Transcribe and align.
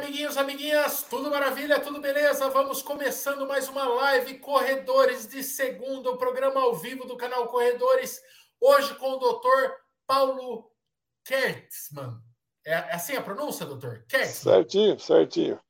amiguinhos, 0.00 0.38
amiguinhas? 0.38 1.02
Tudo 1.02 1.30
maravilha, 1.30 1.78
tudo 1.78 2.00
beleza? 2.00 2.48
Vamos 2.48 2.80
começando 2.80 3.46
mais 3.46 3.68
uma 3.68 3.84
live 3.86 4.38
Corredores 4.38 5.28
de 5.28 5.42
Segunda, 5.42 6.10
o 6.10 6.16
programa 6.16 6.58
ao 6.58 6.74
vivo 6.74 7.04
do 7.04 7.18
canal 7.18 7.46
Corredores. 7.48 8.18
Hoje 8.58 8.94
com 8.94 9.12
o 9.12 9.18
doutor 9.18 9.76
Paulo 10.06 10.70
Kertzmann. 11.22 12.18
É 12.64 12.74
assim 12.94 13.14
a 13.14 13.20
pronúncia, 13.20 13.66
doutor? 13.66 14.06
Kertzmann. 14.08 14.54
Certinho, 14.54 14.98
certinho. 14.98 15.60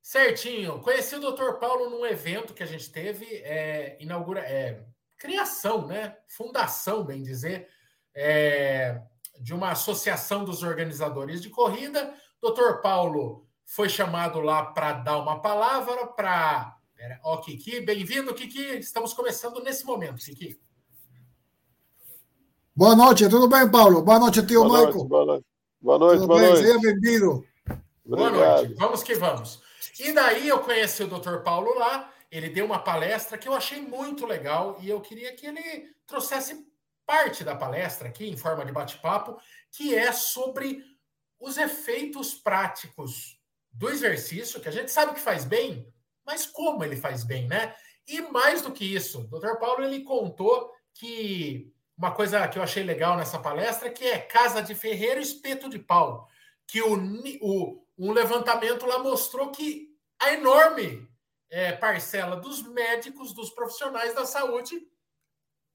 Certinho. 0.00 0.80
Conheci 0.80 1.16
o 1.16 1.20
doutor 1.20 1.58
Paulo 1.58 1.90
num 1.90 2.06
evento 2.06 2.54
que 2.54 2.62
a 2.62 2.66
gente 2.66 2.88
teve, 2.92 3.26
é, 3.42 3.96
inaugura, 3.98 4.42
é, 4.42 4.80
criação, 5.18 5.88
né? 5.88 6.16
Fundação, 6.28 7.02
bem 7.02 7.20
dizer, 7.20 7.68
é, 8.14 9.02
de 9.40 9.52
uma 9.52 9.72
associação 9.72 10.44
dos 10.44 10.62
organizadores 10.62 11.42
de 11.42 11.50
corrida. 11.50 12.14
Doutor 12.40 12.80
Paulo 12.80 13.50
foi 13.72 13.88
chamado 13.88 14.38
lá 14.40 14.66
para 14.66 14.92
dar 14.92 15.16
uma 15.18 15.40
palavra 15.40 16.06
para. 16.08 16.76
Ó, 17.24 17.38
Kiki, 17.38 17.80
bem-vindo, 17.80 18.34
Kiki. 18.34 18.76
Estamos 18.76 19.14
começando 19.14 19.62
nesse 19.62 19.84
momento, 19.86 20.22
Kiki. 20.22 20.60
Boa 22.76 22.94
noite, 22.94 23.28
tudo 23.30 23.48
bem, 23.48 23.70
Paulo? 23.70 24.02
Boa 24.02 24.18
noite, 24.18 24.46
tio 24.46 24.64
boa 24.64 24.82
Maico. 24.84 24.98
Noite, 24.98 25.08
boa 25.08 25.24
noite, 25.24 25.44
boa 25.80 25.98
noite. 25.98 26.18
Tudo 26.18 26.28
boa 26.28 26.40
bem? 26.40 26.50
noite. 26.50 26.66
Seja 26.66 26.78
bem-vindo. 26.80 27.46
Boa 28.04 28.30
noite, 28.30 28.74
vamos 28.74 29.02
que 29.02 29.14
vamos. 29.14 29.62
E 29.98 30.12
daí 30.12 30.48
eu 30.48 30.58
conheci 30.58 31.02
o 31.04 31.08
Dr. 31.08 31.38
Paulo 31.38 31.74
lá, 31.78 32.12
ele 32.30 32.50
deu 32.50 32.66
uma 32.66 32.78
palestra 32.78 33.38
que 33.38 33.48
eu 33.48 33.54
achei 33.54 33.80
muito 33.80 34.26
legal 34.26 34.76
e 34.80 34.88
eu 34.90 35.00
queria 35.00 35.34
que 35.34 35.46
ele 35.46 35.94
trouxesse 36.06 36.66
parte 37.06 37.42
da 37.42 37.56
palestra 37.56 38.08
aqui, 38.08 38.28
em 38.28 38.36
forma 38.36 38.66
de 38.66 38.72
bate-papo, 38.72 39.38
que 39.70 39.94
é 39.94 40.12
sobre 40.12 40.84
os 41.40 41.56
efeitos 41.56 42.34
práticos 42.34 43.41
do 43.72 43.88
exercício, 43.88 44.60
que 44.60 44.68
a 44.68 44.72
gente 44.72 44.90
sabe 44.90 45.14
que 45.14 45.20
faz 45.20 45.44
bem, 45.44 45.90
mas 46.24 46.46
como 46.46 46.84
ele 46.84 46.96
faz 46.96 47.24
bem, 47.24 47.48
né? 47.48 47.74
E 48.06 48.20
mais 48.20 48.62
do 48.62 48.72
que 48.72 48.84
isso, 48.84 49.28
o 49.30 49.38
Dr. 49.38 49.56
Paulo 49.58 49.84
ele 49.84 50.04
contou 50.04 50.72
que 50.94 51.72
uma 51.96 52.12
coisa 52.12 52.46
que 52.48 52.58
eu 52.58 52.62
achei 52.62 52.82
legal 52.82 53.16
nessa 53.16 53.38
palestra 53.38 53.90
que 53.90 54.04
é 54.04 54.18
casa 54.18 54.62
de 54.62 54.74
ferreiro 54.74 55.20
espeto 55.20 55.68
de 55.68 55.78
pau, 55.78 56.28
que 56.66 56.82
o, 56.82 56.96
o 57.40 57.82
um 57.98 58.12
levantamento 58.12 58.86
lá 58.86 58.98
mostrou 58.98 59.50
que 59.50 59.88
a 60.18 60.32
enorme 60.32 61.08
é, 61.50 61.72
parcela 61.72 62.36
dos 62.36 62.62
médicos, 62.62 63.32
dos 63.32 63.50
profissionais 63.50 64.14
da 64.14 64.24
saúde 64.24 64.80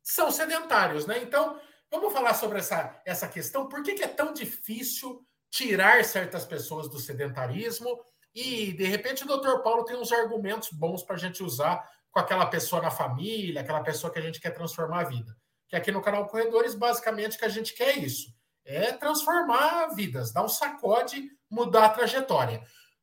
são 0.02 0.32
sedentários, 0.32 1.06
né? 1.06 1.22
Então, 1.22 1.60
vamos 1.92 2.14
falar 2.14 2.34
sobre 2.34 2.60
essa, 2.60 3.00
essa 3.06 3.28
questão. 3.28 3.68
Por 3.68 3.84
que, 3.84 3.94
que 3.94 4.04
é 4.04 4.08
tão 4.08 4.34
difícil 4.34 5.27
tirar 5.50 6.04
certas 6.04 6.46
pessoas 6.46 6.90
do 6.90 7.00
sedentarismo. 7.00 8.00
E, 8.34 8.74
de 8.74 8.86
repente, 8.86 9.24
o 9.24 9.28
doutor 9.28 9.62
Paulo 9.64 9.84
tem 9.84 9.96
uns 9.96 10.12
argumentos 10.12 10.70
bons 10.72 11.04
para 11.04 11.16
a 11.16 11.20
gente 11.20 11.44
usar 11.44 11.88
com 12.12 12.20
aquela 12.20 12.46
pessoa 12.46 12.82
na 12.82 12.92
família, 12.92 13.62
aquela 13.62 13.82
pessoa 13.82 14.12
que 14.12 14.20
a 14.20 14.22
gente 14.22 14.40
quer 14.40 14.52
transformar 14.52 15.02
a 15.02 15.10
vida. 15.10 15.36
Que 15.68 15.76
aqui 15.76 15.92
no 15.92 16.02
canal 16.02 16.28
Corredores, 16.28 16.76
basicamente, 16.76 17.38
que 17.38 17.46
a 17.46 17.50
gente 17.50 17.74
quer 17.74 17.98
é 17.98 18.00
isso: 18.00 18.34
é 18.64 18.92
transformar 18.94 19.88
vidas, 19.96 20.32
dar 20.32 20.44
um 20.44 20.50
sacode, 20.50 21.30
mudar 21.50 21.86
a 21.86 21.90
trajetória. 21.90 22.62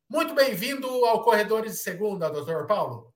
Muito 0.09 0.33
bem-vindo 0.33 0.87
ao 1.05 1.23
Corredores 1.23 1.73
de 1.73 1.77
Segunda, 1.79 2.29
doutor 2.29 2.67
Paulo. 2.67 3.13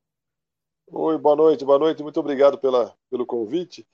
Oi, 0.88 1.18
boa 1.18 1.36
noite, 1.36 1.64
boa 1.64 1.78
noite. 1.78 2.02
Muito 2.02 2.20
obrigado 2.20 2.58
pela, 2.58 2.96
pelo 3.10 3.26
convite. 3.26 3.88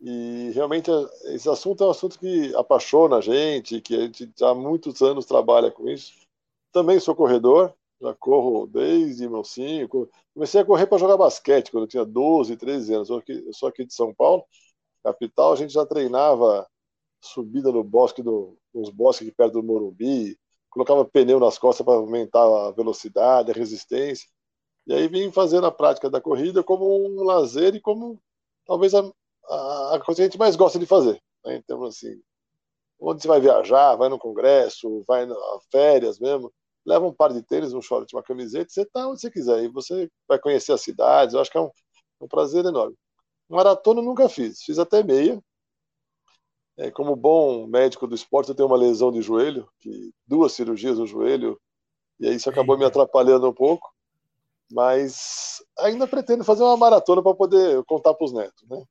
E 0.00 0.50
realmente 0.54 0.90
esse 1.24 1.48
assunto 1.48 1.84
é 1.84 1.86
um 1.86 1.90
assunto 1.90 2.18
que 2.18 2.54
apaixona 2.54 3.16
a 3.16 3.20
gente, 3.20 3.80
que 3.80 3.94
a 3.94 4.00
gente 4.00 4.32
há 4.42 4.54
muitos 4.54 5.02
anos 5.02 5.26
trabalha 5.26 5.70
com 5.70 5.88
isso. 5.88 6.12
Também 6.72 6.98
sou 6.98 7.14
corredor, 7.14 7.74
já 8.00 8.14
corro 8.14 8.66
desde 8.66 9.28
meus 9.28 9.52
cinco. 9.52 10.08
Comecei 10.32 10.60
a 10.60 10.64
correr 10.64 10.86
para 10.86 10.98
jogar 10.98 11.18
basquete 11.18 11.70
quando 11.70 11.84
eu 11.84 11.88
tinha 11.88 12.04
12, 12.04 12.56
13 12.56 12.94
anos. 12.94 13.10
Eu 13.10 13.52
sou 13.52 13.68
aqui 13.68 13.84
de 13.84 13.92
São 13.92 14.14
Paulo, 14.14 14.44
capital. 15.04 15.52
A 15.52 15.56
gente 15.56 15.72
já 15.72 15.84
treinava 15.84 16.66
subida 17.20 17.70
no 17.70 17.84
bosque, 17.84 18.22
do, 18.22 18.56
nos 18.72 18.88
bosques 18.90 19.26
aqui 19.26 19.36
perto 19.36 19.54
do 19.54 19.62
Morumbi, 19.62 20.38
colocava 20.70 21.04
pneu 21.04 21.38
nas 21.38 21.58
costas 21.58 21.84
para 21.84 21.94
aumentar 21.94 22.42
a 22.42 22.70
velocidade, 22.70 23.50
a 23.50 23.54
resistência. 23.54 24.28
E 24.86 24.94
aí 24.94 25.08
vim 25.08 25.30
fazendo 25.30 25.66
a 25.66 25.72
prática 25.72 26.08
da 26.08 26.20
corrida 26.20 26.62
como 26.62 27.06
um 27.06 27.22
lazer 27.22 27.74
e 27.74 27.80
como 27.80 28.18
talvez 28.64 28.94
a, 28.94 29.02
a, 29.50 30.00
coisa 30.04 30.16
que 30.16 30.22
a 30.22 30.24
gente 30.26 30.38
mais 30.38 30.56
gosta 30.56 30.78
de 30.78 30.86
fazer. 30.86 31.20
Né? 31.44 31.56
Então, 31.56 31.84
assim, 31.84 32.20
onde 33.00 33.22
você 33.22 33.28
vai 33.28 33.40
viajar, 33.40 33.96
vai 33.96 34.08
no 34.08 34.18
congresso, 34.18 35.02
vai 35.06 35.26
na 35.26 35.34
férias 35.70 36.18
mesmo, 36.18 36.52
leva 36.84 37.06
um 37.06 37.12
par 37.12 37.32
de 37.32 37.42
tênis, 37.42 37.72
um 37.72 37.82
short, 37.82 38.14
uma 38.14 38.22
camiseta, 38.22 38.70
você 38.70 38.84
tá 38.84 39.08
onde 39.08 39.20
você 39.20 39.30
quiser, 39.30 39.64
e 39.64 39.68
você 39.68 40.10
vai 40.28 40.38
conhecer 40.38 40.72
as 40.72 40.82
cidades, 40.82 41.34
eu 41.34 41.40
acho 41.40 41.50
que 41.50 41.58
é 41.58 41.60
um, 41.60 41.70
um 42.20 42.28
prazer 42.28 42.64
enorme. 42.64 42.96
Maratona 43.48 44.00
eu 44.00 44.04
nunca 44.04 44.28
fiz, 44.28 44.62
fiz 44.62 44.78
até 44.78 45.02
meia. 45.02 45.42
É, 46.76 46.90
como 46.90 47.14
bom 47.16 47.66
médico 47.66 48.06
do 48.06 48.14
esporte, 48.14 48.48
eu 48.48 48.54
tenho 48.54 48.68
uma 48.68 48.76
lesão 48.76 49.10
de 49.10 49.20
joelho, 49.20 49.68
que 49.80 50.12
duas 50.26 50.52
cirurgias 50.52 50.98
no 50.98 51.06
joelho, 51.06 51.60
e 52.18 52.28
aí 52.28 52.36
isso 52.36 52.48
acabou 52.48 52.78
me 52.78 52.84
atrapalhando 52.84 53.48
um 53.48 53.52
pouco, 53.52 53.92
mas 54.70 55.62
ainda 55.78 56.06
pretendo 56.06 56.44
fazer 56.44 56.62
uma 56.62 56.76
maratona 56.76 57.22
para 57.22 57.34
poder 57.34 57.84
contar 57.84 58.14
para 58.14 58.24
os 58.24 58.32
netos, 58.32 58.66
né? 58.68 58.82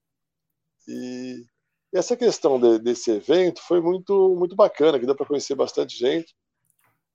E 0.91 1.45
essa 1.94 2.17
questão 2.17 2.59
de, 2.59 2.79
desse 2.79 3.11
evento 3.11 3.61
foi 3.61 3.79
muito, 3.79 4.35
muito 4.35 4.55
bacana, 4.55 5.00
que 5.00 5.05
deu 5.05 5.16
para 5.16 5.27
conhecer 5.27 5.53
bastante 5.53 5.95
gente 5.95 6.35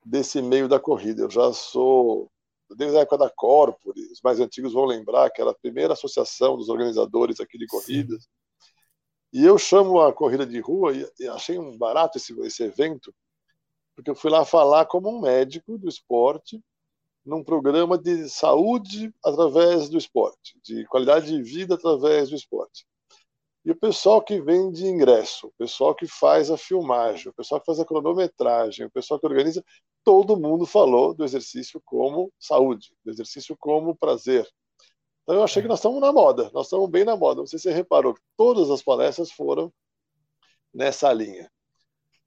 desse 0.06 0.40
meio 0.40 0.68
da 0.68 0.78
corrida. 0.78 1.22
Eu 1.22 1.30
já 1.30 1.52
sou, 1.52 2.30
desde 2.76 2.96
a 2.96 3.00
época 3.00 3.18
da 3.18 3.30
Corpore, 3.30 4.00
os 4.12 4.20
mais 4.22 4.38
antigos 4.38 4.72
vão 4.72 4.84
lembrar 4.84 5.28
que 5.30 5.40
era 5.40 5.50
a 5.50 5.58
primeira 5.60 5.94
associação 5.94 6.56
dos 6.56 6.68
organizadores 6.68 7.40
aqui 7.40 7.58
de 7.58 7.66
corridas. 7.66 8.22
Sim. 8.22 8.28
E 9.32 9.44
eu 9.44 9.58
chamo 9.58 10.00
a 10.00 10.12
corrida 10.12 10.46
de 10.46 10.60
rua 10.60 10.92
e, 10.92 11.04
e 11.18 11.26
achei 11.26 11.58
um 11.58 11.76
barato 11.76 12.16
esse, 12.16 12.32
esse 12.42 12.62
evento, 12.62 13.12
porque 13.96 14.08
eu 14.08 14.14
fui 14.14 14.30
lá 14.30 14.44
falar 14.44 14.86
como 14.86 15.10
um 15.10 15.20
médico 15.20 15.76
do 15.76 15.88
esporte 15.88 16.62
num 17.26 17.42
programa 17.42 17.98
de 17.98 18.28
saúde 18.28 19.12
através 19.24 19.88
do 19.88 19.98
esporte, 19.98 20.56
de 20.62 20.84
qualidade 20.86 21.26
de 21.26 21.42
vida 21.42 21.74
através 21.74 22.30
do 22.30 22.36
esporte. 22.36 22.86
E 23.64 23.70
o 23.70 23.76
pessoal 23.76 24.20
que 24.20 24.40
vende 24.40 24.86
ingresso, 24.86 25.46
o 25.46 25.52
pessoal 25.56 25.94
que 25.94 26.06
faz 26.06 26.50
a 26.50 26.56
filmagem, 26.58 27.30
o 27.30 27.34
pessoal 27.34 27.60
que 27.60 27.66
faz 27.66 27.80
a 27.80 27.84
cronometragem, 27.84 28.84
o 28.84 28.90
pessoal 28.90 29.18
que 29.18 29.26
organiza, 29.26 29.64
todo 30.04 30.38
mundo 30.38 30.66
falou 30.66 31.14
do 31.14 31.24
exercício 31.24 31.80
como 31.82 32.30
saúde, 32.38 32.94
do 33.02 33.10
exercício 33.10 33.56
como 33.58 33.96
prazer. 33.96 34.46
Então 35.22 35.36
eu 35.36 35.42
achei 35.42 35.62
que 35.62 35.68
nós 35.68 35.78
estamos 35.78 35.98
na 35.98 36.12
moda, 36.12 36.50
nós 36.52 36.66
estamos 36.66 36.90
bem 36.90 37.04
na 37.04 37.16
moda. 37.16 37.40
Não 37.40 37.46
sei 37.46 37.58
se 37.58 37.62
você 37.62 37.72
reparou, 37.72 38.14
todas 38.36 38.70
as 38.70 38.82
palestras 38.82 39.32
foram 39.32 39.72
nessa 40.72 41.10
linha. 41.10 41.50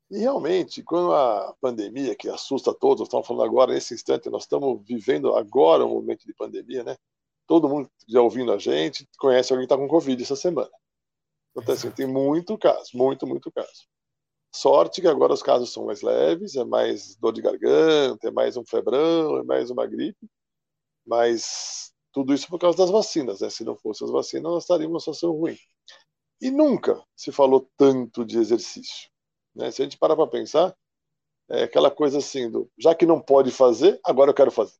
E 0.09 0.17
realmente, 0.17 0.81
com 0.81 1.11
a 1.11 1.53
pandemia 1.61 2.15
que 2.15 2.29
assusta 2.29 2.73
todos, 2.73 3.03
estamos 3.03 3.27
falando 3.27 3.43
agora, 3.43 3.73
nesse 3.73 3.93
instante, 3.93 4.29
nós 4.29 4.43
estamos 4.43 4.81
vivendo 4.87 5.35
agora 5.35 5.85
um 5.85 5.89
momento 5.89 6.25
de 6.25 6.33
pandemia, 6.33 6.83
né? 6.83 6.97
Todo 7.45 7.69
mundo 7.69 7.91
já 8.07 8.21
ouvindo 8.21 8.51
a 8.51 8.57
gente 8.57 9.07
conhece 9.19 9.53
alguém 9.53 9.67
que 9.67 9.73
está 9.73 9.77
com 9.77 9.87
Covid 9.87 10.23
essa 10.23 10.35
semana. 10.35 10.71
Então, 11.57 11.73
assim, 11.73 11.89
tem 11.91 12.05
muito 12.05 12.57
caso, 12.57 12.91
muito, 12.93 13.25
muito 13.25 13.51
caso. 13.51 13.87
Sorte 14.53 15.01
que 15.01 15.07
agora 15.07 15.33
os 15.33 15.43
casos 15.43 15.73
são 15.73 15.85
mais 15.85 16.01
leves, 16.01 16.55
é 16.55 16.63
mais 16.63 17.15
dor 17.15 17.33
de 17.33 17.41
garganta, 17.41 18.27
é 18.27 18.31
mais 18.31 18.55
um 18.55 18.65
febrão, 18.65 19.37
é 19.37 19.43
mais 19.43 19.69
uma 19.69 19.85
gripe, 19.85 20.29
mas 21.05 21.93
tudo 22.13 22.33
isso 22.33 22.47
por 22.47 22.59
causa 22.59 22.77
das 22.77 22.89
vacinas, 22.89 23.41
né? 23.41 23.49
Se 23.49 23.63
não 23.63 23.75
fossem 23.75 24.05
as 24.05 24.11
vacinas, 24.11 24.51
nós 24.51 24.63
estaríamos 24.63 24.93
numa 24.93 24.99
situação 24.99 25.31
ruim. 25.31 25.57
E 26.39 26.51
nunca 26.51 27.03
se 27.15 27.31
falou 27.31 27.69
tanto 27.77 28.23
de 28.23 28.37
exercício. 28.37 29.09
Né? 29.55 29.71
Se 29.71 29.81
a 29.81 29.85
gente 29.85 29.97
parar 29.97 30.15
para 30.15 30.27
pensar, 30.27 30.75
é 31.49 31.63
aquela 31.63 31.89
coisa 31.89 32.19
assim, 32.19 32.49
do, 32.49 32.69
já 32.77 32.93
que 32.93 33.05
não 33.05 33.21
pode 33.21 33.51
fazer, 33.51 33.99
agora 34.03 34.31
eu 34.31 34.35
quero 34.35 34.51
fazer. 34.51 34.77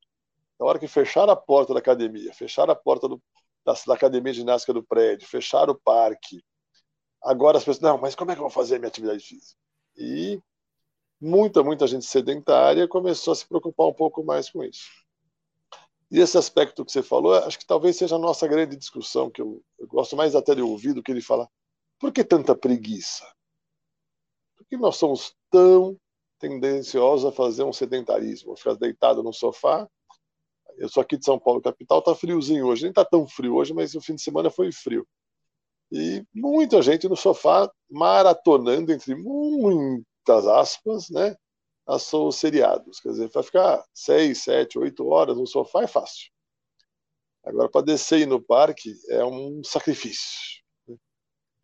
Na 0.58 0.66
hora 0.66 0.78
que 0.78 0.88
fechar 0.88 1.28
a 1.28 1.36
porta 1.36 1.72
da 1.72 1.80
academia, 1.80 2.32
fechar 2.34 2.68
a 2.70 2.74
porta 2.74 3.08
do, 3.08 3.20
da, 3.64 3.74
da 3.86 3.94
academia 3.94 4.32
ginástica 4.32 4.72
do 4.72 4.82
prédio, 4.82 5.28
fechar 5.28 5.68
o 5.70 5.74
parque, 5.74 6.42
Agora 7.22 7.58
as 7.58 7.64
pessoas, 7.64 7.80
não, 7.80 7.98
mas 7.98 8.14
como 8.14 8.30
é 8.30 8.34
que 8.34 8.40
eu 8.40 8.44
vou 8.44 8.50
fazer 8.50 8.78
minha 8.78 8.88
atividade 8.88 9.20
física? 9.20 9.58
E 9.96 10.40
muita, 11.20 11.62
muita 11.62 11.86
gente 11.86 12.06
sedentária 12.06 12.86
começou 12.86 13.32
a 13.32 13.36
se 13.36 13.46
preocupar 13.46 13.88
um 13.88 13.94
pouco 13.94 14.24
mais 14.24 14.48
com 14.48 14.62
isso. 14.62 14.88
E 16.10 16.20
esse 16.20 16.38
aspecto 16.38 16.84
que 16.84 16.92
você 16.92 17.02
falou, 17.02 17.34
acho 17.34 17.58
que 17.58 17.66
talvez 17.66 17.96
seja 17.96 18.16
a 18.16 18.18
nossa 18.18 18.46
grande 18.46 18.76
discussão, 18.76 19.30
que 19.30 19.42
eu, 19.42 19.62
eu 19.78 19.86
gosto 19.86 20.16
mais 20.16 20.34
até 20.34 20.54
de 20.54 20.62
ouvir 20.62 20.94
do 20.94 21.02
que 21.02 21.12
ele 21.12 21.20
falar. 21.20 21.48
Por 21.98 22.12
que 22.12 22.24
tanta 22.24 22.56
preguiça? 22.56 23.26
Por 24.56 24.66
que 24.66 24.76
nós 24.76 24.96
somos 24.96 25.34
tão 25.50 25.98
tendenciosos 26.38 27.26
a 27.26 27.32
fazer 27.32 27.64
um 27.64 27.72
sedentarismo, 27.72 28.56
ficar 28.56 28.74
deitado 28.74 29.22
no 29.22 29.32
sofá? 29.32 29.86
Eu 30.78 30.88
sou 30.88 31.02
aqui 31.02 31.18
de 31.18 31.24
São 31.24 31.38
Paulo, 31.38 31.60
capital, 31.60 32.00
tá 32.00 32.14
friozinho 32.14 32.66
hoje. 32.66 32.84
Nem 32.84 32.92
tá 32.92 33.04
tão 33.04 33.26
frio 33.26 33.56
hoje, 33.56 33.74
mas 33.74 33.94
o 33.94 34.00
fim 34.00 34.14
de 34.14 34.22
semana 34.22 34.48
foi 34.48 34.70
frio. 34.72 35.06
E 35.90 36.24
muita 36.34 36.82
gente 36.82 37.08
no 37.08 37.16
sofá 37.16 37.70
maratonando, 37.90 38.92
entre 38.92 39.14
muitas 39.14 40.46
aspas, 40.46 41.08
né? 41.08 41.34
os 41.86 42.36
seriados. 42.36 43.00
Quer 43.00 43.10
dizer, 43.10 43.30
para 43.30 43.42
ficar 43.42 43.84
seis, 43.94 44.42
sete, 44.42 44.78
oito 44.78 45.06
horas 45.08 45.36
no 45.36 45.46
sofá 45.46 45.82
é 45.82 45.86
fácil. 45.86 46.30
Agora, 47.42 47.68
para 47.70 47.86
descer 47.86 48.18
e 48.18 48.22
ir 48.22 48.26
no 48.26 48.42
parque 48.42 48.94
é 49.08 49.24
um 49.24 49.62
sacrifício. 49.64 50.62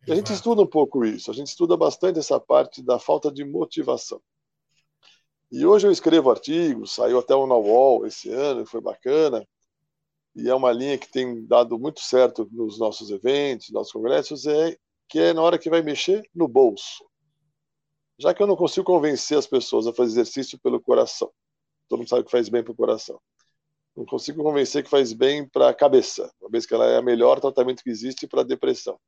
E 0.07 0.11
a 0.11 0.15
gente 0.15 0.33
estuda 0.33 0.61
um 0.61 0.67
pouco 0.67 1.03
isso, 1.03 1.31
a 1.31 1.33
gente 1.33 1.47
estuda 1.47 1.75
bastante 1.75 2.19
essa 2.19 2.39
parte 2.39 2.83
da 2.83 2.99
falta 2.99 3.31
de 3.31 3.43
motivação. 3.43 4.21
E 5.51 5.65
hoje 5.65 5.87
eu 5.87 5.91
escrevo 5.91 6.29
artigos, 6.29 6.93
saiu 6.93 7.19
até 7.19 7.35
um 7.35 7.47
na 7.47 7.55
UOL 7.55 8.05
esse 8.05 8.29
ano, 8.29 8.65
foi 8.65 8.81
bacana, 8.81 9.47
e 10.35 10.49
é 10.49 10.53
uma 10.53 10.71
linha 10.71 10.97
que 10.97 11.09
tem 11.09 11.45
dado 11.45 11.79
muito 11.79 12.01
certo 12.01 12.47
nos 12.51 12.77
nossos 12.77 13.09
eventos, 13.09 13.71
nossos 13.71 13.93
congressos, 13.93 14.45
é 14.45 14.77
que 15.07 15.19
é 15.19 15.33
na 15.33 15.41
hora 15.41 15.57
que 15.57 15.69
vai 15.69 15.81
mexer 15.81 16.27
no 16.35 16.47
bolso. 16.47 17.05
Já 18.19 18.33
que 18.33 18.43
eu 18.43 18.47
não 18.47 18.55
consigo 18.55 18.85
convencer 18.85 19.37
as 19.37 19.47
pessoas 19.47 19.87
a 19.87 19.93
fazer 19.93 20.11
exercício 20.11 20.59
pelo 20.59 20.81
coração, 20.81 21.31
todo 21.87 21.99
mundo 21.99 22.09
sabe 22.09 22.25
que 22.25 22.31
faz 22.31 22.49
bem 22.49 22.63
para 22.63 22.73
o 22.73 22.75
coração. 22.75 23.19
Não 23.95 24.05
consigo 24.05 24.43
convencer 24.43 24.83
que 24.83 24.89
faz 24.89 25.13
bem 25.13 25.47
para 25.47 25.69
a 25.69 25.73
cabeça, 25.73 26.29
uma 26.41 26.49
vez 26.49 26.65
que 26.65 26.73
ela 26.73 26.85
é 26.85 26.99
o 26.99 27.03
melhor 27.03 27.39
tratamento 27.39 27.81
que 27.81 27.89
existe 27.89 28.27
para 28.27 28.41
a 28.41 28.45
depressão. 28.45 28.99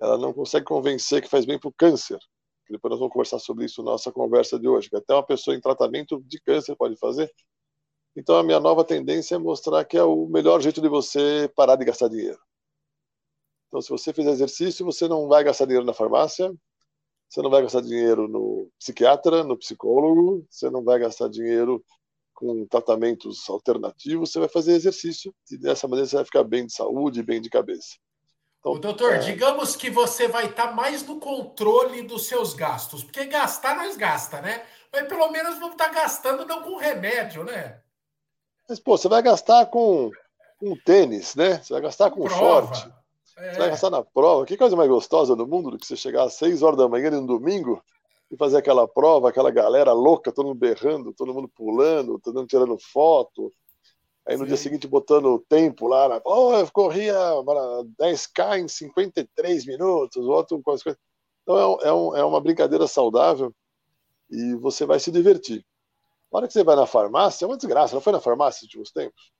Ela 0.00 0.16
não 0.16 0.32
consegue 0.32 0.64
convencer 0.64 1.20
que 1.20 1.28
faz 1.28 1.44
bem 1.44 1.58
para 1.58 1.68
o 1.68 1.72
câncer. 1.72 2.18
Depois 2.70 2.90
nós 2.90 2.98
vamos 2.98 3.12
conversar 3.12 3.38
sobre 3.38 3.66
isso 3.66 3.82
na 3.82 3.92
nossa 3.92 4.10
conversa 4.10 4.58
de 4.58 4.66
hoje, 4.66 4.88
até 4.94 5.12
uma 5.12 5.24
pessoa 5.24 5.54
em 5.54 5.60
tratamento 5.60 6.22
de 6.26 6.40
câncer 6.40 6.74
pode 6.76 6.96
fazer. 6.96 7.30
Então 8.16 8.36
a 8.36 8.42
minha 8.42 8.60
nova 8.60 8.84
tendência 8.84 9.34
é 9.34 9.38
mostrar 9.38 9.84
que 9.84 9.96
é 9.96 10.04
o 10.04 10.26
melhor 10.26 10.60
jeito 10.60 10.80
de 10.80 10.88
você 10.88 11.50
parar 11.54 11.76
de 11.76 11.84
gastar 11.84 12.08
dinheiro. 12.08 12.38
Então 13.68 13.80
se 13.80 13.90
você 13.90 14.12
fizer 14.12 14.30
exercício, 14.30 14.84
você 14.84 15.08
não 15.08 15.26
vai 15.26 15.42
gastar 15.42 15.64
dinheiro 15.64 15.84
na 15.84 15.92
farmácia, 15.92 16.54
você 17.28 17.42
não 17.42 17.50
vai 17.50 17.62
gastar 17.62 17.80
dinheiro 17.80 18.28
no 18.28 18.70
psiquiatra, 18.78 19.42
no 19.42 19.56
psicólogo, 19.56 20.46
você 20.48 20.70
não 20.70 20.84
vai 20.84 20.98
gastar 21.00 21.28
dinheiro 21.28 21.84
com 22.32 22.66
tratamentos 22.66 23.48
alternativos, 23.48 24.30
você 24.30 24.38
vai 24.38 24.48
fazer 24.48 24.74
exercício 24.74 25.34
e 25.50 25.56
dessa 25.56 25.88
maneira 25.88 26.08
você 26.08 26.16
vai 26.16 26.24
ficar 26.24 26.44
bem 26.44 26.66
de 26.66 26.72
saúde, 26.72 27.22
bem 27.22 27.40
de 27.40 27.50
cabeça. 27.50 27.96
Então, 28.60 28.80
doutor, 28.80 29.14
é... 29.14 29.18
digamos 29.18 29.76
que 29.76 29.90
você 29.90 30.26
vai 30.26 30.46
estar 30.46 30.72
mais 30.72 31.06
no 31.06 31.20
controle 31.20 32.02
dos 32.02 32.26
seus 32.26 32.54
gastos, 32.54 33.04
porque 33.04 33.26
gastar 33.26 33.76
nós 33.76 33.96
gasta, 33.96 34.40
né? 34.40 34.64
Mas 34.92 35.06
pelo 35.06 35.30
menos 35.30 35.58
vamos 35.58 35.72
estar 35.72 35.88
gastando 35.88 36.46
não 36.46 36.62
com 36.62 36.76
remédio, 36.76 37.44
né? 37.44 37.83
Mas, 38.68 38.80
pô, 38.80 38.96
você 38.96 39.08
vai 39.08 39.22
gastar 39.22 39.66
com, 39.66 40.10
com 40.58 40.76
tênis, 40.84 41.34
né? 41.34 41.58
Você 41.62 41.72
vai 41.72 41.82
gastar 41.82 42.10
com 42.10 42.24
Prova. 42.24 42.74
short. 42.74 42.92
É. 43.36 43.52
Você 43.52 43.58
vai 43.58 43.70
gastar 43.70 43.90
na 43.90 44.02
prova. 44.02 44.46
Que 44.46 44.56
coisa 44.56 44.76
mais 44.76 44.88
gostosa 44.88 45.34
do 45.34 45.46
mundo 45.46 45.70
do 45.70 45.78
que 45.78 45.86
você 45.86 45.96
chegar 45.96 46.24
às 46.24 46.34
6 46.34 46.62
horas 46.62 46.78
da 46.78 46.88
manhã 46.88 47.10
no 47.10 47.26
domingo 47.26 47.82
e 48.30 48.36
fazer 48.36 48.56
aquela 48.56 48.86
prova, 48.86 49.28
aquela 49.28 49.50
galera 49.50 49.92
louca, 49.92 50.32
todo 50.32 50.46
mundo 50.46 50.58
berrando, 50.58 51.12
todo 51.12 51.34
mundo 51.34 51.48
pulando, 51.48 52.18
todo 52.20 52.34
mundo 52.34 52.48
tirando 52.48 52.78
foto. 52.78 53.52
Aí 54.26 54.36
no 54.36 54.44
Sim. 54.44 54.48
dia 54.48 54.56
seguinte 54.56 54.86
botando 54.88 55.26
o 55.26 55.38
tempo 55.38 55.86
lá, 55.86 56.08
na, 56.08 56.20
oh, 56.24 56.54
eu 56.54 56.70
corria 56.72 57.14
10K 58.00 58.60
em 58.60 58.68
53 58.68 59.66
minutos, 59.66 60.24
outro 60.26 60.62
com 60.62 60.70
as 60.70 60.82
coisas. 60.82 60.98
Então 61.42 61.78
é, 61.82 61.88
é, 61.88 61.92
um, 61.92 62.16
é 62.16 62.24
uma 62.24 62.40
brincadeira 62.40 62.86
saudável 62.86 63.54
e 64.30 64.54
você 64.54 64.86
vai 64.86 64.98
se 64.98 65.10
divertir. 65.10 65.64
Na 66.34 66.38
hora 66.38 66.48
que 66.48 66.52
você 66.52 66.64
vai 66.64 66.74
na 66.74 66.84
farmácia, 66.84 67.44
é 67.44 67.46
uma 67.46 67.56
desgraça. 67.56 67.94
Não 67.94 68.00
foi 68.00 68.12
na 68.12 68.20
farmácia 68.20 68.58
nos 68.58 68.62
últimos 68.64 68.90
tempos? 68.90 69.30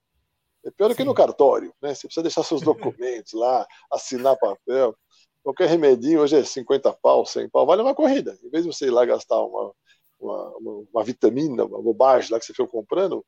É 0.65 0.71
pior 0.71 0.89
do 0.89 0.95
que 0.95 1.03
no 1.03 1.13
cartório, 1.13 1.75
né? 1.83 1.93
Você 1.93 2.07
precisa 2.07 2.23
deixar 2.23 2.45
seus 2.45 2.63
documentos 2.63 3.33
lá, 3.33 3.67
assinar 3.91 4.39
papel. 4.39 4.97
Qualquer 5.43 5.69
remedinho 5.69 6.21
hoje 6.21 6.37
é 6.37 6.45
50 6.45 6.93
pau, 7.03 7.27
100 7.27 7.51
pau, 7.51 7.67
vale 7.67 7.83
uma 7.83 7.97
corrida. 7.97 8.39
Em 8.45 8.49
vez 8.49 8.63
de 8.63 8.73
você 8.73 8.87
ir 8.87 8.91
lá 8.91 9.05
gastar 9.05 9.43
uma, 9.43 9.73
uma, 10.21 10.57
uma, 10.57 10.87
uma 10.95 11.03
vitamina, 11.05 11.65
uma 11.65 11.83
bobagem 11.83 12.31
lá 12.31 12.39
que 12.39 12.47
você 12.47 12.55
foi 12.55 12.69
comprando, 12.69 13.27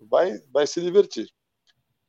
vai, 0.00 0.36
vai 0.52 0.66
se 0.66 0.80
divertir. 0.80 1.30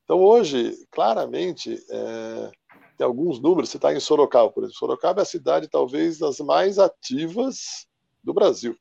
Então 0.04 0.20
hoje, 0.20 0.76
claramente, 0.90 1.80
é, 1.92 2.52
tem 2.98 3.06
alguns 3.06 3.40
números. 3.40 3.70
Você 3.70 3.78
está 3.78 3.94
em 3.94 4.00
Sorocaba, 4.00 4.50
por 4.50 4.64
exemplo. 4.64 4.80
Sorocaba 4.80 5.22
é 5.22 5.24
a 5.24 5.26
cidade 5.26 5.70
talvez 5.70 6.18
das 6.18 6.40
mais 6.40 6.80
ativas 6.80 7.86
do 8.24 8.34
Brasil. 8.34 8.76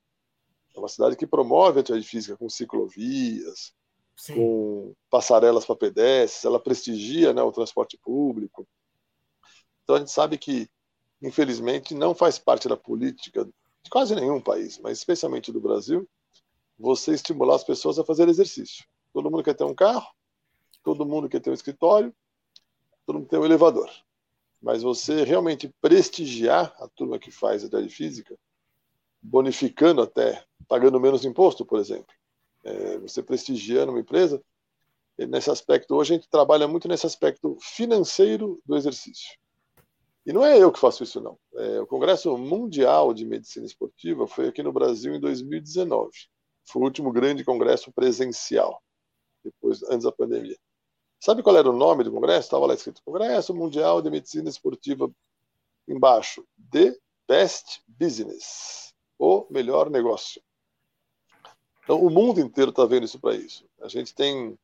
É 0.76 0.78
uma 0.78 0.88
cidade 0.88 1.17
que 1.17 1.26
promove 1.26 1.78
a 1.78 1.81
atividade 1.81 2.06
física 2.06 2.37
com 2.37 2.49
ciclovias, 2.50 3.73
Sim. 4.14 4.34
com 4.34 4.94
passarelas 5.11 5.64
para 5.64 5.75
pedestres, 5.75 6.44
ela 6.44 6.61
prestigia 6.61 7.32
né, 7.32 7.43
o 7.43 7.50
transporte 7.50 7.96
público. 7.96 8.69
Então 9.82 9.96
a 9.96 9.99
gente 9.99 10.11
sabe 10.11 10.37
que, 10.37 10.69
infelizmente, 11.23 11.94
não 11.94 12.14
faz 12.14 12.38
parte 12.38 12.69
da 12.69 12.76
política 12.76 13.44
de 13.44 13.90
quase 13.90 14.14
nenhum 14.14 14.40
país, 14.40 14.78
mas 14.78 14.99
especialmente 14.99 15.50
do 15.50 15.61
Brasil, 15.61 16.06
você 16.78 17.12
estimular 17.12 17.56
as 17.56 17.64
pessoas 17.64 17.99
a 17.99 18.05
fazer 18.05 18.28
exercício. 18.28 18.84
Todo 19.12 19.31
mundo 19.31 19.43
quer 19.43 19.55
ter 19.55 19.64
um 19.64 19.75
carro, 19.75 20.08
todo 20.82 21.06
mundo 21.06 21.28
quer 21.28 21.40
ter 21.40 21.50
um 21.50 21.55
escritório, 21.55 22.14
todo 23.06 23.20
mundo 23.20 23.28
tem 23.28 23.38
um 23.38 23.44
elevador. 23.44 23.90
Mas 24.61 24.82
você 24.82 25.25
realmente 25.25 25.73
prestigiar 25.81 26.75
a 26.78 26.88
turma 26.88 27.19
que 27.19 27.31
faz 27.31 27.62
atividade 27.62 27.88
física, 27.88 28.37
bonificando 29.22 30.02
até, 30.02 30.44
pagando 30.68 31.00
menos 31.00 31.24
imposto, 31.24 31.64
por 31.64 31.78
exemplo. 31.78 32.14
É, 32.64 32.98
você 32.98 33.22
prestigiando 33.22 33.92
uma 33.92 34.00
empresa, 34.00 34.42
nesse 35.18 35.50
aspecto, 35.50 35.94
hoje 35.94 36.12
a 36.12 36.16
gente 36.16 36.28
trabalha 36.28 36.68
muito 36.68 36.88
nesse 36.88 37.06
aspecto 37.06 37.56
financeiro 37.60 38.60
do 38.66 38.76
exercício. 38.76 39.38
E 40.26 40.32
não 40.32 40.44
é 40.44 40.58
eu 40.58 40.72
que 40.72 40.80
faço 40.80 41.04
isso, 41.04 41.20
não. 41.20 41.38
É, 41.54 41.80
o 41.80 41.86
Congresso 41.86 42.36
Mundial 42.36 43.14
de 43.14 43.24
Medicina 43.24 43.64
Esportiva 43.64 44.26
foi 44.26 44.48
aqui 44.48 44.62
no 44.62 44.72
Brasil 44.72 45.14
em 45.14 45.20
2019. 45.20 46.10
Foi 46.64 46.82
o 46.82 46.84
último 46.84 47.12
grande 47.12 47.44
congresso 47.44 47.92
presencial 47.92 48.82
depois, 49.44 49.82
antes 49.84 50.02
da 50.02 50.10
pandemia. 50.10 50.58
Sabe 51.20 51.42
qual 51.42 51.56
era 51.56 51.70
o 51.70 51.76
nome 51.76 52.02
do 52.02 52.10
congresso? 52.10 52.46
Estava 52.46 52.66
lá 52.66 52.74
escrito 52.74 53.02
Congresso 53.04 53.54
Mundial 53.54 54.02
de 54.02 54.10
Medicina 54.10 54.48
Esportiva 54.48 55.08
embaixo. 55.88 56.44
The 56.72 56.94
Best 57.28 57.80
Business. 57.86 58.85
O 59.18 59.46
melhor 59.50 59.90
negócio. 59.90 60.42
Então, 61.84 62.04
o 62.04 62.10
mundo 62.10 62.40
inteiro 62.40 62.70
está 62.70 62.84
vendo 62.84 63.04
isso 63.04 63.18
para 63.18 63.34
isso. 63.34 63.64
A 63.80 63.88
gente 63.88 64.14
tem, 64.14 64.58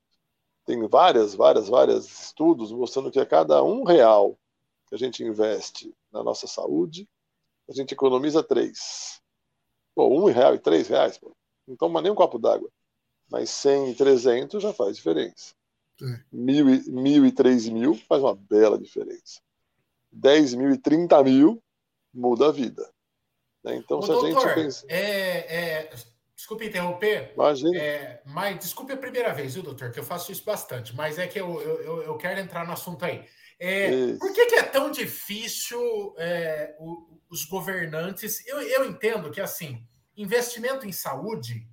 tem 0.66 0.86
várias, 0.88 1.34
várias, 1.34 1.68
várias 1.68 2.04
estudos 2.26 2.72
mostrando 2.72 3.10
que 3.10 3.20
a 3.20 3.26
cada 3.26 3.62
um 3.62 3.84
real 3.84 4.36
que 4.88 4.94
a 4.94 4.98
gente 4.98 5.22
investe 5.22 5.94
na 6.12 6.22
nossa 6.22 6.46
saúde, 6.46 7.08
a 7.68 7.72
gente 7.72 7.92
economiza 7.92 8.42
três. 8.42 9.22
Pô, 9.94 10.08
um 10.08 10.24
real 10.24 10.54
e 10.54 10.58
três 10.58 10.88
reais, 10.88 11.16
pô. 11.16 11.34
não 11.66 11.76
toma 11.76 12.02
nem 12.02 12.10
um 12.10 12.14
copo 12.14 12.38
d'água 12.38 12.70
mas 13.32 13.48
100 13.48 13.92
e 13.92 13.94
300 13.94 14.62
já 14.62 14.74
faz 14.74 14.96
diferença. 14.96 15.54
É. 16.02 16.20
Mil, 16.30 16.68
e, 16.68 16.90
mil 16.90 17.24
e 17.24 17.32
3 17.32 17.66
mil 17.70 17.94
faz 17.94 18.22
uma 18.22 18.34
bela 18.34 18.78
diferença. 18.78 19.40
10 20.12 20.52
mil 20.54 20.70
e 20.70 20.76
30 20.76 21.24
mil 21.24 21.62
muda 22.12 22.48
a 22.48 22.52
vida. 22.52 22.91
Né? 23.64 23.76
Então, 23.76 24.02
se 24.02 24.08
doutor, 24.08 24.26
a 24.26 24.30
gente 24.30 24.54
pensa. 24.54 24.86
É, 24.88 25.56
é... 25.56 25.90
Desculpe 26.34 26.66
interromper. 26.66 27.32
Imagina. 27.34 27.78
É, 27.78 28.20
mas 28.26 28.58
desculpe 28.58 28.92
a 28.92 28.96
primeira 28.96 29.32
vez, 29.32 29.54
viu, 29.54 29.62
doutor? 29.62 29.92
Que 29.92 30.00
eu 30.00 30.04
faço 30.04 30.32
isso 30.32 30.44
bastante, 30.44 30.94
mas 30.94 31.16
é 31.16 31.28
que 31.28 31.40
eu, 31.40 31.60
eu, 31.60 32.02
eu 32.02 32.16
quero 32.16 32.40
entrar 32.40 32.66
no 32.66 32.72
assunto 32.72 33.04
aí. 33.04 33.24
É, 33.60 34.14
por 34.18 34.32
que, 34.32 34.46
que, 34.46 34.56
é 34.56 34.62
tão 34.64 34.90
difícil 34.90 35.78
é, 36.18 36.74
o, 36.80 37.20
os 37.30 37.44
governantes? 37.44 38.44
Eu, 38.44 38.60
eu 38.60 38.84
entendo 38.84 39.30
que 39.30 39.40
assim, 39.40 39.86
investimento 40.16 40.84
em 40.84 40.90
saúde 40.90 41.64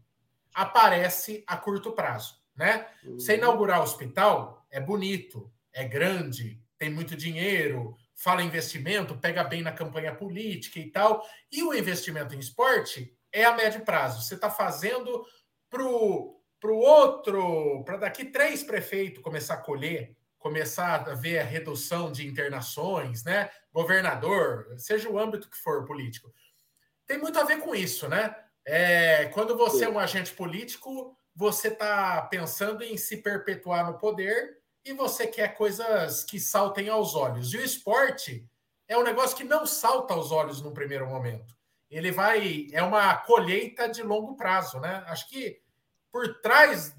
aparece 0.54 1.44
a 1.48 1.58
curto 1.58 1.92
prazo, 1.92 2.36
né? 2.56 2.86
Você 3.16 3.32
uhum. 3.32 3.38
inaugurar 3.40 3.80
o 3.80 3.84
hospital 3.84 4.68
é 4.70 4.80
bonito, 4.80 5.52
é 5.74 5.84
grande, 5.84 6.62
tem 6.78 6.92
muito 6.92 7.16
dinheiro, 7.16 7.96
fala 8.20 8.44
investimento, 8.44 9.18
pega 9.18 9.46
bem 9.46 9.62
na 9.62 9.72
campanha 9.72 10.14
política 10.14 10.78
e 10.78 10.92
tal. 10.92 11.26
E 11.50 11.64
o 11.64 11.74
investimento 11.74 12.36
em 12.36 12.40
esporte 12.40 13.18
é 13.32 13.46
a 13.46 13.56
médio 13.56 13.82
prazo. 13.86 14.22
Você 14.22 14.36
está 14.36 14.52
fazendo 14.52 15.26
para 15.70 15.82
o 15.82 16.78
outro, 16.78 17.84
para 17.86 17.98
daqui 17.98 18.26
três 18.26 18.62
prefeitos 18.62 19.24
começar 19.24 19.54
a 19.54 19.62
colher, 19.62 20.18
começar 20.38 21.10
a 21.10 21.16
ver 21.16 21.40
a 21.40 21.44
redução 21.44 22.12
de 22.12 22.28
internações, 22.28 23.24
né? 23.24 23.50
Governador, 23.72 24.68
seja 24.78 25.10
o 25.10 25.18
âmbito 25.18 25.50
que 25.50 25.58
for 25.58 25.86
político. 25.86 26.34
Tem 27.08 27.18
muito 27.18 27.40
a 27.40 27.46
ver 27.46 27.60
com 27.60 27.74
isso, 27.74 28.10
né? 28.10 28.36
É, 28.66 29.28
quando 29.28 29.56
você 29.56 29.86
é 29.86 29.90
um 29.90 29.98
agente 29.98 30.34
político, 30.34 31.18
você 31.34 31.70
está 31.70 32.22
pensando 32.24 32.84
em 32.84 32.98
se 32.98 33.18
perpetuar 33.18 33.90
no 33.90 33.98
poder 33.98 34.59
e 34.84 34.94
você 34.94 35.28
quer 35.28 35.56
coisas 35.56 36.24
que 36.24 36.40
saltem 36.40 36.90
aos 36.90 37.16
olhos. 37.16 37.54
E 37.54 37.58
o 37.58 37.64
esporte 37.64 38.46
é 38.88 38.98
um 38.98 39.04
negócio 39.04 39.38
que 39.38 39.44
não 39.44 39.66
salta 39.66 40.14
aos 40.14 40.32
olhos 40.32 40.62
num 40.62 40.74
primeiro 40.74 41.08
momento. 41.08 41.56
Ele 41.90 42.12
vai. 42.12 42.68
É 42.72 42.82
uma 42.84 43.16
colheita 43.16 43.88
de 43.88 44.04
longo 44.04 44.36
prazo, 44.36 44.80
né? 44.80 45.04
Acho 45.08 45.28
que 45.28 45.62
por 46.12 46.40
trás 46.42 46.96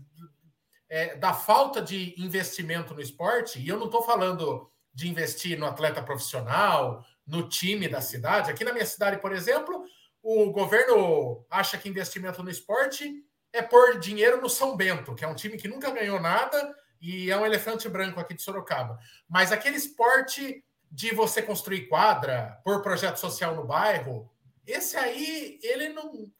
é, 0.88 1.16
da 1.16 1.32
falta 1.32 1.80
de 1.80 2.14
investimento 2.18 2.94
no 2.94 3.00
esporte, 3.00 3.60
e 3.60 3.68
eu 3.68 3.78
não 3.78 3.86
estou 3.86 4.02
falando 4.02 4.70
de 4.92 5.08
investir 5.08 5.58
no 5.58 5.66
atleta 5.66 6.02
profissional, 6.02 7.04
no 7.26 7.48
time 7.48 7.88
da 7.88 8.00
cidade. 8.00 8.50
Aqui 8.50 8.64
na 8.64 8.72
minha 8.72 8.84
cidade, 8.86 9.20
por 9.20 9.32
exemplo, 9.32 9.84
o 10.22 10.50
governo 10.50 11.44
acha 11.48 11.78
que 11.78 11.88
investimento 11.88 12.42
no 12.42 12.50
esporte 12.50 13.24
é 13.52 13.62
pôr 13.62 13.98
dinheiro 13.98 14.40
no 14.40 14.48
São 14.48 14.76
Bento, 14.76 15.14
que 15.14 15.24
é 15.24 15.28
um 15.28 15.34
time 15.34 15.56
que 15.56 15.68
nunca 15.68 15.90
ganhou 15.90 16.20
nada 16.20 16.74
e 17.00 17.30
é 17.30 17.36
um 17.36 17.46
elefante 17.46 17.88
branco 17.88 18.20
aqui 18.20 18.34
de 18.34 18.42
Sorocaba. 18.42 18.98
Mas 19.28 19.52
aquele 19.52 19.76
esporte 19.76 20.64
de 20.90 21.14
você 21.14 21.40
construir 21.40 21.86
quadra, 21.88 22.60
pôr 22.64 22.82
projeto 22.82 23.16
social 23.16 23.54
no 23.54 23.64
bairro, 23.64 24.28
esse 24.66 24.96
aí 24.96 25.58
ele 25.62 25.88
não 25.90 26.30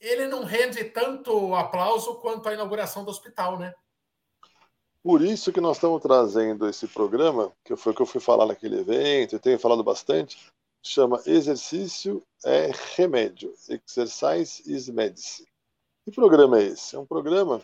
ele 0.00 0.28
não 0.28 0.44
rende 0.44 0.84
tanto 0.84 1.54
aplauso 1.56 2.14
quanto 2.16 2.48
a 2.48 2.54
inauguração 2.54 3.04
do 3.04 3.10
hospital, 3.10 3.58
né? 3.58 3.74
Por 5.02 5.22
isso 5.22 5.52
que 5.52 5.60
nós 5.60 5.76
estamos 5.76 6.00
trazendo 6.00 6.68
esse 6.68 6.86
programa, 6.86 7.52
que 7.64 7.74
foi 7.74 7.92
o 7.92 7.96
que 7.96 8.02
eu 8.02 8.06
fui 8.06 8.20
falar 8.20 8.46
naquele 8.46 8.78
evento, 8.78 9.34
eu 9.34 9.40
tenho 9.40 9.58
falado 9.58 9.82
bastante, 9.82 10.38
chama 10.82 11.20
Exercício 11.26 12.22
é 12.44 12.70
Remédio, 12.96 13.52
Exercise 13.68 14.62
is 14.66 14.88
Medicine. 14.88 15.48
Que 16.04 16.12
programa 16.12 16.60
é 16.60 16.64
esse? 16.64 16.94
É 16.94 16.98
um 16.98 17.06
programa 17.06 17.60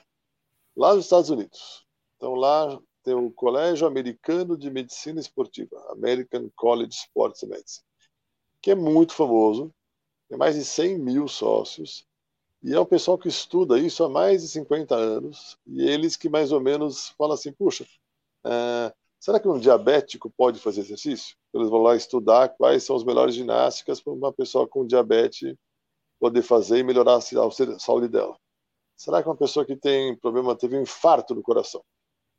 lá 0.77 0.95
nos 0.95 1.05
Estados 1.05 1.31
Unidos. 1.31 1.84
Então 2.25 2.37
lá 2.37 2.81
tem 3.03 3.13
o 3.13 3.31
Colégio 3.31 3.87
Americano 3.87 4.57
de 4.57 4.71
Medicina 4.71 5.21
Esportiva, 5.21 5.77
American 5.91 6.49
College 6.57 6.95
Sports 6.95 7.43
Medicine, 7.43 7.85
que 8.63 8.71
é 8.71 8.75
muito 8.75 9.13
famoso, 9.13 9.71
tem 10.27 10.39
mais 10.39 10.55
de 10.55 10.65
100 10.65 10.99
mil 11.01 11.29
sócios, 11.29 12.07
e 12.63 12.73
é 12.73 12.81
um 12.81 12.87
pessoal 12.87 13.19
que 13.19 13.29
estuda 13.29 13.79
isso 13.79 14.03
há 14.03 14.09
mais 14.09 14.41
de 14.41 14.49
50 14.49 14.95
anos, 14.95 15.59
e 15.67 15.87
eles 15.87 16.17
que 16.17 16.31
mais 16.31 16.51
ou 16.51 16.63
menos 16.63 17.11
falam 17.11 17.35
assim, 17.35 17.53
puxa, 17.53 17.87
é, 18.43 18.95
será 19.21 19.39
que 19.39 19.47
um 19.47 19.59
diabético 19.59 20.33
pode 20.35 20.59
fazer 20.59 20.81
exercício? 20.81 21.37
Eles 21.53 21.69
vão 21.69 21.83
lá 21.83 21.95
estudar 21.95 22.49
quais 22.57 22.85
são 22.85 22.97
as 22.97 23.05
melhores 23.05 23.35
ginásticas 23.35 24.01
para 24.01 24.15
uma 24.15 24.33
pessoa 24.33 24.67
com 24.67 24.87
diabetes 24.87 25.55
poder 26.19 26.41
fazer 26.41 26.79
e 26.79 26.83
melhorar 26.83 27.17
a 27.17 27.79
saúde 27.79 28.09
dela. 28.09 28.35
Será 28.97 29.23
que 29.23 29.29
uma 29.29 29.37
pessoa 29.37 29.67
que 29.67 29.77
tem 29.77 30.17
problema, 30.17 30.57
teve 30.57 30.79
um 30.79 30.83
infarto 30.83 31.35
no 31.35 31.43
coração, 31.43 31.85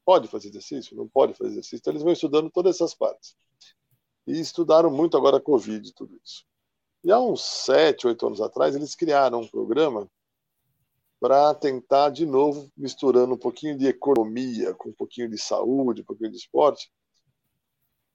pode 0.06 0.28
fazer 0.28 0.50
exercício? 0.50 0.96
Não 0.96 1.08
pode 1.08 1.34
fazer 1.34 1.52
exercício? 1.52 1.78
Então 1.78 1.92
eles 1.92 2.04
vão 2.04 2.14
estudando 2.14 2.50
todas 2.50 2.76
essas 2.76 2.94
partes. 2.94 3.36
E 4.28 4.40
estudaram 4.40 4.92
muito 4.92 5.18
agora 5.18 5.38
a 5.38 5.42
Covid 5.42 5.88
e 5.88 5.94
tudo 5.94 6.20
isso. 6.24 6.46
E 7.04 7.12
há 7.12 7.20
uns 7.20 7.44
sete, 7.44 8.08
oito 8.08 8.26
anos 8.26 8.42
atrás, 8.42 8.76
eles 8.76 8.96
criaram 8.96 9.42
um 9.42 9.48
programa 9.48 10.10
para 11.20 11.54
tentar, 11.54 12.10
de 12.10 12.26
novo, 12.26 12.72
misturando 12.76 13.34
um 13.34 13.38
pouquinho 13.38 13.78
de 13.78 13.88
economia 13.88 14.74
com 14.74 14.90
um 14.90 14.94
pouquinho 14.94 15.30
de 15.30 15.38
saúde, 15.38 16.02
um 16.02 16.06
pouquinho 16.06 16.32
de 16.32 16.38
esporte. 16.38 16.92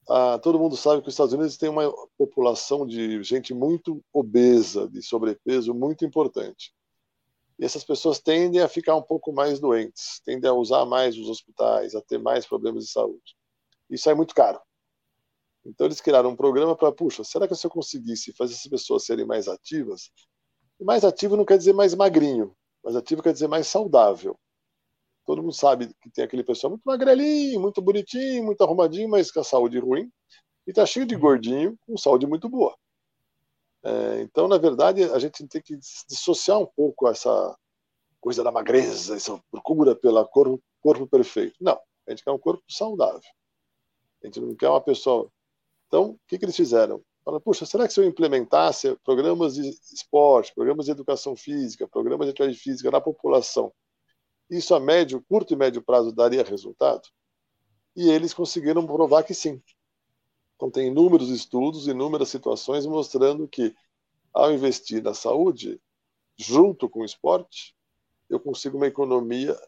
Ah, 0.08 0.38
todo 0.38 0.58
mundo 0.58 0.76
sabe 0.76 1.02
que 1.02 1.08
os 1.08 1.14
Estados 1.14 1.32
Unidos 1.32 1.56
tem 1.56 1.68
uma 1.68 1.92
população 2.18 2.86
de 2.86 3.22
gente 3.22 3.54
muito 3.54 4.02
obesa, 4.12 4.88
de 4.88 5.02
sobrepeso 5.02 5.72
muito 5.72 6.04
importante. 6.04 6.74
E 7.60 7.64
essas 7.64 7.84
pessoas 7.84 8.18
tendem 8.18 8.62
a 8.62 8.68
ficar 8.68 8.96
um 8.96 9.02
pouco 9.02 9.34
mais 9.34 9.60
doentes, 9.60 10.18
tendem 10.24 10.48
a 10.48 10.54
usar 10.54 10.86
mais 10.86 11.18
os 11.18 11.28
hospitais, 11.28 11.94
a 11.94 12.00
ter 12.00 12.16
mais 12.16 12.46
problemas 12.46 12.86
de 12.86 12.90
saúde. 12.90 13.36
Isso 13.90 14.08
é 14.08 14.14
muito 14.14 14.34
caro. 14.34 14.58
Então 15.66 15.86
eles 15.86 16.00
criaram 16.00 16.30
um 16.30 16.36
programa 16.36 16.74
para, 16.74 16.90
puxa, 16.90 17.22
será 17.22 17.46
que 17.46 17.54
se 17.54 17.66
eu 17.66 17.70
conseguisse 17.70 18.32
fazer 18.32 18.54
essas 18.54 18.66
pessoas 18.66 19.04
serem 19.04 19.26
mais 19.26 19.46
ativas? 19.46 20.10
E 20.80 20.84
mais 20.84 21.04
ativo 21.04 21.36
não 21.36 21.44
quer 21.44 21.58
dizer 21.58 21.74
mais 21.74 21.94
magrinho, 21.94 22.56
mais 22.82 22.96
ativo 22.96 23.22
quer 23.22 23.34
dizer 23.34 23.46
mais 23.46 23.66
saudável. 23.66 24.38
Todo 25.26 25.42
mundo 25.42 25.52
sabe 25.52 25.94
que 26.00 26.10
tem 26.10 26.24
aquele 26.24 26.42
pessoal 26.42 26.70
muito 26.70 26.82
magrelinho, 26.82 27.60
muito 27.60 27.82
bonitinho, 27.82 28.42
muito 28.42 28.64
arrumadinho, 28.64 29.10
mas 29.10 29.30
com 29.30 29.40
a 29.40 29.44
saúde 29.44 29.78
ruim. 29.78 30.10
E 30.66 30.70
está 30.70 30.86
cheio 30.86 31.04
de 31.04 31.14
gordinho 31.14 31.78
com 31.86 31.94
saúde 31.98 32.26
muito 32.26 32.48
boa. 32.48 32.74
É, 33.82 34.20
então, 34.20 34.46
na 34.46 34.58
verdade, 34.58 35.04
a 35.04 35.18
gente 35.18 35.46
tem 35.46 35.62
que 35.62 35.76
dissociar 36.08 36.58
um 36.58 36.66
pouco 36.66 37.08
essa 37.08 37.56
coisa 38.20 38.44
da 38.44 38.52
magreza, 38.52 39.16
essa 39.16 39.42
procura 39.50 39.96
pelo 39.96 40.24
corpo, 40.28 40.62
corpo 40.80 41.06
perfeito. 41.06 41.56
Não, 41.60 41.80
a 42.06 42.10
gente 42.10 42.22
quer 42.22 42.30
um 42.30 42.38
corpo 42.38 42.62
saudável. 42.68 43.20
A 44.22 44.26
gente 44.26 44.40
não 44.40 44.54
quer 44.54 44.68
uma 44.68 44.80
pessoa. 44.80 45.30
Então, 45.86 46.10
o 46.10 46.20
que, 46.28 46.38
que 46.38 46.44
eles 46.44 46.56
fizeram? 46.56 47.02
Fala, 47.24 47.40
puxa, 47.40 47.66
será 47.66 47.86
que 47.86 47.92
se 47.92 48.00
eu 48.00 48.04
implementasse 48.04 48.96
programas 49.04 49.54
de 49.54 49.68
esporte, 49.92 50.54
programas 50.54 50.86
de 50.86 50.92
educação 50.92 51.36
física, 51.36 51.88
programas 51.88 52.26
de 52.26 52.32
atividade 52.32 52.58
física 52.58 52.90
na 52.90 53.00
população, 53.00 53.72
isso 54.48 54.74
a 54.74 54.80
médio, 54.80 55.22
curto 55.28 55.52
e 55.52 55.56
médio 55.56 55.82
prazo 55.82 56.12
daria 56.12 56.42
resultado? 56.42 57.08
E 57.96 58.10
eles 58.10 58.32
conseguiram 58.32 58.86
provar 58.86 59.22
que 59.22 59.34
sim. 59.34 59.62
Então, 60.60 60.70
tem 60.70 60.88
inúmeros 60.88 61.30
estudos, 61.30 61.86
inúmeras 61.86 62.28
situações 62.28 62.84
mostrando 62.84 63.48
que, 63.48 63.74
ao 64.30 64.52
investir 64.52 65.02
na 65.02 65.14
saúde, 65.14 65.80
junto 66.36 66.86
com 66.86 67.00
o 67.00 67.04
esporte, 67.04 67.74
eu 68.28 68.38
consigo 68.38 68.76
uma 68.76 68.86
economia 68.86 69.58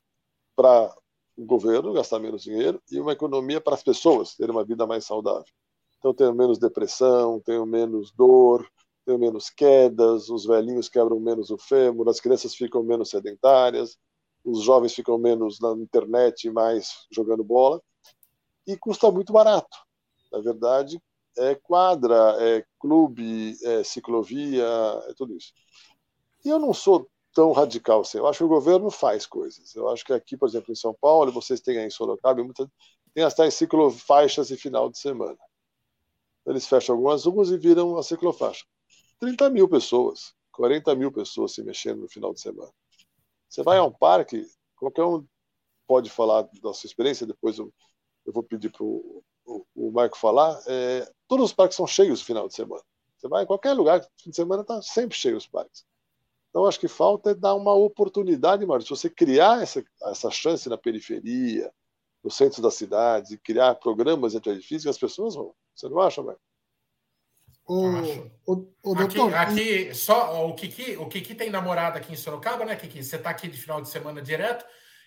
para 0.55 0.95
o 1.35 1.47
governo 1.47 1.95
gastar 1.95 2.19
menos 2.19 2.43
dinheiro 2.43 2.79
e 2.91 3.01
uma 3.01 3.13
economia 3.13 3.59
para 3.59 3.75
as 3.75 3.83
pessoas 3.83 4.35
terem 4.35 4.55
uma 4.55 4.67
vida 4.67 4.87
mais 4.87 5.07
saudável. 5.07 5.51
Então, 5.99 6.13
tenho 6.13 6.35
menos 6.35 6.59
depressão, 6.59 7.41
tenho 7.41 7.65
menos 7.65 8.13
dor, 8.13 8.69
tenho 9.07 9.19
menos 9.19 9.49
quedas, 9.49 10.29
os 10.29 10.45
velhinhos 10.45 10.91
quebram 10.91 11.19
menos 11.19 11.49
o 11.49 11.57
fêmur, 11.57 12.07
as 12.11 12.21
crianças 12.21 12.55
ficam 12.55 12.83
menos 12.83 13.09
sedentárias, 13.09 13.97
os 14.45 14.61
jovens 14.63 14.93
ficam 14.93 15.17
menos 15.17 15.59
na 15.59 15.73
internet 15.73 16.49
e 16.49 16.51
mais 16.51 17.07
jogando 17.11 17.43
bola, 17.43 17.81
e 18.67 18.77
custa 18.77 19.11
muito 19.11 19.33
barato. 19.33 19.91
Na 20.33 20.41
verdade, 20.41 21.01
é 21.37 21.55
quadra, 21.55 22.37
é 22.41 22.65
clube, 22.79 23.57
é 23.63 23.85
ciclovia, 23.85 24.67
é 25.09 25.15
tudo 25.15 25.37
isso. 25.37 25.53
E 26.45 26.49
eu 26.49 26.59
não 26.59 26.75
sou 26.75 27.09
tão 27.35 27.53
radical 27.53 28.01
assim. 28.01 28.19
Eu 28.19 28.27
acho 28.27 28.39
que 28.39 28.45
o 28.45 28.49
governo 28.49 28.91
faz 28.91 29.27
coisas. 29.27 29.75
Eu 29.75 29.89
acho 29.89 30.05
que 30.05 30.13
aqui, 30.13 30.37
por 30.37 30.49
exemplo, 30.49 30.73
em 30.73 30.77
São 30.77 30.95
Paulo, 31.01 31.33
vocês 31.33 31.61
têm 31.61 31.79
aí 31.79 31.87
em 31.87 31.91
Sorocaba, 31.91 32.43
muita, 32.43 32.71
tem 33.15 33.25
as 33.25 33.35
tais 33.35 33.55
ciclofaixas 33.55 34.49
de 34.49 34.57
final 34.57 34.91
de 34.91 34.99
semana. 34.99 35.39
Eles 36.47 36.67
fecham 36.67 36.95
algumas 36.95 37.25
ruas 37.25 37.51
e 37.51 37.57
viram 37.57 37.97
a 37.97 38.03
ciclofaixa. 38.03 38.65
30 39.21 39.49
mil 39.51 39.69
pessoas, 39.69 40.35
40 40.51 40.95
mil 40.97 41.13
pessoas 41.13 41.53
se 41.53 41.63
mexendo 41.63 42.01
no 42.01 42.09
final 42.09 42.35
de 42.35 42.41
semana. 42.41 42.73
Você 43.49 43.63
vai 43.63 43.79
a 43.79 43.85
um 43.85 43.93
parque, 43.93 44.45
qualquer 44.77 45.05
um 45.05 45.25
pode 45.87 46.11
falar 46.11 46.43
da 46.63 46.73
sua 46.73 46.87
experiência, 46.87 47.27
depois 47.27 47.59
eu, 47.59 47.73
eu 48.27 48.33
vou 48.33 48.43
pedir 48.43 48.71
para 48.71 48.83
o 48.83 49.23
o, 49.45 49.65
o 49.75 49.91
Marco 49.91 50.17
falar, 50.17 50.61
é, 50.67 51.11
todos 51.29 51.47
os 51.47 51.53
parques 51.53 51.77
são 51.77 51.87
cheios 51.87 52.21
no 52.21 52.27
final 52.27 52.49
de 52.49 52.55
semana. 52.55 52.83
Você 53.17 53.29
vai 53.29 53.45
em 53.45 53.47
qualquer 53.47 53.73
lugar, 53.73 54.07
fim 54.17 54.31
de 54.31 54.37
semana 54.37 54.63
está 54.63 54.83
sempre 54.83 55.17
cheio 55.17 55.37
os 55.37 55.47
parques. 55.47 55.85
Então, 56.51 56.67
acho 56.67 56.79
que 56.79 56.89
falta 56.89 57.31
é 57.31 57.35
dar 57.35 57.55
uma 57.55 57.73
oportunidade, 57.73 58.67
Mário, 58.67 58.85
se 58.85 58.91
você 58.91 59.09
criar 59.09 59.63
essa, 59.63 59.83
essa 60.03 60.31
chance 60.31 60.69
na 60.69 60.77
periferia, 60.77 61.73
no 62.23 62.31
centro 62.31 62.61
da 62.61 62.71
cidade, 62.71 63.39
criar 63.39 63.75
programas 63.77 64.33
de 64.33 64.39
atividade 64.39 64.67
física, 64.67 64.91
as 64.91 64.99
pessoas 64.99 65.35
vão. 65.35 65.55
Você 65.75 65.89
não 65.89 65.99
acha, 65.99 66.23
Marco? 66.23 66.41
O, 67.65 67.87
o, 68.45 68.69
o 68.83 68.95
doutor... 68.95 69.35
aqui, 69.35 69.87
aqui, 69.87 69.95
só 69.95 70.47
o 70.47 70.55
Kiki, 70.55 70.97
o 70.97 71.09
Kiki 71.09 71.35
tem 71.35 71.49
namorada 71.49 71.99
aqui 71.99 72.13
em 72.13 72.17
Sorocaba, 72.17 72.65
né, 72.65 72.77
Kiki? 72.77 73.03
Você 73.03 73.17
está 73.17 73.31
aqui 73.31 73.49
de 73.49 73.57
final 73.57 73.81
de 73.81 73.89
semana 73.89 74.21
direto. 74.21 74.65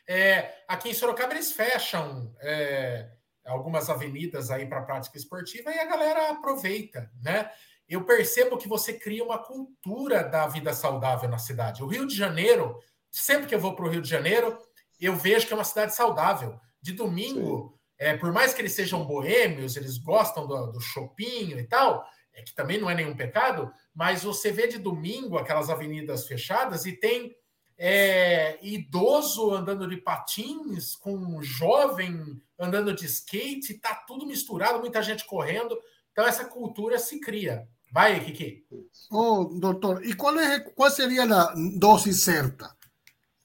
É, 0.08 0.64
aqui 0.68 0.90
em 0.90 0.94
Sorocaba 0.94 1.34
eles 1.34 1.52
fecham 1.52 2.34
é, 2.40 3.12
algumas 3.46 3.90
avenidas 3.90 4.50
aí 4.50 4.66
para 4.66 4.82
prática 4.82 5.18
esportiva 5.18 5.72
e 5.72 5.80
a 5.80 5.86
galera 5.86 6.32
aproveita, 6.32 7.12
né? 7.22 7.50
Eu 7.88 8.04
percebo 8.04 8.58
que 8.58 8.68
você 8.68 8.94
cria 8.94 9.24
uma 9.24 9.38
cultura 9.38 10.24
da 10.24 10.48
vida 10.48 10.74
saudável 10.74 11.30
na 11.30 11.38
cidade. 11.38 11.84
O 11.84 11.88
Rio 11.88 12.08
de 12.08 12.16
Janeiro, 12.16 12.80
sempre 13.12 13.46
que 13.46 13.54
eu 13.54 13.60
vou 13.60 13.76
para 13.76 13.86
o 13.86 13.90
Rio 13.90 14.02
de 14.02 14.10
Janeiro, 14.10 14.58
eu 15.00 15.16
vejo 15.16 15.46
que 15.46 15.54
é 15.54 15.56
uma 15.56 15.64
cidade 15.64 15.96
saudável. 15.96 16.60
De 16.82 16.94
domingo, 16.94 17.80
é, 17.98 18.18
por 18.18 18.32
mais 18.34 18.54
que 18.54 18.62
eles 18.62 18.74
sejam 18.74 19.06
boêmios, 19.06 19.76
eles 19.76 20.00
gostam 20.00 20.48
do, 20.48 20.72
do 20.72 20.82
shopping 20.82 21.52
e 21.52 21.64
tal, 21.68 22.04
é 22.34 22.42
que 22.42 22.54
também 22.54 22.80
não 22.80 22.90
é 22.90 22.96
nenhum 22.96 23.16
pecado, 23.16 23.72
mas 23.94 24.24
você 24.24 24.52
vê 24.52 24.68
de 24.68 24.78
domingo 24.78 25.38
aquelas 25.38 25.70
avenidas 25.70 26.28
fechadas 26.28 26.86
e 26.86 26.92
tem 26.92 27.36
é, 27.78 28.58
idoso 28.66 29.54
andando 29.54 29.88
de 29.88 29.98
patins, 29.98 30.96
com 30.96 31.16
um 31.16 31.44
jovem 31.44 32.42
andando 32.60 32.94
de 32.94 33.06
skate, 33.06 33.76
tá 33.76 33.96
tudo 34.08 34.26
misturado, 34.26 34.80
muita 34.80 35.02
gente 35.02 35.26
correndo. 35.26 35.78
Então 36.12 36.26
essa 36.26 36.46
cultura 36.46 36.98
se 36.98 37.20
cria. 37.20 37.68
Vai, 37.92 38.20
Kiki. 38.24 38.66
Oh, 39.12 39.46
doutor, 39.46 40.06
e 40.06 40.14
qual, 40.14 40.38
é, 40.40 40.60
qual 40.60 40.90
seria 40.90 41.24
a 41.24 41.54
dose 41.78 42.14
certa? 42.14 42.76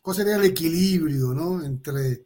Qual 0.02 0.14
seria 0.14 0.38
o 0.38 0.44
equilíbrio, 0.44 1.34
não? 1.34 1.64
Entre 1.64 2.25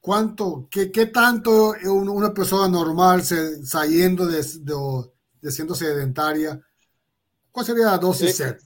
quanto, 0.00 0.66
que, 0.70 0.86
que 0.86 1.06
tanto 1.06 1.50
uma 1.84 2.32
pessoa 2.32 2.68
normal 2.68 3.20
se, 3.20 3.64
saindo 3.64 4.28
de, 4.28 4.58
de, 4.58 4.74
de 5.42 5.50
sendo 5.52 5.74
sedentária, 5.74 6.60
qual 7.52 7.64
seria 7.64 7.90
a 7.90 7.96
dose 7.96 8.26
é, 8.26 8.32
certa? 8.32 8.64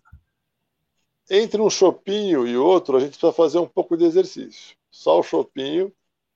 Entre 1.28 1.60
um 1.60 1.70
chopinho 1.70 2.46
e 2.46 2.56
outro, 2.56 2.96
a 2.96 3.00
gente 3.00 3.10
precisa 3.10 3.32
fazer 3.32 3.58
um 3.58 3.66
pouco 3.66 3.96
de 3.96 4.04
exercício. 4.04 4.76
Só 4.90 5.18
o 5.18 5.22
chopinho 5.22 5.92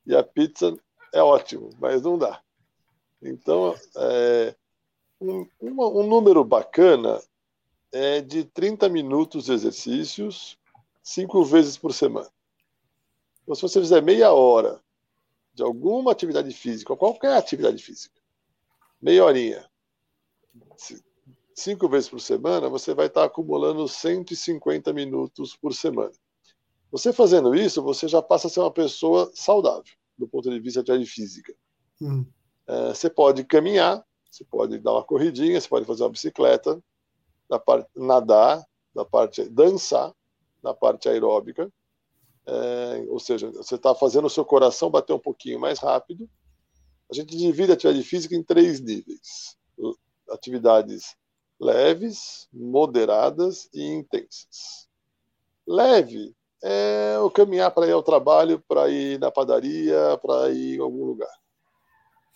e 0.07 0.15
a 0.15 0.23
pizza 0.23 0.77
é 1.13 1.23
ótimo, 1.23 1.71
mas 1.79 2.03
não 2.03 2.19
dá. 2.19 2.43
Então, 3.23 3.75
é, 3.97 4.55
um, 5.21 5.47
um, 5.61 6.07
número 6.07 6.43
bacana 6.45 7.21
é 7.93 8.21
de 8.21 8.45
30 8.45 8.89
minutos 8.89 9.45
de 9.45 9.53
exercícios, 9.53 10.59
cinco 11.03 11.45
vezes 11.45 11.77
por 11.77 11.93
semana. 11.93 12.31
Então, 13.43 13.55
se 13.55 13.63
você 13.63 13.81
fizer 13.81 14.03
meia 14.03 14.33
hora 14.33 14.81
de 15.53 15.63
alguma 15.63 16.13
atividade 16.13 16.53
física, 16.53 16.97
qualquer 16.97 17.37
atividade 17.37 17.83
física, 17.83 18.21
meia 19.01 19.25
horinha, 19.25 19.69
cinco 21.61 21.88
vezes 21.88 22.09
por 22.09 22.21
semana, 22.21 22.69
você 22.69 22.95
vai 22.95 23.07
estar 23.07 23.25
acumulando 23.25 23.87
150 23.87 24.93
minutos 24.93 25.57
por 25.57 25.75
semana. 25.75 26.12
Você 26.90 27.12
fazendo 27.12 27.55
isso, 27.55 27.83
você 27.83 28.09
já 28.09 28.21
passa 28.21 28.49
a 28.49 28.50
ser 28.50 28.61
uma 28.61 28.71
pessoa 28.71 29.31
saudável, 29.35 29.93
do 30.19 30.26
ponto 30.26 30.50
de 30.50 30.59
vista 30.59 30.83
de 30.83 30.90
atividade 30.90 31.11
física. 31.11 31.55
Hum. 32.00 32.26
É, 32.67 32.88
você 32.88 33.09
pode 33.09 33.45
caminhar, 33.45 34.05
você 34.31 34.45
pode 34.45 34.79
dar 34.79 34.93
uma 34.93 35.05
corridinha, 35.05 35.61
você 35.61 35.69
pode 35.69 35.87
fazer 35.87 36.02
uma 36.02 36.11
bicicleta, 36.11 36.83
da 37.49 37.59
parte 37.59 37.88
nadar, 37.97 38.64
da 38.95 39.05
parte 39.05 39.49
dançar, 39.49 40.12
na 40.62 40.75
parte 40.75 41.09
aeróbica, 41.09 41.71
é, 42.47 43.05
ou 43.09 43.21
seja, 43.21 43.50
você 43.50 43.76
está 43.76 43.95
fazendo 43.95 44.26
o 44.26 44.31
seu 44.31 44.45
coração 44.45 44.90
bater 44.90 45.12
um 45.12 45.19
pouquinho 45.19 45.61
mais 45.61 45.79
rápido. 45.79 46.29
A 47.11 47.14
gente 47.14 47.37
divide 47.37 47.71
a 47.71 47.75
atividade 47.75 48.05
física 48.05 48.35
em 48.35 48.43
três 48.43 48.81
níveis: 48.81 49.57
atividades 50.31 51.17
leves, 51.61 52.49
moderadas 52.52 53.69
e 53.73 53.85
intensas. 53.85 54.88
Leve 55.67 56.35
é 56.62 57.19
o 57.21 57.31
caminhar 57.31 57.71
para 57.71 57.87
ir 57.87 57.93
ao 57.93 58.02
trabalho, 58.02 58.62
para 58.67 58.88
ir 58.88 59.19
na 59.19 59.31
padaria, 59.31 60.19
para 60.23 60.50
ir 60.50 60.76
em 60.76 60.81
algum 60.81 61.05
lugar. 61.05 61.33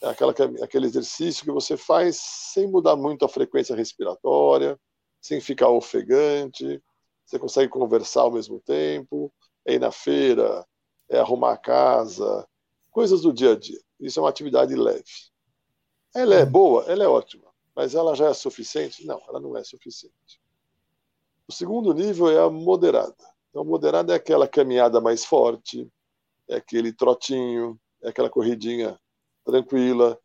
É 0.02 0.08
aquela, 0.08 0.32
aquele 0.62 0.86
exercício 0.86 1.44
que 1.44 1.50
você 1.50 1.76
faz 1.76 2.16
sem 2.16 2.66
mudar 2.66 2.96
muito 2.96 3.24
a 3.24 3.28
frequência 3.28 3.74
respiratória, 3.74 4.78
sem 5.20 5.40
ficar 5.40 5.70
ofegante, 5.70 6.82
você 7.24 7.38
consegue 7.38 7.70
conversar 7.70 8.22
ao 8.22 8.32
mesmo 8.32 8.60
tempo, 8.60 9.32
é 9.64 9.74
ir 9.74 9.78
na 9.78 9.90
feira, 9.90 10.66
é 11.08 11.18
arrumar 11.18 11.52
a 11.52 11.56
casa, 11.56 12.46
coisas 12.90 13.22
do 13.22 13.32
dia 13.32 13.52
a 13.52 13.58
dia. 13.58 13.80
Isso 13.98 14.18
é 14.18 14.22
uma 14.22 14.28
atividade 14.28 14.74
leve. 14.74 15.04
Ela 16.14 16.34
é 16.34 16.44
boa, 16.44 16.84
ela 16.84 17.04
é 17.04 17.08
ótima, 17.08 17.53
mas 17.74 17.94
ela 17.94 18.14
já 18.14 18.28
é 18.28 18.34
suficiente? 18.34 19.06
Não, 19.06 19.20
ela 19.28 19.40
não 19.40 19.56
é 19.56 19.64
suficiente. 19.64 20.40
O 21.46 21.52
segundo 21.52 21.92
nível 21.92 22.30
é 22.30 22.38
a 22.38 22.48
moderada. 22.48 23.14
Então, 23.50 23.64
moderada 23.64 24.12
é 24.12 24.16
aquela 24.16 24.48
caminhada 24.48 25.00
mais 25.00 25.24
forte, 25.24 25.88
é 26.48 26.56
aquele 26.56 26.92
trotinho, 26.92 27.78
é 28.02 28.08
aquela 28.08 28.30
corridinha 28.30 28.98
tranquila, 29.44 30.18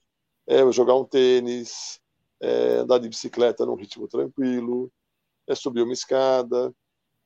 é 0.48 0.70
jogar 0.72 0.96
um 0.96 1.06
tênis, 1.06 2.00
é 2.42 2.78
andar 2.78 3.00
de 3.00 3.10
bicicleta 3.10 3.66
num 3.66 3.76
ritmo 3.76 4.08
tranquilo, 4.08 4.92
é 5.48 5.54
subir 5.56 5.82
uma 5.82 5.94
escada, 5.94 6.74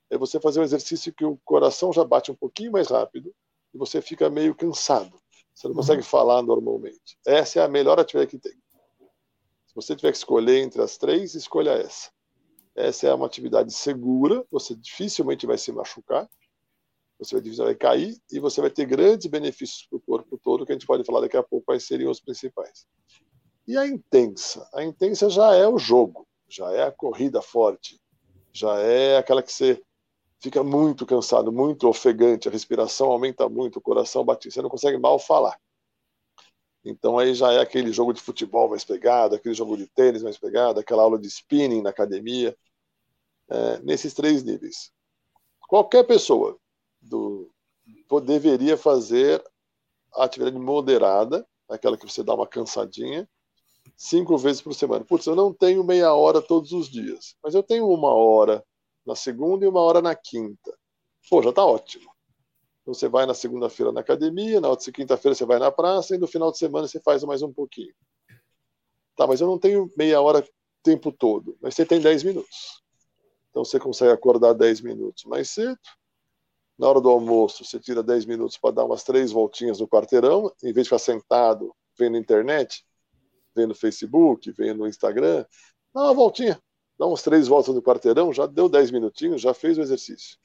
é 0.09 0.17
você 0.17 0.39
fazer 0.39 0.59
um 0.59 0.63
exercício 0.63 1.13
que 1.13 1.25
o 1.25 1.37
coração 1.43 1.93
já 1.93 2.03
bate 2.03 2.31
um 2.31 2.35
pouquinho 2.35 2.71
mais 2.71 2.89
rápido 2.89 3.33
e 3.73 3.77
você 3.77 4.01
fica 4.01 4.29
meio 4.29 4.55
cansado. 4.55 5.17
Você 5.53 5.67
não 5.67 5.75
consegue 5.75 6.01
uhum. 6.01 6.07
falar 6.07 6.41
normalmente. 6.41 7.17
Essa 7.25 7.59
é 7.59 7.63
a 7.63 7.67
melhor 7.67 7.99
atividade 7.99 8.31
que 8.31 8.39
tem. 8.39 8.62
Se 9.73 9.87
você 9.87 9.95
tiver 9.95 10.11
que 10.11 10.17
escolher 10.19 10.61
entre 10.61 10.83
as 10.83 10.97
três, 10.97 11.33
escolha 11.33 11.71
essa. 11.71 12.11
Essa 12.75 13.07
é 13.07 13.13
uma 13.13 13.25
atividade 13.25 13.73
segura, 13.73 14.45
você 14.51 14.75
dificilmente 14.75 15.47
vai 15.47 15.57
se 15.57 15.71
machucar, 15.71 16.29
você 17.17 17.41
vai 17.41 17.73
cair 17.73 18.15
e 18.31 18.39
você 18.39 18.61
vai 18.61 18.69
ter 18.69 18.85
grandes 18.85 19.25
benefícios 19.25 19.87
para 19.89 19.97
o 19.97 20.01
corpo 20.01 20.37
todo, 20.37 20.63
que 20.63 20.71
a 20.71 20.75
gente 20.75 20.85
pode 20.85 21.03
falar 21.03 21.21
daqui 21.21 21.37
a 21.37 21.41
pouco 21.41 21.65
quais 21.65 21.83
seriam 21.85 22.11
os 22.11 22.19
principais. 22.19 22.85
E 23.67 23.75
a 23.75 23.87
intensa? 23.87 24.69
A 24.75 24.83
intensa 24.83 25.27
já 25.27 25.55
é 25.55 25.67
o 25.67 25.79
jogo, 25.79 26.27
já 26.47 26.71
é 26.71 26.83
a 26.83 26.91
corrida 26.91 27.41
forte, 27.41 27.99
já 28.51 28.77
é 28.79 29.17
aquela 29.17 29.41
que 29.41 29.51
você 29.51 29.81
fica 30.39 30.63
muito 30.63 31.03
cansado, 31.03 31.51
muito 31.51 31.87
ofegante, 31.87 32.47
a 32.47 32.51
respiração 32.51 33.11
aumenta 33.11 33.49
muito, 33.49 33.79
o 33.79 33.81
coração 33.81 34.23
bate, 34.23 34.51
você 34.51 34.61
não 34.61 34.69
consegue 34.69 34.99
mal 34.99 35.17
falar. 35.17 35.57
Então 36.83 37.17
aí 37.17 37.33
já 37.33 37.51
é 37.53 37.59
aquele 37.59 37.93
jogo 37.93 38.13
de 38.13 38.21
futebol 38.21 38.69
mais 38.69 38.83
pegado, 38.83 39.35
aquele 39.35 39.55
jogo 39.55 39.77
de 39.77 39.87
tênis 39.87 40.21
mais 40.21 40.37
pegado, 40.37 40.79
aquela 40.79 41.03
aula 41.03 41.17
de 41.17 41.27
spinning 41.27 41.81
na 41.81 41.91
academia, 41.91 42.55
é, 43.49 43.79
nesses 43.79 44.13
três 44.13 44.43
níveis. 44.43 44.91
Qualquer 45.67 46.03
pessoa 46.05 46.57
do, 47.01 47.49
deveria 48.25 48.77
fazer 48.77 49.43
a 50.13 50.25
atividade 50.25 50.57
moderada, 50.57 51.47
aquela 51.69 51.97
que 51.97 52.09
você 52.09 52.23
dá 52.23 52.33
uma 52.33 52.47
cansadinha, 52.47 53.27
cinco 53.95 54.37
vezes 54.37 54.61
por 54.61 54.73
semana. 54.73 55.05
Putz, 55.05 55.25
eu 55.25 55.35
não 55.35 55.53
tenho 55.53 55.83
meia 55.83 56.13
hora 56.13 56.41
todos 56.41 56.71
os 56.71 56.89
dias, 56.89 57.35
mas 57.43 57.55
eu 57.55 57.63
tenho 57.63 57.87
uma 57.89 58.13
hora 58.13 58.63
na 59.05 59.15
segunda 59.15 59.65
e 59.65 59.67
uma 59.67 59.81
hora 59.81 60.01
na 60.01 60.15
quinta. 60.15 60.77
Pô, 61.29 61.41
já 61.41 61.49
está 61.49 61.65
ótimo. 61.65 62.12
Então 62.83 62.93
você 62.93 63.07
vai 63.07 63.25
na 63.25 63.33
segunda-feira 63.33 63.91
na 63.91 64.01
academia, 64.01 64.59
na 64.59 64.69
outra 64.69 64.91
quinta-feira 64.91 65.33
você 65.33 65.45
vai 65.45 65.57
na 65.57 65.71
praça 65.71 66.15
e 66.15 66.17
no 66.17 66.27
final 66.27 66.51
de 66.51 66.57
semana 66.57 66.87
você 66.87 66.99
faz 66.99 67.23
mais 67.23 67.41
um 67.41 67.51
pouquinho. 67.51 67.93
Tá, 69.15 69.25
mas 69.25 69.39
eu 69.39 69.47
não 69.47 69.57
tenho 69.57 69.89
meia 69.97 70.21
hora 70.21 70.39
o 70.39 70.43
tempo 70.83 71.11
todo, 71.11 71.57
mas 71.61 71.75
você 71.75 71.85
tem 71.85 72.01
10 72.01 72.23
minutos. 72.23 72.83
Então 73.49 73.63
você 73.63 73.79
consegue 73.79 74.11
acordar 74.11 74.53
10 74.53 74.81
minutos 74.81 75.23
mais 75.23 75.49
cedo. 75.49 75.79
Na 76.77 76.89
hora 76.89 76.99
do 76.99 77.09
almoço, 77.09 77.63
você 77.63 77.79
tira 77.79 78.03
10 78.03 78.25
minutos 78.25 78.57
para 78.57 78.71
dar 78.71 78.85
umas 78.85 79.03
três 79.03 79.31
voltinhas 79.31 79.79
no 79.79 79.87
quarteirão, 79.87 80.51
em 80.61 80.73
vez 80.73 80.85
de 80.85 80.89
ficar 80.89 80.99
sentado 80.99 81.73
vendo 81.97 82.17
internet, 82.17 82.83
vendo 83.55 83.75
Facebook, 83.75 84.51
vendo 84.51 84.87
Instagram, 84.87 85.45
dá 85.93 86.01
uma 86.01 86.13
voltinha, 86.13 86.59
dá 86.97 87.07
uns 87.07 87.21
três 87.21 87.47
voltas 87.47 87.73
no 87.73 87.81
quarteirão, 87.81 88.33
já 88.33 88.47
deu 88.47 88.67
dez 88.67 88.91
minutinhos, 88.91 89.41
já 89.41 89.53
fez 89.53 89.77
o 89.77 89.81
exercício. 89.81 90.37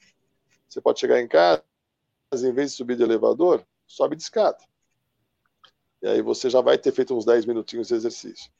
Você 0.69 0.79
pode 0.79 0.99
chegar 0.99 1.19
em 1.19 1.27
casa, 1.27 1.63
em 2.31 2.53
vez 2.53 2.71
de 2.71 2.77
subir 2.77 2.95
de 2.95 3.03
elevador, 3.03 3.65
sobe 3.87 4.15
de 4.15 4.21
escada. 4.21 4.59
E 6.01 6.07
aí 6.07 6.21
você 6.21 6.49
já 6.49 6.61
vai 6.61 6.77
ter 6.77 6.91
feito 6.91 7.15
uns 7.15 7.25
10 7.25 7.45
minutinhos 7.45 7.87
de 7.87 7.95
exercício. 7.95 8.51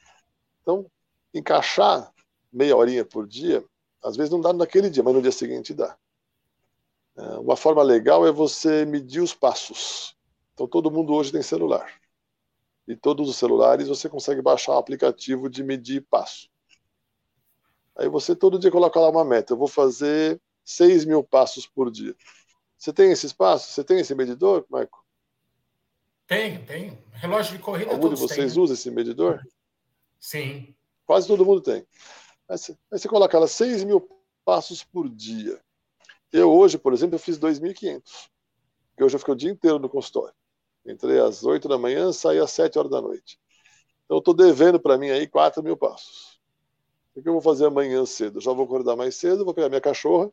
Então, 0.62 0.90
encaixar 1.34 2.12
meia 2.52 2.76
horinha 2.76 3.06
por 3.06 3.28
dia, 3.28 3.64
às 4.04 4.18
vezes 4.18 4.32
não 4.32 4.42
dá 4.42 4.52
naquele 4.52 4.90
dia, 4.90 5.04
mas 5.04 5.14
no 5.14 5.22
dia 5.22 5.32
seguinte 5.32 5.74
dá. 5.74 5.96
É, 7.16 7.22
uma 7.38 7.56
forma 7.56 7.84
legal 7.84 8.26
é 8.26 8.32
você 8.32 8.86
medir 8.86 9.22
os 9.22 9.34
passos. 9.34 10.18
Então, 10.54 10.68
todo 10.68 10.92
mundo 10.92 11.14
hoje 11.14 11.32
tem 11.32 11.44
celular. 11.44 11.94
E 12.88 12.96
todos 12.96 13.30
os 13.30 13.38
celulares 13.38 13.88
você 13.88 14.10
consegue 14.10 14.42
baixar 14.42 14.74
um 14.74 14.80
aplicativo 14.80 15.48
de 15.48 15.64
medir 15.64 16.06
passo. 16.10 16.50
Aí 17.96 18.10
você 18.10 18.36
todo 18.36 18.58
dia 18.58 18.72
coloca 18.72 19.00
lá 19.00 19.10
uma 19.10 19.24
meta. 19.24 19.54
Eu 19.54 19.58
vou 19.58 19.68
fazer 19.68 20.42
6 20.66 21.06
mil 21.06 21.24
passos 21.24 21.68
por 21.68 21.92
dia. 21.92 22.16
Você 22.80 22.94
tem 22.94 23.12
esses 23.12 23.34
passos? 23.34 23.74
Você 23.74 23.84
tem 23.84 24.00
esse 24.00 24.16
medidor, 24.16 24.66
Marco? 24.70 25.06
Tem, 26.26 26.64
tem. 26.64 26.98
Relógio 27.12 27.58
de 27.58 27.62
corrida 27.62 27.92
Algum 27.92 28.14
de 28.14 28.16
vocês 28.16 28.54
tem, 28.54 28.56
né? 28.56 28.64
usa 28.64 28.74
esse 28.74 28.90
medidor? 28.90 29.46
Sim. 30.18 30.74
Quase 31.06 31.28
todo 31.28 31.46
mundo 31.46 31.60
tem. 31.60 31.86
Aí 32.48 32.58
você, 32.58 32.72
aí 32.90 32.98
você 32.98 33.10
coloca 33.10 33.38
lá 33.38 33.48
6 33.48 33.84
mil 33.84 34.08
passos 34.46 34.82
por 34.82 35.10
dia. 35.10 35.60
Eu 36.32 36.54
hoje, 36.54 36.78
por 36.78 36.94
exemplo, 36.94 37.16
eu 37.16 37.20
fiz 37.20 37.38
2.500. 37.38 38.02
Porque 38.92 39.04
hoje 39.04 39.16
eu 39.16 39.20
fiquei 39.20 39.34
o 39.34 39.38
dia 39.38 39.52
inteiro 39.52 39.78
no 39.78 39.90
consultório. 39.90 40.34
Entrei 40.86 41.20
às 41.20 41.44
8 41.44 41.68
da 41.68 41.78
manhã, 41.78 42.14
saí 42.14 42.40
às 42.40 42.52
7 42.52 42.80
horas 42.80 42.92
da 42.92 43.02
noite. 43.02 43.38
Então 44.06 44.16
eu 44.16 44.20
estou 44.20 44.34
devendo 44.34 44.80
para 44.80 44.98
mim 44.98 45.10
aí 45.10 45.28
4 45.28 45.62
mil 45.62 45.76
passos. 45.76 46.40
O 47.14 47.22
que 47.22 47.28
eu 47.28 47.34
vou 47.34 47.42
fazer 47.42 47.66
amanhã 47.66 48.06
cedo? 48.06 48.40
Já 48.40 48.54
vou 48.54 48.64
acordar 48.64 48.96
mais 48.96 49.16
cedo, 49.16 49.44
vou 49.44 49.54
pegar 49.54 49.68
minha 49.68 49.82
cachorra 49.82 50.32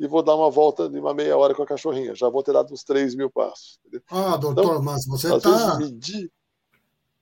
e 0.00 0.08
vou 0.08 0.22
dar 0.22 0.34
uma 0.34 0.50
volta 0.50 0.88
de 0.88 0.98
uma 0.98 1.12
meia 1.12 1.36
hora 1.36 1.54
com 1.54 1.62
a 1.62 1.66
cachorrinha. 1.66 2.14
Já 2.14 2.30
vou 2.30 2.42
ter 2.42 2.54
dado 2.54 2.72
uns 2.72 2.82
3 2.82 3.14
mil 3.14 3.30
passos. 3.30 3.78
Entendeu? 3.84 4.02
Ah, 4.10 4.38
doutor, 4.38 4.64
então, 4.64 4.82
mas 4.82 5.06
você 5.06 5.36
está. 5.36 5.76
Medir... 5.76 6.32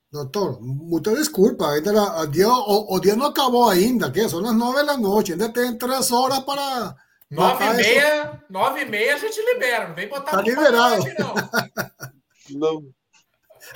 Doutor, 0.09 0.59
muita 0.61 1.13
desculpa, 1.13 1.69
ainda 1.69 1.91
o, 2.21 2.25
dia, 2.25 2.47
o, 2.47 2.95
o, 2.95 2.99
dia 2.99 3.15
não 3.17 3.27
acabou 3.27 3.69
ainda, 3.69 4.09
que 4.09 4.27
são 4.27 4.43
as 4.43 4.55
nove 4.55 4.83
da 4.83 4.97
noite, 4.97 5.33
ainda 5.33 5.49
tem 5.49 5.77
três 5.77 6.11
horas 6.11 6.39
para. 6.39 6.95
Nove 7.29 7.63
e 7.63 7.73
meia, 7.75 8.43
nove 8.49 8.81
e 8.81 8.85
meia 8.85 9.13
a 9.13 9.17
gente 9.19 9.39
libera, 9.39 9.89
não 9.89 9.95
vem 9.95 10.07
botar 10.07 10.31
tá 10.31 10.41
liberado. 10.41 11.03
não. 11.19 11.35
não, 12.57 12.83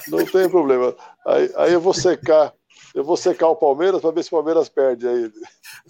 não 0.08 0.26
tem 0.26 0.50
problema. 0.50 0.96
Aí, 1.28 1.54
aí 1.56 1.74
eu 1.74 1.82
vou 1.82 1.94
secar 1.94 2.52
eu 2.94 3.04
vou 3.04 3.18
secar 3.18 3.48
o 3.48 3.56
Palmeiras 3.56 4.02
para 4.02 4.12
ver 4.12 4.24
se 4.24 4.30
o 4.30 4.38
Palmeiras 4.38 4.70
perde 4.70 5.08
aí. 5.08 5.32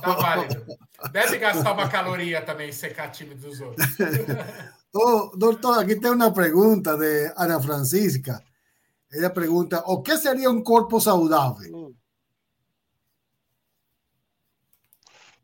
tá 0.00 0.12
válido. 0.14 0.64
Deve 1.12 1.38
gastar 1.38 1.72
uma 1.72 1.88
caloria 1.88 2.42
também 2.42 2.72
secar 2.72 3.10
time 3.10 3.34
dos 3.34 3.60
outros. 3.60 3.86
oh, 4.94 5.36
doutor, 5.36 5.78
aqui 5.78 5.96
tem 5.96 6.10
uma 6.10 6.32
pergunta 6.32 6.96
de 6.96 7.32
Ana 7.36 7.60
Francisca. 7.60 8.42
Ela 9.12 9.30
pergunta: 9.30 9.82
o 9.86 10.02
que 10.02 10.16
seria 10.16 10.50
um 10.50 10.62
corpo 10.62 11.00
saudável? 11.00 11.74
Hum. 11.74 11.94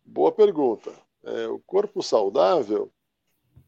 Boa 0.04 0.32
pergunta. 0.32 0.90
É, 1.22 1.46
o 1.46 1.60
corpo 1.60 2.02
saudável 2.02 2.90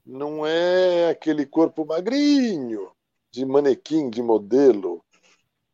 não 0.05 0.45
é 0.45 1.11
aquele 1.11 1.47
corpo 1.47 1.85
magrinho, 1.87 2.91
de 3.31 3.45
manequim, 3.45 4.11
de 4.11 4.23
modelo, 4.23 5.05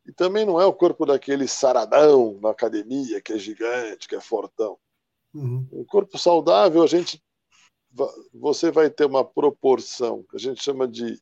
E 0.05 0.11
também 0.13 0.45
não 0.45 0.59
é 0.59 0.65
o 0.65 0.73
corpo 0.73 1.05
daquele 1.05 1.47
saradão 1.47 2.39
na 2.41 2.49
academia, 2.51 3.21
que 3.21 3.33
é 3.33 3.37
gigante, 3.37 4.07
que 4.07 4.15
é 4.15 4.21
fortão. 4.21 4.77
Uhum. 5.33 5.67
Um 5.71 5.83
corpo 5.83 6.17
saudável, 6.17 6.83
a 6.83 6.87
gente, 6.87 7.21
você 8.33 8.71
vai 8.71 8.89
ter 8.89 9.05
uma 9.05 9.23
proporção 9.23 10.23
que 10.23 10.35
a 10.35 10.39
gente 10.39 10.63
chama 10.63 10.87
de 10.87 11.21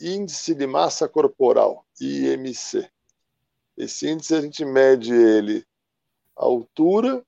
índice 0.00 0.54
de 0.54 0.66
massa 0.66 1.08
corporal, 1.08 1.84
IMC. 2.00 2.88
Esse 3.76 4.08
índice 4.08 4.34
a 4.34 4.40
gente 4.40 4.64
mede 4.64 5.12
ele 5.12 5.64
a 6.36 6.44
altura 6.44 7.24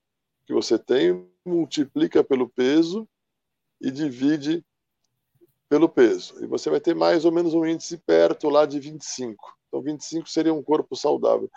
que 0.46 0.52
você 0.52 0.78
tem, 0.78 1.28
multiplica 1.44 2.22
pelo 2.22 2.48
peso 2.48 3.08
e 3.80 3.90
divide 3.90 4.64
pelo 5.68 5.88
peso. 5.88 6.42
E 6.42 6.46
você 6.46 6.68
vai 6.68 6.80
ter 6.80 6.94
mais 6.94 7.24
ou 7.24 7.32
menos 7.32 7.54
um 7.54 7.64
índice 7.64 7.96
perto 7.98 8.48
lá 8.48 8.66
de 8.66 8.78
25. 8.78 9.56
Então, 9.68 9.80
25 9.80 10.28
seria 10.28 10.52
um 10.52 10.62
corpo 10.62 10.96
saudável. 10.96 11.48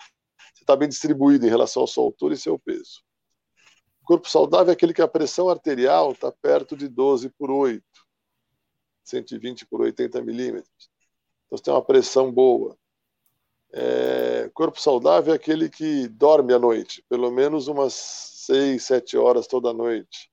Você 0.53 0.63
está 0.63 0.75
bem 0.75 0.87
distribuído 0.87 1.45
em 1.45 1.49
relação 1.49 1.83
à 1.83 1.87
sua 1.87 2.03
altura 2.03 2.35
e 2.35 2.37
seu 2.37 2.57
peso. 2.59 3.03
Corpo 4.03 4.29
saudável 4.29 4.71
é 4.71 4.73
aquele 4.73 4.93
que 4.93 5.01
a 5.01 5.07
pressão 5.07 5.49
arterial 5.49 6.11
está 6.11 6.31
perto 6.31 6.75
de 6.75 6.87
12 6.87 7.29
por 7.29 7.49
8, 7.49 7.83
120 9.03 9.65
por 9.65 9.81
80 9.81 10.21
milímetros. 10.21 10.89
Então, 11.45 11.57
você 11.57 11.63
tem 11.63 11.73
uma 11.73 11.83
pressão 11.83 12.31
boa. 12.31 12.77
É, 13.71 14.51
corpo 14.53 14.79
saudável 14.79 15.33
é 15.33 15.35
aquele 15.35 15.69
que 15.69 16.07
dorme 16.07 16.53
à 16.53 16.59
noite, 16.59 17.03
pelo 17.09 17.31
menos 17.31 17.67
umas 17.67 17.93
6, 17.93 18.83
7 18.83 19.17
horas 19.17 19.47
toda 19.47 19.73
noite. 19.73 20.31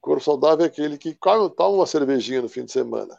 Corpo 0.00 0.22
saudável 0.22 0.66
é 0.66 0.68
aquele 0.68 0.98
que 0.98 1.16
toma 1.56 1.68
uma 1.68 1.86
cervejinha 1.86 2.42
no 2.42 2.48
fim 2.48 2.64
de 2.64 2.72
semana, 2.72 3.18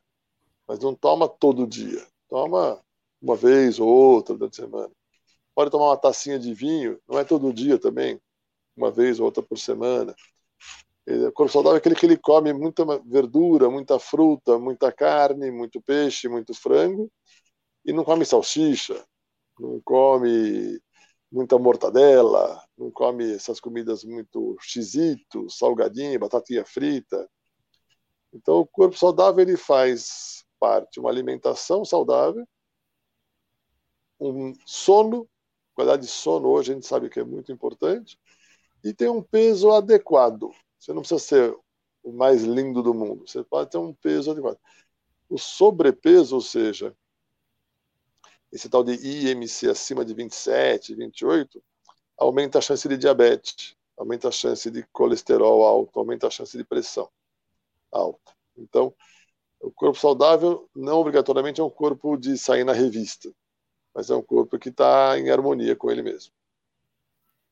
mas 0.68 0.80
não 0.80 0.94
toma 0.94 1.28
todo 1.28 1.66
dia. 1.66 2.06
Toma 2.30 2.80
uma 3.20 3.36
vez 3.36 3.80
ou 3.80 3.88
outra 3.88 4.36
durante 4.36 4.62
a 4.62 4.66
semana. 4.66 4.92
Pode 5.56 5.72
tomar 5.72 5.86
uma 5.88 5.98
tacinha 5.98 6.38
de 6.38 6.54
vinho, 6.54 7.00
não 7.08 7.18
é 7.18 7.24
todo 7.24 7.52
dia 7.54 7.80
também, 7.80 8.22
uma 8.76 8.92
vez 8.92 9.20
ou 9.20 9.26
outra 9.26 9.42
por 9.42 9.58
semana. 9.58 10.16
O 11.08 11.32
corpo 11.32 11.52
saudável 11.52 11.76
é 11.76 11.80
aquele 11.80 11.96
que 11.96 12.06
ele 12.06 12.18
come 12.18 12.52
muita 12.52 12.84
verdura, 13.06 13.70
muita 13.70 14.00
fruta, 14.00 14.58
muita 14.58 14.92
carne, 14.92 15.52
muito 15.52 15.80
peixe, 15.82 16.28
muito 16.28 16.54
frango, 16.54 17.12
e 17.86 17.94
não 17.94 18.04
come 18.04 18.26
salsicha, 18.26 19.06
não 19.60 19.80
come 19.86 20.82
muita 21.32 21.60
mortadela, 21.60 22.60
não 22.78 22.90
come 22.90 23.34
essas 23.34 23.60
comidas 23.60 24.04
muito 24.04 24.58
xisito, 24.60 25.50
salgadinho, 25.50 26.20
batatinha 26.20 26.66
frita. 26.66 27.30
Então, 28.34 28.60
o 28.60 28.66
corpo 28.66 28.98
saudável 28.98 29.42
ele 29.42 29.58
faz 29.58 30.44
parte 30.60 31.00
uma 31.00 31.10
alimentação 31.10 31.86
saudável, 31.86 32.48
um 34.20 34.54
sono, 34.66 35.30
qualidade 35.74 36.04
de 36.04 36.08
sono 36.08 36.48
hoje 36.48 36.72
a 36.72 36.76
gente 36.76 36.88
sabe 36.88 37.10
que 37.10 37.20
é 37.20 37.24
muito 37.24 37.52
importante, 37.52 38.18
e 38.86 38.94
tem 38.94 39.10
um 39.10 39.22
peso 39.22 39.72
adequado. 39.72 40.52
Você 40.80 40.94
não 40.94 41.02
precisa 41.02 41.20
ser 41.20 41.58
o 42.04 42.12
mais 42.12 42.44
lindo 42.44 42.84
do 42.84 42.94
mundo, 42.94 43.28
você 43.28 43.44
pode 43.44 43.72
ter 43.72 43.80
um 43.80 43.92
peso 43.92 44.30
adequado. 44.30 44.60
O 45.28 45.40
sobrepeso, 45.40 46.36
ou 46.36 46.42
seja, 46.42 46.96
esse 48.52 48.70
tal 48.70 48.84
de 48.84 48.94
IMC 48.94 49.68
acima 49.68 50.06
de 50.06 50.14
27, 50.14 50.94
28, 50.94 51.64
aumenta 52.16 52.60
a 52.60 52.62
chance 52.62 52.88
de 52.88 52.96
diabetes, 52.96 53.76
aumenta 53.98 54.28
a 54.28 54.32
chance 54.32 54.70
de 54.70 54.84
colesterol 54.94 55.66
alto, 55.66 56.00
aumenta 56.00 56.28
a 56.28 56.30
chance 56.30 56.56
de 56.56 56.64
pressão 56.64 57.10
alta. 57.92 58.34
Então, 58.56 58.94
o 59.60 59.72
corpo 59.72 59.98
saudável 59.98 60.70
não 60.76 61.00
obrigatoriamente 61.00 61.60
é 61.60 61.64
um 61.64 61.72
corpo 61.72 62.16
de 62.18 62.38
sair 62.38 62.64
na 62.64 62.74
revista, 62.74 63.34
mas 63.96 64.12
é 64.12 64.16
um 64.16 64.22
corpo 64.22 64.60
que 64.60 64.70
está 64.70 65.18
em 65.18 65.32
harmonia 65.32 65.76
com 65.76 65.90
ele 65.90 66.04
mesmo. 66.04 66.35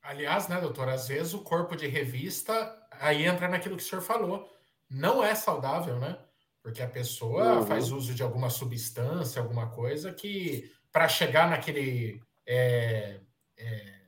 Aliás, 0.04 0.50
né, 0.50 0.60
doutor, 0.60 0.90
às 0.90 1.08
vezes 1.08 1.34
o 1.34 1.40
corpo 1.40 1.78
de 1.78 1.88
revista 1.88 2.78
aí 3.00 3.26
entra 3.26 3.48
naquilo 3.48 3.78
que 3.78 3.84
o 3.84 3.86
senhor 3.86 4.02
falou. 4.02 4.52
Não 4.90 5.24
é 5.24 5.34
saudável, 5.34 5.98
né? 5.98 6.20
Porque 6.62 6.82
a 6.82 6.88
pessoa 6.88 7.60
uhum. 7.60 7.66
faz 7.66 7.92
uso 7.92 8.14
de 8.14 8.22
alguma 8.22 8.50
substância, 8.50 9.42
alguma 9.42 9.70
coisa 9.70 10.12
que 10.14 10.72
para 10.92 11.08
chegar 11.08 11.50
naquele 11.50 12.22
é, 12.46 13.22
é, 13.58 14.02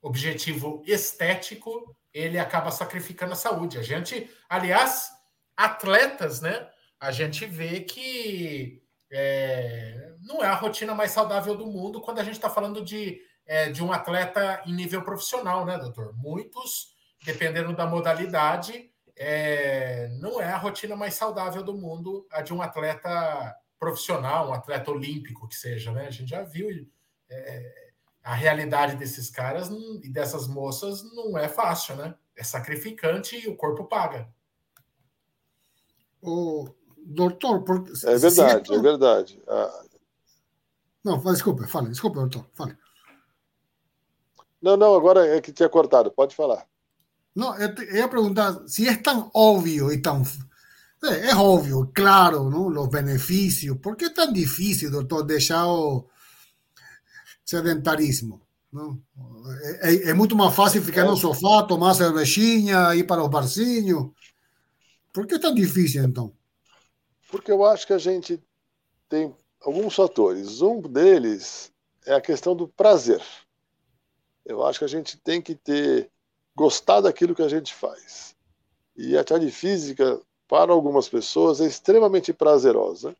objetivo 0.00 0.82
estético, 0.86 1.94
ele 2.12 2.38
acaba 2.38 2.70
sacrificando 2.70 3.34
a 3.34 3.36
saúde. 3.36 3.78
A 3.78 3.82
gente, 3.82 4.30
aliás, 4.48 5.10
atletas, 5.56 6.40
né? 6.40 6.68
A 6.98 7.12
gente 7.12 7.44
vê 7.44 7.80
que 7.80 8.82
é, 9.10 10.14
não 10.22 10.42
é 10.42 10.46
a 10.46 10.54
rotina 10.54 10.94
mais 10.94 11.10
saudável 11.10 11.54
do 11.54 11.66
mundo 11.66 12.00
quando 12.00 12.18
a 12.18 12.24
gente 12.24 12.34
está 12.34 12.50
falando 12.50 12.82
de, 12.82 13.20
é, 13.46 13.70
de 13.70 13.82
um 13.82 13.92
atleta 13.92 14.62
em 14.66 14.74
nível 14.74 15.02
profissional, 15.02 15.64
né, 15.64 15.78
doutor? 15.78 16.14
Muitos, 16.16 16.94
dependendo 17.24 17.74
da 17.74 17.86
modalidade, 17.86 18.90
é, 19.16 20.08
não 20.20 20.40
é 20.40 20.50
a 20.50 20.58
rotina 20.58 20.94
mais 20.96 21.14
saudável 21.14 21.62
do 21.62 21.74
mundo 21.74 22.26
a 22.30 22.42
de 22.42 22.52
um 22.52 22.60
atleta 22.60 23.56
profissional, 23.78 24.50
um 24.50 24.54
atleta 24.54 24.90
olímpico 24.90 25.48
que 25.48 25.54
seja, 25.54 25.92
né? 25.92 26.06
A 26.06 26.10
gente 26.10 26.28
já 26.28 26.42
viu 26.42 26.68
é, 27.30 27.92
a 28.22 28.34
realidade 28.34 28.96
desses 28.96 29.30
caras 29.30 29.70
e 30.02 30.08
dessas 30.10 30.48
moças 30.48 31.02
não 31.14 31.38
é 31.38 31.48
fácil, 31.48 31.96
né? 31.96 32.14
É 32.36 32.42
sacrificante 32.42 33.36
e 33.36 33.48
o 33.48 33.56
corpo 33.56 33.84
paga. 33.84 34.28
O 36.20 36.68
doutor, 36.96 37.62
por... 37.62 37.84
é 38.04 38.18
verdade, 38.18 38.72
é, 38.72 38.76
é 38.76 38.80
verdade. 38.80 39.42
Ah. 39.46 39.84
Não, 41.04 41.22
desculpa, 41.32 41.66
fale, 41.68 41.88
desculpa, 41.88 42.20
doutor, 42.20 42.46
fale. 42.52 42.76
Não, 44.60 44.76
não, 44.76 44.94
agora 44.94 45.26
é 45.26 45.40
que 45.40 45.52
tinha 45.52 45.68
cortado, 45.68 46.10
pode 46.10 46.34
falar. 46.34 46.66
Não, 47.34 47.54
eu 47.58 47.94
ia 47.94 48.08
perguntar 48.08 48.66
se 48.66 48.88
é 48.88 48.96
tão 48.96 49.30
óbvio 49.34 49.92
e 49.92 50.00
tão 50.00 50.24
é, 51.04 51.30
é 51.30 51.36
óbvio, 51.36 51.90
claro, 51.94 52.48
não? 52.48 52.66
os 52.66 52.88
benefícios. 52.88 53.76
Por 53.78 53.96
que 53.96 54.06
é 54.06 54.10
tão 54.10 54.32
difícil, 54.32 54.90
doutor, 54.90 55.22
deixar 55.22 55.66
o 55.66 56.06
sedentarismo? 57.44 58.40
Não? 58.72 59.00
É, 59.82 60.10
é, 60.10 60.14
muito 60.14 60.34
mais 60.34 60.54
fácil 60.54 60.82
ficar 60.82 61.04
no 61.04 61.16
sofá, 61.16 61.62
tomar 61.62 61.94
cervejinha, 61.94 62.94
ir 62.94 63.04
para 63.04 63.22
o 63.22 63.28
barzinho. 63.28 64.14
Por 65.12 65.26
que 65.26 65.34
é 65.34 65.38
tão 65.38 65.54
difícil, 65.54 66.04
então? 66.04 66.32
Porque 67.30 67.50
eu 67.50 67.64
acho 67.64 67.86
que 67.86 67.92
a 67.92 67.98
gente 67.98 68.42
tem 69.08 69.34
alguns 69.60 69.94
fatores. 69.94 70.60
Um 70.60 70.80
deles 70.80 71.72
é 72.04 72.14
a 72.14 72.20
questão 72.20 72.54
do 72.54 72.68
prazer. 72.68 73.22
Eu 74.46 74.64
acho 74.64 74.78
que 74.78 74.84
a 74.84 74.88
gente 74.88 75.18
tem 75.18 75.42
que 75.42 75.54
ter 75.54 76.10
gostar 76.54 77.02
daquilo 77.02 77.34
que 77.34 77.42
a 77.42 77.48
gente 77.48 77.74
faz. 77.74 78.34
E 78.96 79.16
a 79.16 79.20
atividade 79.20 79.50
física 79.50 80.18
para 80.48 80.72
algumas 80.72 81.08
pessoas 81.08 81.60
é 81.60 81.66
extremamente 81.66 82.32
prazerosa 82.32 83.14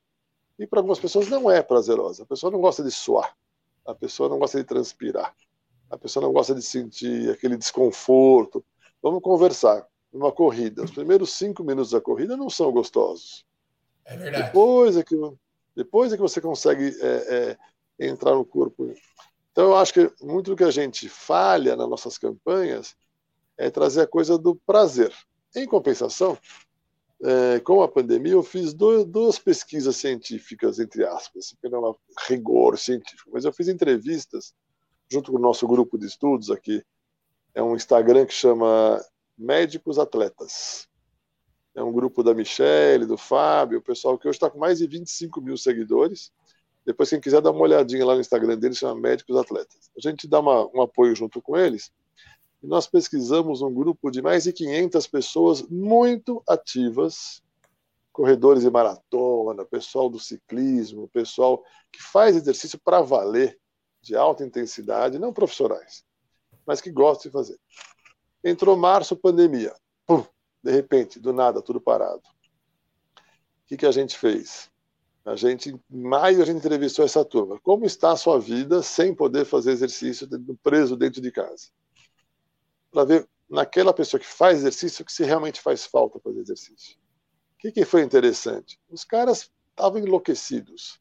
e 0.59 0.67
para 0.67 0.79
algumas 0.79 0.99
pessoas 0.99 1.29
não 1.29 1.51
é 1.51 1.63
prazerosa. 1.63 2.23
A 2.23 2.27
pessoa 2.27 2.51
não 2.51 2.61
gosta 2.61 2.83
de 2.83 2.91
suar, 2.91 3.37
a 3.85 3.95
pessoa 3.95 4.29
não 4.29 4.39
gosta 4.39 4.57
de 4.59 4.65
transpirar, 4.65 5.35
a 5.91 5.99
pessoa 5.99 6.25
não 6.25 6.33
gosta 6.33 6.55
de 6.55 6.63
sentir 6.63 7.31
aquele 7.31 7.57
desconforto. 7.57 8.65
Vamos 9.03 9.23
conversar. 9.23 9.87
Numa 10.13 10.33
corrida, 10.33 10.83
os 10.83 10.93
primeiros 10.93 11.35
cinco 11.35 11.63
minutos 11.63 11.91
da 11.91 12.01
corrida 12.01 12.37
não 12.39 12.49
são 12.49 12.73
gostosos. 12.73 13.45
É 14.05 14.17
verdade. 14.17 14.45
Depois 14.45 14.97
é 14.97 15.03
que, 15.03 15.15
depois 15.75 16.13
é 16.13 16.17
que 16.17 16.23
você 16.23 16.41
consegue 16.41 16.97
é, 17.03 17.57
é, 17.99 18.07
entrar 18.09 18.35
no 18.35 18.45
corpo. 18.45 18.95
Então, 19.57 19.71
eu 19.71 19.77
acho 19.79 19.95
que 19.95 20.13
muito 20.21 20.51
do 20.51 20.57
que 20.57 20.65
a 20.65 20.71
gente 20.71 21.09
falha 21.09 21.75
nas 21.77 21.89
nossas 21.89 22.19
campanhas 22.19 22.95
é 23.57 23.71
trazer 23.71 24.03
a 24.03 24.07
coisa 24.07 24.37
do 24.37 24.55
prazer. 24.55 25.11
Em 25.55 25.67
compensação, 25.67 26.37
é, 27.23 27.59
com 27.61 27.83
a 27.83 27.89
pandemia, 27.89 28.35
eu 28.35 28.43
fiz 28.43 28.75
dois, 28.75 29.07
duas 29.07 29.39
pesquisas 29.39 29.97
científicas, 29.97 30.79
entre 30.79 31.07
aspas, 31.07 31.57
que 31.59 31.71
não 31.71 31.89
é 31.89 31.95
rigor 32.29 32.77
científico, 32.79 33.31
mas 33.33 33.47
eu 33.47 33.53
fiz 33.53 33.69
entrevistas 33.69 34.53
junto 35.11 35.33
com 35.33 35.39
o 35.39 35.41
nosso 35.41 35.67
grupo 35.67 35.97
de 35.97 36.05
estudos 36.05 36.51
aqui. 36.51 36.85
É 37.55 37.63
um 37.63 37.75
Instagram 37.75 38.27
que 38.27 38.35
chama 38.35 39.03
Médicos 39.39 39.99
Atletas. 39.99 40.87
É 41.75 41.83
um 41.83 41.95
grupo 41.95 42.23
da 42.23 42.35
Michelle, 42.35 43.07
do 43.07 43.17
Fábio, 43.17 43.79
o 43.79 43.83
pessoal 43.83 44.19
que 44.19 44.29
hoje 44.29 44.37
está 44.37 44.51
com 44.51 44.59
mais 44.59 44.81
de 44.81 44.87
25 44.87 45.41
mil 45.41 45.57
seguidores. 45.57 46.31
Depois, 46.87 47.11
quem 47.11 47.21
quiser 47.21 47.43
dar 47.43 47.51
uma 47.51 47.63
olhadinha 47.63 48.07
lá 48.07 48.15
no 48.15 48.21
Instagram 48.21 48.57
deles, 48.57 48.79
chama 48.79 49.01
Médicos 49.01 49.37
Atletas. 49.37 49.91
A 49.97 50.01
gente 50.01 50.29
dá 50.29 50.39
uma, 50.39 50.67
um 50.73 50.81
apoio 50.81 51.17
junto 51.17 51.43
com 51.43 51.57
eles 51.57 51.93
e 52.63 52.67
nós 52.67 52.87
pesquisamos 52.87 53.61
um 53.61 53.75
grupo 53.75 54.09
de 54.09 54.23
mais 54.23 54.45
de 54.45 54.53
500 54.53 55.07
pessoas 55.09 55.63
muito 55.63 56.43
ativas, 56.49 57.43
corredores 58.13 58.63
de 58.63 58.71
maratona, 58.71 59.65
pessoal 59.65 60.09
do 60.09 60.21
ciclismo, 60.21 61.09
pessoal 61.09 61.63
que 61.93 62.01
faz 62.01 62.37
exercício 62.37 62.79
para 62.79 63.03
valer, 63.03 63.59
de 64.01 64.15
alta 64.15 64.45
intensidade, 64.45 65.19
não 65.19 65.33
profissionais, 65.33 66.05
mas 66.65 66.81
que 66.81 66.93
gostam 66.93 67.29
de 67.29 67.33
fazer. 67.33 67.59
Entrou 68.45 68.77
março, 68.77 69.17
pandemia. 69.17 69.75
Pum, 70.07 70.25
de 70.63 70.71
repente, 70.71 71.19
do 71.19 71.33
nada, 71.33 71.61
tudo 71.61 71.81
parado. 71.81 72.23
O 72.23 73.67
que, 73.67 73.77
que 73.77 73.87
a 73.87 73.91
gente 73.91 74.17
fez? 74.17 74.71
A 75.27 75.35
gente, 75.35 75.71
em 75.91 76.03
maio, 76.03 76.41
a 76.41 76.45
gente 76.45 76.59
entrevistou 76.59 77.05
essa 77.05 77.25
turma. 77.25 77.59
Como 77.59 77.85
está 77.85 78.13
a 78.13 78.17
sua 78.17 78.39
vida 78.39 78.81
sem 78.81 79.13
poder 79.13 79.45
fazer 79.45 79.73
exercício 79.73 80.29
preso 80.63 80.97
dentro 80.97 81.21
de 81.21 81.33
casa? 81.33 81.67
Para 82.93 83.05
ver 83.05 83.29
naquela 83.51 83.93
pessoa 83.93 84.21
que 84.21 84.27
faz 84.27 84.59
exercício 84.59 85.05
que 85.05 85.13
se 85.13 85.25
realmente 85.25 85.61
faz 85.61 85.85
falta 85.85 86.21
fazer 86.21 86.39
exercício. 86.39 86.97
O 87.55 87.59
que, 87.59 87.73
que 87.73 87.85
foi 87.85 88.03
interessante? 88.03 88.79
Os 88.89 89.03
caras 89.03 89.51
estavam 89.71 89.99
enlouquecidos. 89.99 91.01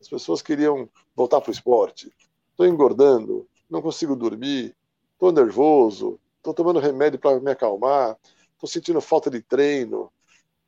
As 0.00 0.08
pessoas 0.08 0.42
queriam 0.42 0.90
voltar 1.14 1.40
para 1.40 1.50
o 1.50 1.52
esporte. 1.52 2.12
Estou 2.50 2.66
engordando, 2.66 3.48
não 3.70 3.80
consigo 3.80 4.16
dormir, 4.16 4.76
estou 5.12 5.30
nervoso, 5.30 6.18
estou 6.38 6.52
tomando 6.52 6.80
remédio 6.80 7.20
para 7.20 7.38
me 7.38 7.52
acalmar, 7.52 8.18
estou 8.52 8.68
sentindo 8.68 9.00
falta 9.00 9.30
de 9.30 9.40
treino, 9.40 10.10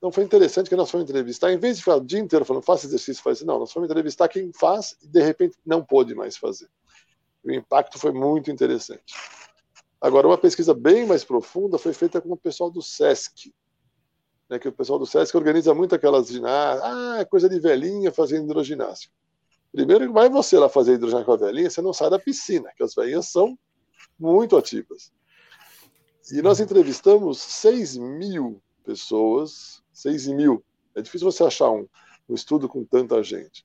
então 0.02 0.10
foi 0.10 0.24
interessante 0.24 0.68
que 0.68 0.74
nós 0.74 0.90
fomos 0.90 1.08
entrevistar, 1.08 1.52
em 1.52 1.58
vez 1.58 1.76
de 1.76 1.84
falar 1.84 1.98
o 1.98 2.04
dia 2.04 2.18
inteiro 2.18 2.44
falando 2.44 2.64
faça 2.64 2.86
exercício, 2.86 3.22
faz 3.22 3.40
não, 3.42 3.60
nós 3.60 3.70
fomos 3.70 3.88
entrevistar 3.88 4.26
quem 4.26 4.52
faz 4.52 4.96
e 5.00 5.06
de 5.06 5.22
repente 5.22 5.56
não 5.64 5.80
pôde 5.80 6.12
mais 6.12 6.36
fazer. 6.36 6.68
O 7.44 7.52
impacto 7.52 8.00
foi 8.00 8.10
muito 8.10 8.50
interessante. 8.50 9.14
Agora, 10.00 10.26
uma 10.26 10.36
pesquisa 10.36 10.74
bem 10.74 11.06
mais 11.06 11.22
profunda 11.22 11.78
foi 11.78 11.92
feita 11.92 12.20
com 12.20 12.32
o 12.32 12.36
pessoal 12.36 12.68
do 12.68 12.82
SESC, 12.82 13.54
né, 14.50 14.58
que 14.58 14.66
o 14.66 14.72
pessoal 14.72 14.98
do 14.98 15.06
SESC 15.06 15.36
organiza 15.36 15.72
muito 15.72 15.94
aquelas 15.94 16.26
ginásticas, 16.26 16.90
ah, 16.90 17.18
é 17.20 17.24
coisa 17.24 17.48
de 17.48 17.60
velhinha 17.60 18.10
fazendo 18.10 18.46
hidroginástica. 18.46 19.14
Primeiro, 19.70 20.12
vai 20.12 20.28
você 20.28 20.58
lá 20.58 20.68
fazer 20.68 20.94
hidroginástica 20.94 21.26
com 21.26 21.44
a 21.44 21.46
velhinha, 21.46 21.70
você 21.70 21.80
não 21.80 21.92
sai 21.92 22.10
da 22.10 22.18
piscina, 22.18 22.72
que 22.76 22.82
as 22.82 22.92
velhinhas 22.92 23.28
são 23.28 23.56
muito 24.18 24.56
ativas. 24.56 25.12
E 26.32 26.42
nós 26.42 26.58
entrevistamos 26.58 27.38
6 27.38 27.98
mil 27.98 28.60
pessoas 28.82 29.81
6 30.02 30.26
mil. 30.28 30.64
É 30.94 31.00
difícil 31.00 31.30
você 31.30 31.44
achar 31.44 31.70
um, 31.70 31.86
um 32.28 32.34
estudo 32.34 32.68
com 32.68 32.84
tanta 32.84 33.22
gente. 33.22 33.64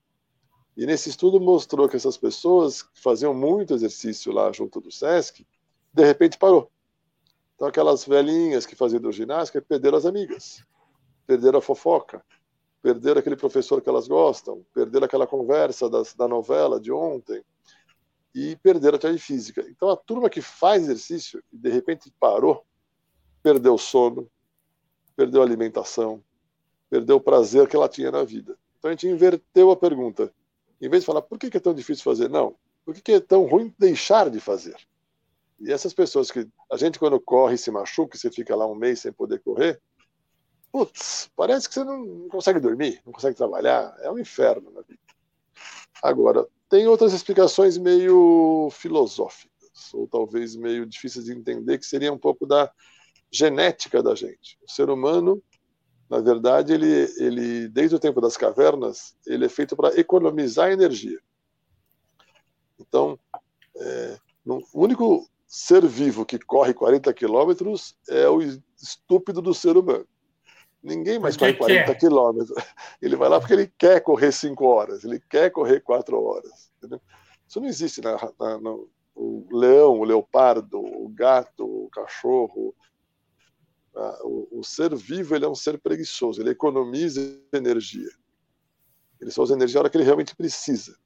E 0.76 0.86
nesse 0.86 1.10
estudo 1.10 1.40
mostrou 1.40 1.90
que 1.90 1.96
essas 1.96 2.18
pessoas 2.18 2.84
que 2.84 3.02
faziam 3.02 3.34
muito 3.34 3.74
exercício 3.74 4.32
lá 4.32 4.52
junto 4.52 4.80
do 4.80 4.92
SESC, 4.92 5.46
de 5.92 6.06
repente 6.06 6.38
parou. 6.38 6.72
Então 7.56 7.68
aquelas 7.68 8.06
velhinhas 8.06 8.68
que 8.68 8.76
faziam 8.76 9.00
hidroginástica 9.00 9.60
perderam 9.60 9.98
as 9.98 10.06
amigas, 10.06 10.64
perderam 11.26 11.58
a 11.58 11.62
fofoca, 11.62 12.24
perderam 12.84 13.20
aquele 13.20 13.36
professor 13.36 13.82
que 13.82 13.90
elas 13.90 14.08
gostam, 14.08 14.64
perderam 14.72 15.06
aquela 15.06 15.26
conversa 15.26 15.90
das, 15.90 16.14
da 16.14 16.28
novela 16.28 16.80
de 16.80 16.92
ontem 16.92 17.44
e 18.36 18.56
perderam 18.58 18.94
a 18.94 18.98
atividade 18.98 19.24
física. 19.24 19.66
Então 19.68 19.90
a 19.90 19.98
turma 19.98 20.30
que 20.30 20.42
faz 20.42 20.84
exercício 20.84 21.44
e 21.52 21.58
de 21.58 21.72
repente 21.72 22.14
parou, 22.20 22.64
perdeu 23.42 23.74
o 23.74 23.80
sono, 23.80 24.30
perdeu 25.16 25.42
a 25.42 25.46
alimentação, 25.46 26.24
perdeu 26.90 27.18
o 27.18 27.22
prazer 27.22 27.68
que 27.68 27.76
ela 27.76 27.90
tinha 27.90 28.12
na 28.12 28.24
vida. 28.24 28.58
Então 28.78 28.90
a 28.90 28.94
gente 28.94 29.08
inverteu 29.08 29.72
a 29.72 29.76
pergunta. 29.76 30.32
Em 30.82 30.90
vez 30.90 31.04
de 31.04 31.08
falar 31.08 31.22
por 31.22 31.38
que 31.38 31.56
é 31.56 31.60
tão 31.60 31.74
difícil 31.74 32.04
fazer, 32.04 32.30
não. 32.30 32.56
Por 32.86 32.94
que 32.96 33.14
é 33.14 33.20
tão 33.20 33.46
ruim 33.46 33.74
deixar 33.78 34.30
de 34.30 34.40
fazer? 34.40 34.76
E 35.60 35.72
essas 35.72 35.94
pessoas 35.94 36.30
que 36.30 36.48
a 36.72 36.78
gente 36.78 37.00
quando 37.00 37.20
corre 37.20 37.58
se 37.58 37.72
machuca, 37.72 38.18
você 38.18 38.30
fica 38.30 38.56
lá 38.56 38.68
um 38.68 38.76
mês 38.76 39.00
sem 39.00 39.12
poder 39.12 39.40
correr, 39.40 39.82
putz, 40.72 41.30
parece 41.36 41.68
que 41.68 41.74
você 41.74 41.84
não 41.84 42.28
consegue 42.30 42.60
dormir, 42.60 43.02
não 43.06 43.12
consegue 43.12 43.36
trabalhar, 43.36 43.96
é 44.02 44.12
um 44.12 44.20
inferno 44.20 44.72
na 44.72 44.82
vida. 44.82 45.00
Agora, 46.02 46.48
tem 46.70 46.88
outras 46.88 47.14
explicações 47.14 47.78
meio 47.78 48.70
filosóficas, 48.72 49.94
ou 49.94 50.08
talvez 50.08 50.56
meio 50.56 50.86
difíceis 50.86 51.26
de 51.26 51.34
entender, 51.34 51.80
que 51.80 51.86
seria 51.86 52.14
um 52.14 52.18
pouco 52.18 52.46
da 52.46 52.72
genética 53.32 54.04
da 54.04 54.14
gente. 54.14 54.60
O 54.62 54.72
ser 54.72 54.90
humano, 54.90 55.42
na 56.10 56.20
verdade, 56.20 56.74
ele, 56.74 57.10
ele 57.18 57.68
desde 57.68 57.96
o 57.96 58.00
tempo 58.00 58.22
das 58.22 58.38
cavernas, 58.38 59.16
ele 59.26 59.46
é 59.46 59.50
feito 59.50 59.76
para 59.76 60.00
economizar 60.00 60.72
energia. 60.72 61.20
Então, 62.80 63.20
é, 63.76 64.18
o 64.46 64.62
único 64.74 65.28
ser 65.46 65.86
vivo 65.86 66.26
que 66.26 66.40
corre 66.40 66.74
40 66.74 67.14
quilômetros 67.14 67.96
é 68.10 68.28
o 68.28 68.42
estúpido 68.82 69.42
do 69.42 69.54
ser 69.54 69.78
humano. 69.78 70.08
Ninguém 70.82 71.20
mais 71.20 71.36
corre 71.36 71.54
40 71.54 71.86
quer. 71.86 71.98
quilômetros. 71.98 72.52
Ele 73.02 73.16
vai 73.16 73.30
lá 73.30 73.40
porque 73.40 73.54
ele 73.54 73.72
quer 73.78 74.00
correr 74.02 74.32
5 74.32 74.66
horas, 74.66 75.04
ele 75.04 75.20
quer 75.30 75.50
correr 75.50 75.82
4 75.82 76.22
horas. 76.22 76.72
Entendeu? 76.78 77.02
Isso 77.48 77.60
não 77.60 77.68
existe 77.68 78.02
na, 78.02 78.18
na, 78.40 78.58
no, 78.60 78.90
o 79.16 79.48
leão, 79.52 80.00
o 80.00 80.04
leopardo, 80.04 80.80
o 80.80 81.10
gato, 81.10 81.66
o 81.66 81.90
cachorro, 81.90 82.76
o, 84.24 84.64
ser 84.64 84.96
vivo 84.96 85.36
ele 85.36 85.46
é 85.46 85.50
um 85.50 85.56
ser 85.56 85.80
preguiçoso, 85.80 86.42
ele 86.42 86.52
economiza 86.52 87.40
energia. 87.52 88.10
Ele 89.20 89.32
só 89.32 89.42
usa 89.42 89.56
energia 89.56 89.76
na 89.76 89.82
hora 89.82 89.90
que 89.90 89.98
ele 89.98 90.04
realmente 90.04 90.36
precisa. 90.36 90.98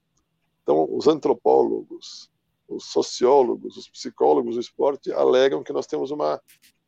Então, 0.63 0.87
os 0.91 1.07
antropólogos, 1.07 2.29
os 2.67 2.85
sociólogos, 2.85 3.77
os 3.77 3.87
psicólogos 3.89 4.55
do 4.55 4.61
esporte 4.61 5.11
alegam 5.11 5.63
que 5.63 5.73
nós 5.73 5.87
temos 5.87 6.11
uma 6.11 6.41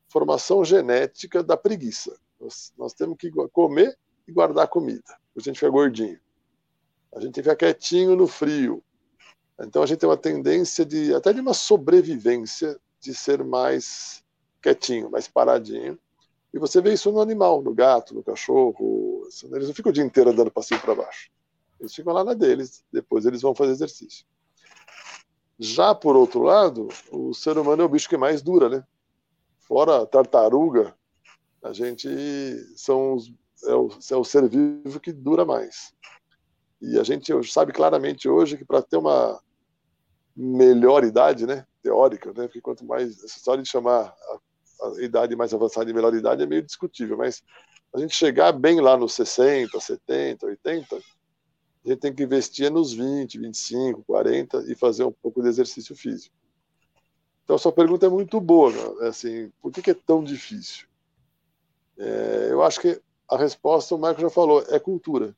formação 0.09 0.63
genética 0.63 1.41
da 1.41 1.55
preguiça. 1.55 2.17
Nós, 2.39 2.73
nós 2.77 2.93
temos 2.93 3.17
que 3.17 3.31
comer 3.51 3.97
e 4.27 4.31
guardar 4.31 4.67
comida, 4.67 5.17
a 5.35 5.39
gente 5.39 5.59
fica 5.59 5.69
gordinho. 5.69 6.19
A 7.15 7.19
gente 7.19 7.35
fica 7.35 7.55
quietinho 7.55 8.15
no 8.15 8.27
frio. 8.27 8.83
Então 9.59 9.83
a 9.83 9.85
gente 9.85 9.99
tem 9.99 10.09
uma 10.09 10.17
tendência 10.17 10.85
de 10.85 11.13
até 11.13 11.31
de 11.31 11.39
uma 11.39 11.53
sobrevivência 11.53 12.79
de 12.99 13.13
ser 13.13 13.43
mais 13.43 14.22
quietinho, 14.63 15.11
mais 15.11 15.27
paradinho. 15.27 15.99
E 16.53 16.57
você 16.57 16.81
vê 16.81 16.93
isso 16.93 17.11
no 17.11 17.19
animal, 17.19 17.61
no 17.61 17.73
gato, 17.73 18.15
no 18.15 18.23
cachorro. 18.23 19.27
Eles 19.51 19.67
não 19.67 19.75
ficam 19.75 19.89
o 19.89 19.93
dia 19.93 20.03
inteiro 20.03 20.29
andando 20.29 20.49
para 20.49 20.63
cima 20.63 20.79
e 20.79 20.83
para 20.83 20.95
baixo. 20.95 21.29
Eles 21.79 21.93
ficam 21.93 22.13
lá 22.13 22.23
na 22.23 22.33
deles, 22.33 22.83
depois 22.91 23.25
eles 23.25 23.41
vão 23.41 23.53
fazer 23.53 23.71
exercício. 23.71 24.25
Já 25.59 25.93
por 25.93 26.15
outro 26.15 26.41
lado, 26.41 26.87
o 27.11 27.33
ser 27.33 27.57
humano 27.57 27.81
é 27.81 27.85
o 27.85 27.89
bicho 27.89 28.07
que 28.07 28.17
mais 28.17 28.41
dura, 28.41 28.69
né? 28.69 28.83
Fora 29.59 30.05
tartaruga, 30.05 30.95
a 31.61 31.73
gente 31.73 32.07
são 32.75 33.13
os, 33.13 33.33
é, 33.65 33.73
o, 33.73 33.89
é 34.11 34.15
o 34.15 34.23
ser 34.23 34.47
vivo 34.47 34.99
que 34.99 35.11
dura 35.11 35.45
mais. 35.45 35.93
E 36.81 36.99
a 36.99 37.03
gente 37.03 37.31
sabe 37.49 37.71
claramente 37.71 38.27
hoje 38.27 38.57
que 38.57 38.65
para 38.65 38.81
ter 38.81 38.97
uma 38.97 39.41
melhor 40.35 41.03
idade, 41.03 41.45
né, 41.45 41.65
teórica, 41.81 42.29
né, 42.29 42.47
porque 42.47 42.59
quanto 42.59 42.83
mais 42.85 43.23
essa 43.23 43.37
história 43.37 43.63
de 43.63 43.69
chamar 43.69 44.07
a 44.07 44.39
idade 44.99 45.35
mais 45.35 45.53
avançada 45.53 45.89
e 45.89 45.93
melhor 45.93 46.13
idade 46.13 46.43
é 46.43 46.45
meio 46.45 46.61
discutível, 46.61 47.17
mas 47.17 47.43
a 47.93 47.99
gente 47.99 48.15
chegar 48.15 48.51
bem 48.51 48.81
lá 48.81 48.97
nos 48.97 49.13
60, 49.13 49.79
70, 49.79 50.45
80, 50.45 50.95
a 50.95 51.89
gente 51.89 51.99
tem 51.99 52.13
que 52.13 52.23
investir 52.23 52.71
nos 52.71 52.93
20, 52.93 53.39
25, 53.39 54.03
40 54.03 54.65
e 54.71 54.75
fazer 54.75 55.03
um 55.03 55.11
pouco 55.11 55.41
de 55.41 55.49
exercício 55.49 55.95
físico. 55.95 56.35
Então, 57.43 57.57
sua 57.57 57.71
pergunta 57.71 58.05
é 58.05 58.09
muito 58.09 58.39
boa, 58.39 58.71
né? 58.71 59.07
assim, 59.07 59.51
por 59.61 59.71
que, 59.71 59.81
que 59.81 59.91
é 59.91 59.93
tão 59.93 60.23
difícil? 60.23 60.87
É, 61.97 62.47
eu 62.51 62.63
acho 62.63 62.79
que 62.79 63.01
a 63.29 63.37
resposta, 63.37 63.93
o 63.93 63.99
Marco 63.99 64.21
já 64.21 64.29
falou, 64.29 64.63
é 64.69 64.79
cultura. 64.79 65.35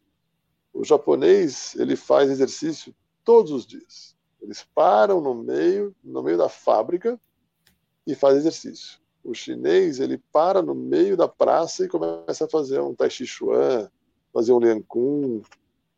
O 0.71 0.83
japonês, 0.83 1.75
ele 1.75 1.95
faz 1.95 2.29
exercício 2.29 2.95
todos 3.23 3.51
os 3.51 3.65
dias. 3.65 4.15
Eles 4.41 4.63
param 4.75 5.19
no 5.19 5.33
meio, 5.33 5.95
no 6.03 6.21
meio 6.21 6.37
da 6.37 6.47
fábrica 6.47 7.19
e 8.05 8.13
fazem 8.13 8.39
exercício 8.39 8.99
o 9.25 9.33
chinês 9.33 9.99
ele 9.99 10.19
para 10.31 10.61
no 10.61 10.75
meio 10.75 11.17
da 11.17 11.27
praça 11.27 11.83
e 11.83 11.87
começa 11.87 12.45
a 12.45 12.49
fazer 12.49 12.79
um 12.79 12.93
tai 12.93 13.09
chi 13.09 13.25
chuan, 13.25 13.89
fazer 14.31 14.53
um 14.53 14.59
lian 14.59 14.81
kun, 14.81 15.41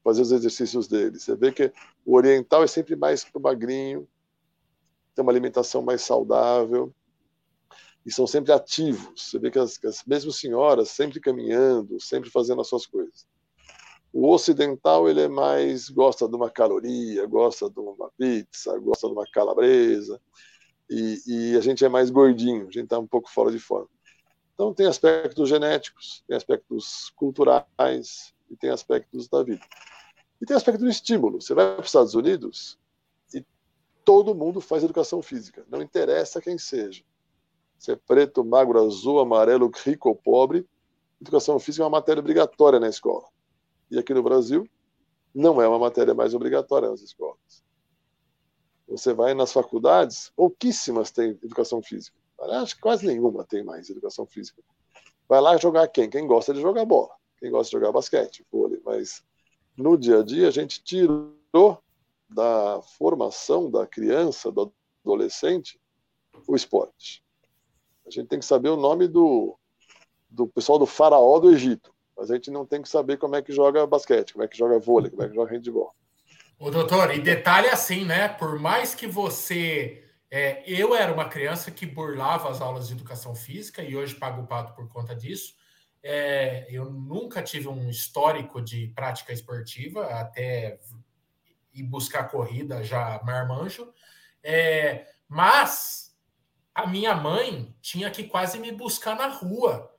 fazer 0.01 0.21
os 0.21 0.31
exercícios 0.31 0.87
dele. 0.87 1.19
Você 1.19 1.35
vê 1.35 1.51
que 1.51 1.71
o 2.05 2.15
oriental 2.15 2.63
é 2.63 2.67
sempre 2.67 2.95
mais 2.95 3.25
pro 3.25 3.41
magrinho, 3.41 4.07
tem 5.13 5.21
uma 5.21 5.31
alimentação 5.31 5.81
mais 5.81 6.01
saudável 6.01 6.93
e 8.05 8.11
são 8.11 8.25
sempre 8.25 8.53
ativos. 8.53 9.29
Você 9.29 9.37
vê 9.37 9.51
que 9.51 9.59
as, 9.59 9.77
as 9.83 10.05
mesmas 10.05 10.37
senhoras 10.37 10.89
sempre 10.89 11.19
caminhando, 11.19 11.99
sempre 11.99 12.29
fazendo 12.29 12.61
as 12.61 12.67
suas 12.69 12.85
coisas. 12.85 13.27
O 14.13 14.31
ocidental 14.31 15.09
ele 15.09 15.19
é 15.19 15.27
mais 15.27 15.89
gosta 15.89 16.29
de 16.29 16.35
uma 16.35 16.49
caloria, 16.49 17.25
gosta 17.25 17.69
de 17.69 17.77
uma 17.77 18.09
pizza, 18.17 18.79
gosta 18.79 19.05
de 19.07 19.13
uma 19.13 19.25
calabresa 19.29 20.19
e, 20.89 21.21
e 21.25 21.57
a 21.57 21.61
gente 21.61 21.83
é 21.83 21.89
mais 21.89 22.09
gordinho, 22.09 22.63
a 22.63 22.71
gente 22.71 22.83
está 22.83 22.97
um 22.97 23.07
pouco 23.07 23.29
fora 23.29 23.51
de 23.51 23.59
forma. 23.59 23.89
Então, 24.53 24.73
tem 24.73 24.87
aspectos 24.87 25.47
genéticos, 25.47 26.23
tem 26.27 26.35
aspectos 26.35 27.11
culturais 27.15 28.33
e 28.49 28.55
tem 28.55 28.69
aspectos 28.69 29.27
da 29.27 29.43
vida. 29.43 29.63
E 30.41 30.45
tem 30.45 30.55
aspecto 30.55 30.79
do 30.79 30.89
estímulo. 30.89 31.41
Você 31.41 31.53
vai 31.53 31.73
para 31.73 31.81
os 31.81 31.87
Estados 31.87 32.15
Unidos 32.15 32.79
e 33.33 33.45
todo 34.03 34.33
mundo 34.33 34.59
faz 34.59 34.83
educação 34.83 35.21
física, 35.21 35.65
não 35.69 35.81
interessa 35.81 36.41
quem 36.41 36.57
seja. 36.57 37.03
Se 37.77 37.91
é 37.91 37.95
preto, 37.95 38.43
magro, 38.43 38.83
azul, 38.83 39.19
amarelo, 39.19 39.69
rico 39.85 40.09
ou 40.09 40.15
pobre, 40.15 40.67
educação 41.21 41.59
física 41.59 41.83
é 41.83 41.85
uma 41.85 41.97
matéria 41.97 42.19
obrigatória 42.19 42.79
na 42.79 42.87
escola. 42.87 43.27
E 43.91 43.99
aqui 43.99 44.13
no 44.13 44.23
Brasil, 44.23 44.67
não 45.33 45.61
é 45.61 45.67
uma 45.67 45.77
matéria 45.77 46.15
mais 46.15 46.33
obrigatória 46.33 46.89
nas 46.89 47.01
escolas. 47.01 47.63
Você 48.87 49.13
vai 49.13 49.33
nas 49.33 49.51
faculdades, 49.51 50.31
pouquíssimas 50.35 51.11
têm 51.11 51.31
educação 51.43 51.81
física. 51.81 52.17
Acho 52.39 52.75
que 52.75 52.81
quase 52.81 53.05
nenhuma 53.05 53.43
tem 53.43 53.63
mais 53.63 53.89
educação 53.89 54.25
física. 54.25 54.61
Vai 55.27 55.41
lá 55.41 55.57
jogar 55.57 55.87
quem? 55.87 56.09
Quem 56.09 56.25
gosta 56.25 56.53
de 56.53 56.61
jogar 56.61 56.85
bola. 56.85 57.13
Quem 57.37 57.51
gosta 57.51 57.69
de 57.69 57.77
jogar 57.77 57.91
basquete, 57.91 58.45
vôlei. 58.51 58.81
Mas 58.85 59.23
no 59.75 59.97
dia 59.97 60.19
a 60.19 60.23
dia, 60.23 60.47
a 60.47 60.51
gente 60.51 60.81
tirou 60.83 61.83
da 62.29 62.81
formação 62.97 63.69
da 63.69 63.85
criança, 63.85 64.51
do 64.51 64.71
adolescente, 65.03 65.79
o 66.47 66.55
esporte. 66.55 67.23
A 68.05 68.09
gente 68.09 68.27
tem 68.27 68.39
que 68.39 68.45
saber 68.45 68.69
o 68.69 68.77
nome 68.77 69.07
do, 69.07 69.57
do 70.29 70.47
pessoal 70.47 70.79
do 70.79 70.85
faraó 70.85 71.39
do 71.39 71.51
Egito, 71.51 71.93
mas 72.15 72.31
a 72.31 72.35
gente 72.35 72.49
não 72.49 72.65
tem 72.65 72.81
que 72.81 72.89
saber 72.89 73.17
como 73.17 73.35
é 73.35 73.41
que 73.41 73.51
joga 73.51 73.85
basquete, 73.85 74.33
como 74.33 74.43
é 74.43 74.47
que 74.47 74.57
joga 74.57 74.79
vôlei, 74.79 75.11
como 75.11 75.23
é 75.23 75.29
que 75.29 75.35
joga 75.35 75.53
handebol. 75.53 75.93
O 76.59 76.71
doutor, 76.71 77.13
e 77.13 77.19
detalhe 77.19 77.67
assim, 77.67 78.03
né? 78.03 78.27
Por 78.27 78.57
mais 78.59 78.95
que 78.95 79.05
você. 79.05 80.03
É, 80.29 80.63
eu 80.65 80.95
era 80.95 81.13
uma 81.13 81.29
criança 81.29 81.69
que 81.69 81.85
burlava 81.85 82.49
as 82.49 82.61
aulas 82.61 82.87
de 82.87 82.93
educação 82.93 83.35
física 83.35 83.83
e 83.83 83.95
hoje 83.95 84.15
pago 84.15 84.41
o 84.41 84.47
pato 84.47 84.73
por 84.73 84.89
conta 84.89 85.15
disso. 85.15 85.53
É, 86.01 86.65
eu 86.69 86.85
nunca 86.89 87.43
tive 87.43 87.67
um 87.67 87.89
histórico 87.89 88.59
de 88.59 88.87
prática 88.87 89.31
esportiva, 89.31 90.05
até 90.07 90.79
ir 91.73 91.83
buscar 91.83 92.23
corrida 92.23 92.83
já 92.83 93.21
marmanjo. 93.23 93.93
É, 94.43 95.05
mas 95.27 96.17
a 96.73 96.87
minha 96.87 97.15
mãe 97.15 97.75
tinha 97.81 98.09
que 98.09 98.23
quase 98.23 98.57
me 98.57 98.71
buscar 98.71 99.15
na 99.15 99.27
rua, 99.27 99.93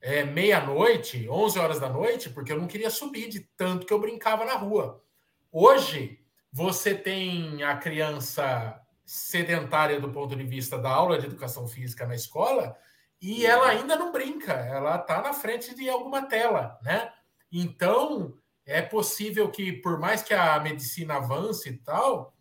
é, 0.00 0.24
meia-noite, 0.24 1.28
11 1.28 1.58
horas 1.58 1.78
da 1.78 1.88
noite, 1.88 2.30
porque 2.30 2.52
eu 2.52 2.58
não 2.58 2.66
queria 2.66 2.90
subir 2.90 3.28
de 3.28 3.40
tanto 3.56 3.86
que 3.86 3.92
eu 3.92 4.00
brincava 4.00 4.44
na 4.44 4.54
rua. 4.54 5.04
Hoje, 5.52 6.20
você 6.52 6.94
tem 6.94 7.64
a 7.64 7.76
criança 7.76 8.80
sedentária 9.04 10.00
do 10.00 10.12
ponto 10.12 10.36
de 10.36 10.44
vista 10.44 10.78
da 10.78 10.90
aula 10.90 11.18
de 11.18 11.26
educação 11.26 11.66
física 11.66 12.06
na 12.06 12.14
escola 12.14 12.76
e 13.20 13.44
ela 13.44 13.66
ainda 13.66 13.96
não 13.96 14.12
brinca, 14.12 14.52
ela 14.52 14.94
está 14.94 15.20
na 15.20 15.32
frente 15.32 15.74
de 15.74 15.90
alguma 15.90 16.28
tela, 16.28 16.78
né? 16.82 17.12
Então, 17.50 18.32
é 18.64 18.80
possível 18.80 19.50
que, 19.50 19.72
por 19.72 19.98
mais 19.98 20.22
que 20.22 20.32
a 20.32 20.60
medicina 20.60 21.16
avance 21.16 21.68
e 21.68 21.76
tal, 21.78 22.32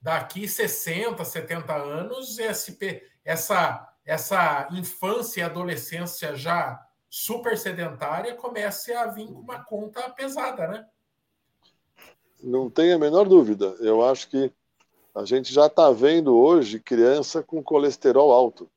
daqui 0.00 0.48
60, 0.48 1.22
70 1.22 1.74
anos, 1.74 2.38
SP, 2.40 3.04
essa, 3.22 3.94
essa 4.06 4.68
infância 4.72 5.40
e 5.40 5.44
adolescência 5.44 6.34
já 6.34 6.80
super 7.10 7.58
sedentária 7.58 8.34
comece 8.34 8.94
a 8.94 9.06
vir 9.06 9.26
com 9.26 9.40
uma 9.40 9.62
conta 9.62 10.08
pesada, 10.10 10.66
né? 10.66 10.86
Não 12.44 12.68
tem 12.68 12.92
a 12.92 12.98
menor 12.98 13.26
dúvida. 13.26 13.74
Eu 13.80 14.04
acho 14.04 14.28
que 14.28 14.52
a 15.14 15.24
gente 15.24 15.50
já 15.50 15.66
está 15.66 15.90
vendo 15.90 16.36
hoje 16.36 16.78
criança 16.78 17.42
com 17.42 17.62
colesterol 17.62 18.30
alto, 18.30 18.70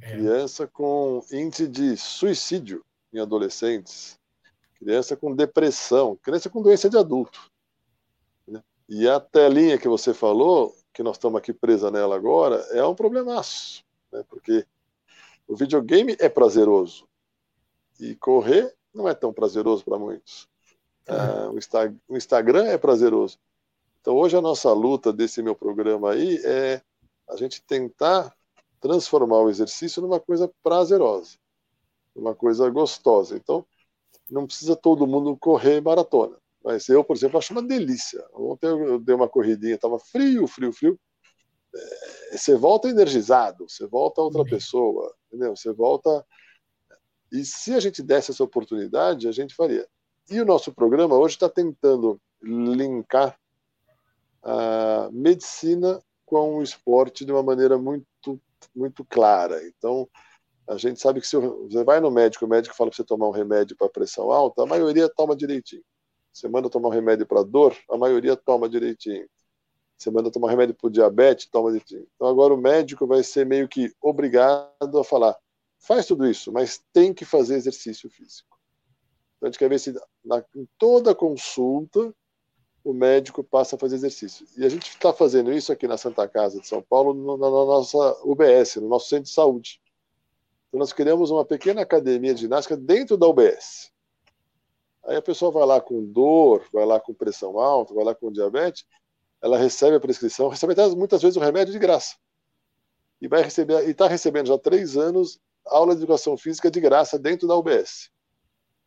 é. 0.00 0.12
criança 0.12 0.66
com 0.66 1.22
índice 1.30 1.68
de 1.68 1.96
suicídio 1.98 2.82
em 3.12 3.18
adolescentes, 3.18 4.18
criança 4.76 5.16
com 5.16 5.36
depressão, 5.36 6.16
criança 6.16 6.48
com 6.48 6.62
doença 6.62 6.88
de 6.88 6.96
adulto. 6.96 7.50
Né? 8.46 8.62
E 8.88 9.06
a 9.06 9.20
telinha 9.20 9.76
que 9.76 9.88
você 9.88 10.14
falou, 10.14 10.74
que 10.94 11.02
nós 11.02 11.16
estamos 11.16 11.38
aqui 11.38 11.52
presa 11.52 11.90
nela 11.90 12.16
agora, 12.16 12.56
é 12.70 12.82
um 12.86 12.94
problemaço, 12.94 13.84
né? 14.10 14.24
porque 14.30 14.64
o 15.46 15.54
videogame 15.54 16.16
é 16.18 16.28
prazeroso 16.30 17.06
e 18.00 18.14
correr 18.14 18.74
não 18.94 19.06
é 19.06 19.12
tão 19.12 19.30
prazeroso 19.30 19.84
para 19.84 19.98
muitos. 19.98 20.48
Uh, 21.08 21.50
o, 21.52 21.58
Insta 21.58 21.94
o 22.08 22.16
Instagram 22.16 22.66
é 22.66 22.76
prazeroso. 22.76 23.38
Então, 24.00 24.14
hoje 24.16 24.36
a 24.36 24.40
nossa 24.40 24.72
luta 24.72 25.12
desse 25.12 25.42
meu 25.42 25.54
programa 25.54 26.12
aí 26.12 26.40
é 26.44 26.82
a 27.28 27.36
gente 27.36 27.62
tentar 27.62 28.34
transformar 28.80 29.40
o 29.40 29.50
exercício 29.50 30.00
numa 30.00 30.20
coisa 30.20 30.50
prazerosa, 30.62 31.36
numa 32.14 32.34
coisa 32.34 32.68
gostosa. 32.70 33.36
Então, 33.36 33.66
não 34.30 34.46
precisa 34.46 34.76
todo 34.76 35.06
mundo 35.06 35.36
correr 35.36 35.80
maratona. 35.80 36.36
Mas 36.62 36.88
eu, 36.88 37.02
por 37.02 37.16
exemplo, 37.16 37.38
acho 37.38 37.52
uma 37.52 37.62
delícia. 37.62 38.24
Ontem 38.34 38.66
eu 38.66 38.98
dei 38.98 39.14
uma 39.14 39.28
corridinha, 39.28 39.74
estava 39.74 39.98
frio, 39.98 40.46
frio, 40.46 40.72
frio. 40.72 41.00
É, 41.74 42.36
você 42.36 42.56
volta 42.56 42.88
energizado, 42.88 43.68
você 43.68 43.86
volta 43.86 44.20
outra 44.20 44.44
pessoa, 44.44 45.14
entendeu? 45.26 45.56
Você 45.56 45.72
volta. 45.72 46.24
E 47.32 47.44
se 47.44 47.74
a 47.74 47.80
gente 47.80 48.02
desse 48.02 48.30
essa 48.30 48.44
oportunidade, 48.44 49.28
a 49.28 49.32
gente 49.32 49.54
faria. 49.54 49.88
E 50.30 50.40
o 50.40 50.44
nosso 50.44 50.72
programa 50.74 51.16
hoje 51.16 51.36
está 51.36 51.48
tentando 51.48 52.20
linkar 52.42 53.38
a 54.42 55.08
medicina 55.10 56.02
com 56.26 56.58
o 56.58 56.62
esporte 56.62 57.24
de 57.24 57.32
uma 57.32 57.42
maneira 57.42 57.78
muito, 57.78 58.38
muito 58.76 59.06
clara. 59.06 59.66
Então, 59.66 60.06
a 60.66 60.76
gente 60.76 61.00
sabe 61.00 61.22
que 61.22 61.26
se 61.26 61.34
você 61.34 61.82
vai 61.82 61.98
no 61.98 62.10
médico, 62.10 62.44
o 62.44 62.48
médico 62.48 62.76
fala 62.76 62.90
para 62.90 62.96
você 62.96 63.04
tomar 63.04 63.26
um 63.26 63.32
remédio 63.32 63.74
para 63.74 63.88
pressão 63.88 64.30
alta, 64.30 64.62
a 64.62 64.66
maioria 64.66 65.08
toma 65.08 65.34
direitinho. 65.34 65.82
Você 66.30 66.46
manda 66.46 66.68
tomar 66.68 66.88
um 66.88 66.92
remédio 66.92 67.26
para 67.26 67.42
dor, 67.42 67.74
a 67.90 67.96
maioria 67.96 68.36
toma 68.36 68.68
direitinho. 68.68 69.26
Você 69.96 70.10
manda 70.10 70.30
tomar 70.30 70.48
um 70.48 70.50
remédio 70.50 70.74
para 70.74 70.90
diabetes, 70.90 71.46
toma 71.46 71.70
direitinho. 71.72 72.06
Então 72.14 72.28
agora 72.28 72.52
o 72.52 72.58
médico 72.58 73.06
vai 73.06 73.22
ser 73.22 73.46
meio 73.46 73.66
que 73.66 73.94
obrigado 73.98 74.98
a 74.98 75.02
falar: 75.02 75.34
faz 75.78 76.04
tudo 76.04 76.26
isso, 76.26 76.52
mas 76.52 76.84
tem 76.92 77.14
que 77.14 77.24
fazer 77.24 77.54
exercício 77.54 78.10
físico. 78.10 78.57
Então, 79.38 79.46
a 79.48 79.50
gente 79.50 79.58
quer 79.58 79.68
ver 79.68 79.78
se 79.78 79.94
na, 80.24 80.44
em 80.54 80.68
toda 80.76 81.14
consulta 81.14 82.12
o 82.84 82.92
médico 82.92 83.44
passa 83.44 83.76
a 83.76 83.78
fazer 83.78 83.96
exercício. 83.96 84.46
E 84.56 84.64
a 84.64 84.68
gente 84.68 84.88
está 84.88 85.12
fazendo 85.12 85.52
isso 85.52 85.72
aqui 85.72 85.86
na 85.86 85.96
Santa 85.96 86.26
Casa 86.28 86.60
de 86.60 86.66
São 86.66 86.82
Paulo, 86.82 87.14
no, 87.14 87.36
na, 87.36 87.48
nossa 87.48 88.18
UBS, 88.24 88.76
no 88.76 88.88
nosso 88.88 89.08
centro 89.08 89.24
de 89.24 89.30
saúde. 89.30 89.80
Então, 90.68 90.78
nós 90.80 90.92
criamos 90.92 91.30
uma 91.30 91.44
pequena 91.44 91.82
academia 91.82 92.34
de 92.34 92.42
ginástica 92.42 92.76
dentro 92.76 93.16
da 93.16 93.26
UBS. 93.26 93.92
Aí 95.04 95.16
a 95.16 95.22
pessoa 95.22 95.50
vai 95.50 95.64
lá 95.64 95.80
com 95.80 96.04
dor, 96.04 96.66
vai 96.72 96.84
lá 96.84 97.00
com 97.00 97.14
pressão 97.14 97.58
alta, 97.58 97.94
vai 97.94 98.04
lá 98.04 98.14
com 98.14 98.32
diabetes, 98.32 98.84
ela 99.40 99.56
recebe 99.56 99.96
a 99.96 100.00
prescrição, 100.00 100.48
recebe 100.48 100.72
até 100.72 100.86
muitas 100.88 101.22
vezes 101.22 101.36
o 101.36 101.40
remédio 101.40 101.72
de 101.72 101.78
graça. 101.78 102.16
E 103.20 103.28
vai 103.28 103.42
receber, 103.42 103.86
e 103.86 103.90
está 103.90 104.08
recebendo 104.08 104.48
já 104.48 104.54
há 104.54 104.58
três 104.58 104.96
anos 104.96 105.40
aula 105.64 105.94
de 105.94 106.02
educação 106.02 106.36
física 106.36 106.70
de 106.70 106.80
graça 106.80 107.18
dentro 107.18 107.46
da 107.46 107.56
UBS. 107.56 108.10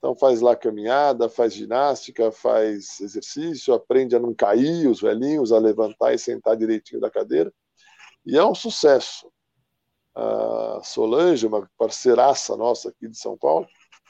Então 0.01 0.15
faz 0.15 0.41
lá 0.41 0.55
caminhada, 0.55 1.29
faz 1.29 1.53
ginástica, 1.53 2.31
faz 2.31 2.99
exercício, 2.99 3.71
aprende 3.71 4.15
a 4.15 4.19
não 4.19 4.33
cair, 4.33 4.87
os 4.87 4.99
velhinhos, 4.99 5.51
a 5.51 5.59
levantar 5.59 6.11
e 6.11 6.17
sentar 6.17 6.57
direitinho 6.57 6.99
da 6.99 7.11
cadeira. 7.11 7.53
E 8.25 8.35
é 8.35 8.43
um 8.43 8.55
sucesso. 8.55 9.31
A 10.15 10.81
Solange, 10.83 11.45
uma 11.45 11.69
parceiraça 11.77 12.57
nossa 12.57 12.89
aqui 12.89 13.07
de 13.07 13.15
São 13.15 13.37
Paulo, 13.37 13.67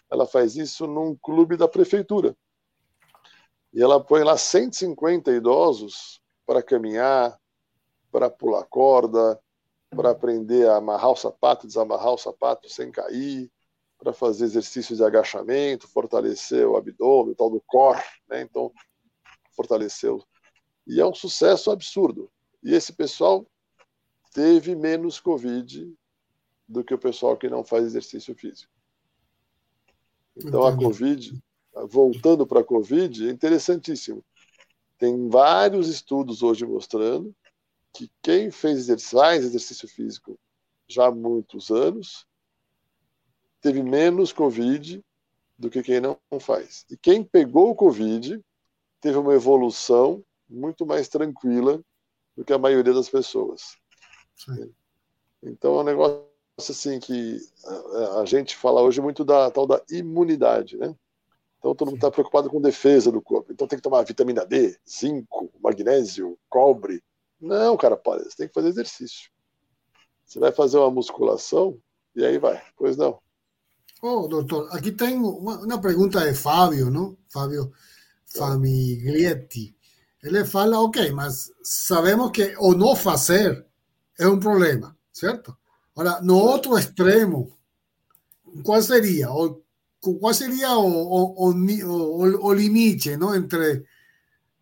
ela 0.10 0.26
faz 0.26 0.56
isso 0.56 0.88
num 0.88 1.14
clube 1.14 1.58
da 1.58 1.68
prefeitura. 1.68 2.38
E 3.74 3.84
ela 3.84 4.02
põe 4.02 4.24
lá 4.24 4.38
150 4.38 5.30
idosos 5.34 6.22
para 6.46 6.64
caminhar, 6.64 7.38
para 8.10 8.30
pular 8.30 8.64
corda, 8.64 9.38
para 9.90 10.12
aprender 10.12 10.70
a 10.70 10.78
amarrar 10.78 11.12
o 11.12 11.18
sapato, 11.18 11.68
desamarrar 11.68 12.14
o 12.14 12.18
sapato 12.18 12.70
sem 12.70 12.90
cair, 12.90 13.52
para 14.02 14.14
fazer 14.14 14.46
exercícios 14.46 14.98
de 14.98 15.04
agachamento, 15.04 15.88
fortalecer 15.88 16.68
o 16.68 16.76
abdômen, 16.76 17.34
o 17.34 17.36
tal 17.36 17.52
do 17.52 17.62
core, 17.62 18.02
né? 18.28 18.42
Então, 18.42 18.74
fortaleceu. 19.56 20.24
E 20.88 21.00
é 21.00 21.06
um 21.06 21.14
sucesso 21.14 21.70
absurdo. 21.70 22.28
E 22.64 22.74
esse 22.74 22.92
pessoal 22.94 23.46
teve 24.34 24.76
menos 24.76 25.20
Covid 25.20 25.94
do 26.68 26.84
que 26.84 26.96
o 26.96 26.98
pessoal 26.98 27.38
que 27.38 27.48
não 27.48 27.64
faz 27.64 27.86
exercício 27.86 28.34
físico. 28.34 28.74
Então, 30.36 30.66
a 30.66 30.76
Covid, 30.76 31.40
voltando 31.88 32.48
para 32.48 32.62
a 32.62 32.64
Covid, 32.64 33.30
é 33.30 33.32
interessantíssimo. 33.32 34.26
Tem 34.98 35.30
vários 35.30 35.88
estudos 35.88 36.42
hoje 36.42 36.66
mostrando 36.66 37.36
que 37.94 38.10
quem 38.20 38.50
fez 38.50 38.80
exercício, 38.80 39.20
faz 39.20 39.46
exercício 39.46 39.88
físico 39.88 40.40
já 40.88 41.06
há 41.06 41.12
muitos 41.12 41.70
anos 41.70 42.26
teve 43.62 43.84
menos 43.84 44.34
Covid 44.34 45.04
do 45.58 45.70
que 45.70 45.84
quem 45.84 46.02
não 46.02 46.18
faz. 46.40 46.86
E 46.90 46.98
quem 46.98 47.24
pegou 47.24 47.70
o 47.70 47.76
Covid 47.76 48.44
teve 49.00 49.18
uma 49.18 49.34
evolução 49.34 50.24
muito 50.50 50.86
mais 50.86 51.08
tranquila 51.08 51.82
do 52.36 52.44
que 52.44 52.54
a 52.54 52.58
maioria 52.58 52.94
das 52.94 53.10
pessoas. 53.10 53.78
Sim. 54.36 54.74
Então 55.44 55.78
é 55.78 55.82
um 55.82 55.86
negócio 55.86 56.26
assim 56.58 57.00
que 57.00 57.40
a, 57.66 58.22
a, 58.22 58.26
gente 58.26 58.56
fala 58.56 58.82
hoje 58.82 59.02
muito 59.02 59.24
da 59.24 59.50
tal 59.50 59.66
da 59.66 59.82
imunidade, 59.90 60.78
né? 60.78 60.96
Então 61.58 61.76
todo 61.76 61.90
mundo 61.90 61.98
está 61.98 62.12
preocupado 62.12 62.50
com 62.50 62.60
defesa 62.60 63.12
do 63.12 63.22
corpo. 63.22 63.52
Então 63.52 63.68
tem 63.68 63.78
que 63.78 63.84
tomar 63.84 64.04
vitamina 64.04 64.46
D, 64.46 64.78
zinco, 64.88 65.52
magnésio, 65.62 66.38
cobre. 66.50 67.04
Não, 67.40 67.78
cara, 67.78 67.96
pode. 67.96 68.24
Você 68.24 68.38
tem 68.38 68.48
que 68.48 68.54
fazer 68.54 68.70
exercício. 68.70 69.30
Você 70.26 70.40
vai 70.40 70.52
fazer 70.52 70.78
uma 70.78 70.90
musculação 70.90 71.80
e 72.16 72.26
aí 72.26 72.38
vai. 72.38 72.62
Pois 72.76 72.98
não. 72.98 73.20
Oh, 74.02 74.28
doctor, 74.28 74.68
aquí 74.72 74.94
tengo 74.94 75.30
una 75.38 75.80
pregunta 75.80 76.24
de 76.24 76.34
Fabio, 76.34 76.90
¿no? 76.90 77.18
Fabio 77.30 77.72
Famiglietti. 78.26 79.76
Él 80.22 80.34
le 80.34 80.46
fala, 80.46 80.80
ok, 80.80 80.98
mas 81.14 81.52
sabemos 81.62 82.32
que 82.32 82.54
o 82.58 82.74
no 82.74 82.94
hacer 82.94 83.68
es 84.18 84.26
un 84.26 84.40
problema, 84.40 84.96
¿cierto? 85.12 85.60
Ahora, 85.96 86.20
no 86.22 86.38
otro 86.38 86.78
extremo, 86.78 87.50
¿cuál 88.64 88.84
sería? 88.84 89.32
O 89.32 89.62
qual 90.20 90.34
seria 90.34 90.76
o, 90.78 90.84
o, 90.84 91.54
o, 92.42 92.54
limite 92.54 93.16
não, 93.18 93.36
entre 93.36 93.86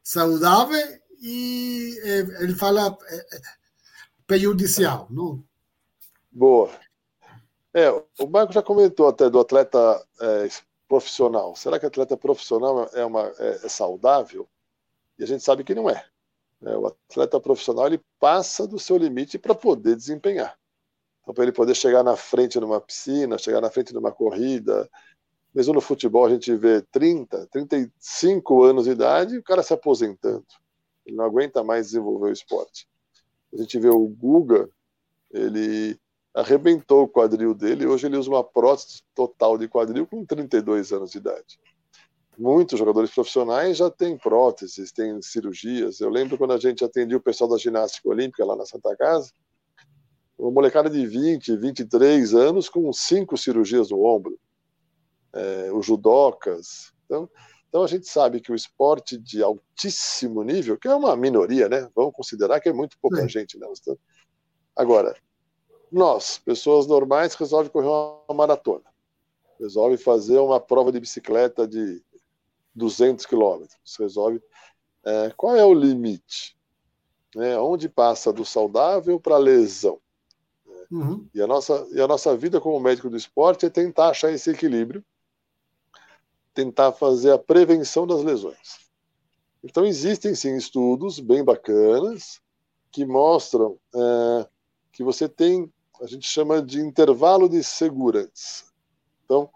saudável 0.03 0.99
e 1.21 1.97
ele 2.41 2.55
fala 2.55 2.97
prejudicial, 4.27 5.07
não? 5.09 5.41
Boa. 6.31 6.69
É, 7.80 7.91
o 8.21 8.27
Marco 8.27 8.51
já 8.51 8.61
comentou 8.61 9.07
até 9.07 9.30
do 9.30 9.39
atleta 9.39 10.05
é, 10.19 10.49
profissional. 10.86 11.55
Será 11.55 11.80
que 11.80 11.86
atleta 11.86 12.17
profissional 12.17 12.89
é, 12.93 13.05
uma, 13.05 13.32
é, 13.39 13.61
é 13.63 13.69
saudável? 13.69 14.45
E 15.17 15.23
a 15.23 15.25
gente 15.25 15.41
sabe 15.41 15.63
que 15.63 15.73
não 15.73 15.89
é. 15.89 16.05
é 16.63 16.75
o 16.77 16.88
atleta 16.88 17.39
profissional 17.39 17.88
ele 17.88 18.01
passa 18.19 18.67
do 18.67 18.77
seu 18.77 18.97
limite 18.97 19.39
para 19.39 19.55
poder 19.55 19.95
desempenhar. 19.95 20.57
Então, 21.21 21.34
para 21.34 21.43
ele 21.45 21.53
poder 21.53 21.73
chegar 21.73 22.03
na 22.03 22.17
frente 22.17 22.59
numa 22.59 22.82
piscina, 22.82 23.38
chegar 23.38 23.61
na 23.61 23.69
frente 23.69 23.93
numa 23.93 24.11
corrida, 24.11 24.89
mesmo 25.55 25.73
no 25.73 25.80
futebol 25.80 26.25
a 26.25 26.30
gente 26.30 26.53
vê 26.55 26.82
30, 26.82 27.47
35 27.47 28.61
anos 28.63 28.84
de 28.84 28.91
idade 28.91 29.38
o 29.38 29.43
cara 29.43 29.63
se 29.63 29.73
aposentando. 29.73 30.45
Ele 31.05 31.15
não 31.15 31.23
aguenta 31.23 31.63
mais 31.63 31.88
desenvolver 31.88 32.30
o 32.30 32.34
esporte. 32.34 32.89
A 33.53 33.57
gente 33.57 33.80
vê 33.80 33.88
o 33.88 34.05
Guga, 34.05 34.69
ele 35.32 35.97
arrebentou 36.34 37.03
o 37.03 37.07
quadril 37.07 37.53
dele 37.53 37.84
e 37.84 37.88
hoje 37.88 38.07
ele 38.07 38.17
usa 38.17 38.30
uma 38.30 38.43
prótese 38.43 39.01
total 39.15 39.57
de 39.57 39.67
quadril 39.67 40.05
com 40.05 40.25
32 40.25 40.91
anos 40.91 41.11
de 41.11 41.17
idade. 41.17 41.59
Muitos 42.38 42.80
jogadores 42.80 43.11
profissionais 43.11 43.77
já 43.77 43.89
têm 43.89 44.17
próteses, 44.17 44.91
têm 44.91 45.21
cirurgias. 45.21 45.99
Eu 45.99 46.09
lembro 46.09 46.38
quando 46.38 46.53
a 46.53 46.57
gente 46.57 46.86
atendia 46.86 47.17
o 47.17 47.21
pessoal 47.21 47.49
da 47.49 47.57
ginástica 47.57 48.07
olímpica 48.07 48.45
lá 48.45 48.55
na 48.55 48.65
Santa 48.65 48.95
Casa, 48.95 49.32
uma 50.38 50.51
molecada 50.51 50.89
de 50.89 51.05
20, 51.05 51.57
23 51.57 52.34
anos 52.34 52.69
com 52.69 52.91
cinco 52.93 53.38
cirurgias 53.38 53.89
no 53.89 54.05
ombro. 54.05 54.39
É, 55.34 55.69
os 55.73 55.86
judocas. 55.86 56.93
Então, 57.05 57.30
então 57.67 57.84
a 57.84 57.88
gente 57.88 58.07
sabe 58.07 58.39
que 58.39 58.51
o 58.51 58.55
esporte 58.55 59.17
de 59.17 59.43
altíssimo 59.43 60.41
nível, 60.41 60.77
que 60.77 60.88
é 60.88 60.95
uma 60.95 61.15
minoria, 61.15 61.69
né? 61.69 61.88
Vamos 61.95 62.13
considerar 62.15 62.59
que 62.59 62.69
é 62.69 62.73
muito 62.73 62.97
pouca 62.99 63.21
Sim. 63.21 63.30
gente, 63.30 63.59
né? 63.59 63.67
Agora, 64.75 65.15
nós, 65.91 66.37
pessoas 66.37 66.87
normais, 66.87 67.35
resolve 67.35 67.69
correr 67.69 67.87
uma 67.87 68.35
maratona, 68.35 68.85
resolve 69.59 69.97
fazer 69.97 70.37
uma 70.39 70.59
prova 70.59 70.91
de 70.91 70.99
bicicleta 70.99 71.67
de 71.67 72.01
200 72.75 73.25
quilômetros, 73.25 73.95
resolve 73.97 74.41
é, 75.03 75.33
qual 75.35 75.55
é 75.55 75.65
o 75.65 75.73
limite, 75.73 76.57
né? 77.35 77.57
onde 77.57 77.89
passa 77.89 78.31
do 78.31 78.45
saudável 78.45 79.19
para 79.19 79.35
a 79.35 79.39
lesão. 79.39 79.99
Uhum. 80.91 81.27
E, 81.33 81.41
a 81.41 81.45
nossa, 81.45 81.87
e 81.91 82.01
a 82.01 82.07
nossa 82.07 82.35
vida 82.35 82.59
como 82.59 82.79
médico 82.79 83.09
do 83.09 83.17
esporte 83.17 83.65
é 83.65 83.69
tentar 83.69 84.09
achar 84.09 84.31
esse 84.31 84.49
equilíbrio, 84.49 85.03
tentar 86.53 86.91
fazer 86.91 87.31
a 87.31 87.37
prevenção 87.37 88.07
das 88.07 88.23
lesões. 88.23 88.89
Então, 89.63 89.85
existem 89.85 90.33
sim 90.33 90.55
estudos 90.55 91.19
bem 91.19 91.43
bacanas 91.43 92.41
que 92.91 93.05
mostram 93.05 93.77
é, 93.93 94.47
que 94.91 95.03
você 95.03 95.29
tem 95.29 95.71
a 96.01 96.07
gente 96.07 96.27
chama 96.27 96.61
de 96.61 96.79
intervalo 96.79 97.49
de 97.49 97.63
segurança. 97.63 98.65
Então, 99.25 99.49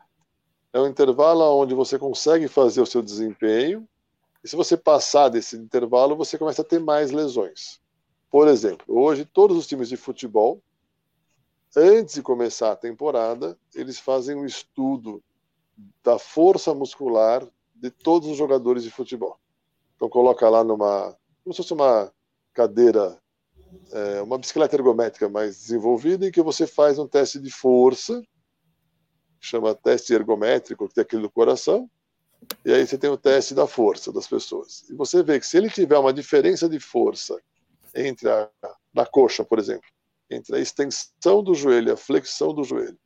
é 0.72 0.80
um 0.80 0.88
intervalo 0.88 1.44
onde 1.62 1.74
você 1.74 1.98
consegue 1.98 2.48
fazer 2.48 2.82
o 2.82 2.86
seu 2.86 3.02
desempenho, 3.02 3.88
e 4.44 4.48
se 4.48 4.56
você 4.56 4.76
passar 4.76 5.30
desse 5.30 5.56
intervalo, 5.56 6.16
você 6.16 6.38
começa 6.38 6.62
a 6.62 6.66
ter 6.66 6.80
mais 6.80 7.12
lesões. 7.12 7.80
Por 8.30 8.48
exemplo, 8.48 8.86
hoje 9.00 9.24
todos 9.24 9.56
os 9.56 9.68
times 9.68 9.88
de 9.88 9.96
futebol, 9.96 10.62
antes 11.76 12.16
de 12.16 12.22
começar 12.22 12.72
a 12.72 12.76
temporada, 12.76 13.58
eles 13.74 14.00
fazem 14.00 14.36
um 14.36 14.46
estudo 14.46 15.24
da 16.04 16.20
força 16.20 16.74
muscular 16.74 17.48
de 17.74 17.90
todos 17.90 18.28
os 18.28 18.38
jogadores 18.38 18.84
de 18.84 18.92
futebol. 18.92 19.40
Então 19.96 20.10
coloca 20.10 20.50
lá 20.50 20.64
numa, 20.64 21.16
como 21.44 21.54
se 21.54 21.58
fosse 21.58 21.74
uma 21.74 22.12
cadeira 22.54 23.22
é, 23.92 24.22
uma 24.22 24.38
bicicleta 24.38 24.76
ergométrica 24.76 25.30
mais 25.30 25.58
desenvolvida 25.58 26.28
em 26.28 26.32
que 26.32 26.42
você 26.42 26.66
faz 26.66 26.98
um 27.00 27.08
teste 27.08 27.40
de 27.40 27.52
força, 27.52 28.22
chama 29.40 29.76
teste 29.76 30.14
ergométrico, 30.14 30.88
que 30.88 30.96
tem 30.96 31.02
aquele 31.02 31.22
do 31.22 31.30
coração, 31.30 31.90
e 32.66 32.74
aí 32.74 32.86
você 32.86 32.98
tem 32.98 33.10
o 33.10 33.18
teste 33.18 33.54
da 33.54 33.68
força 33.68 34.12
das 34.12 34.28
pessoas. 34.28 34.86
E 34.90 34.94
você 34.94 35.24
vê 35.24 35.40
que 35.40 35.46
se 35.46 35.58
ele 35.58 35.70
tiver 35.70 35.98
uma 35.98 36.14
diferença 36.14 36.68
de 36.68 36.80
força 36.80 37.40
entre 37.96 38.30
a 38.30 38.50
na 38.94 39.06
coxa, 39.06 39.44
por 39.44 39.58
exemplo, 39.58 39.90
entre 40.30 40.56
a 40.56 40.60
extensão 40.60 41.44
do 41.44 41.56
joelho 41.56 41.90
e 41.90 41.92
a 41.92 41.98
flexão 41.98 42.54
do 42.54 42.64
joelho, 42.64 42.98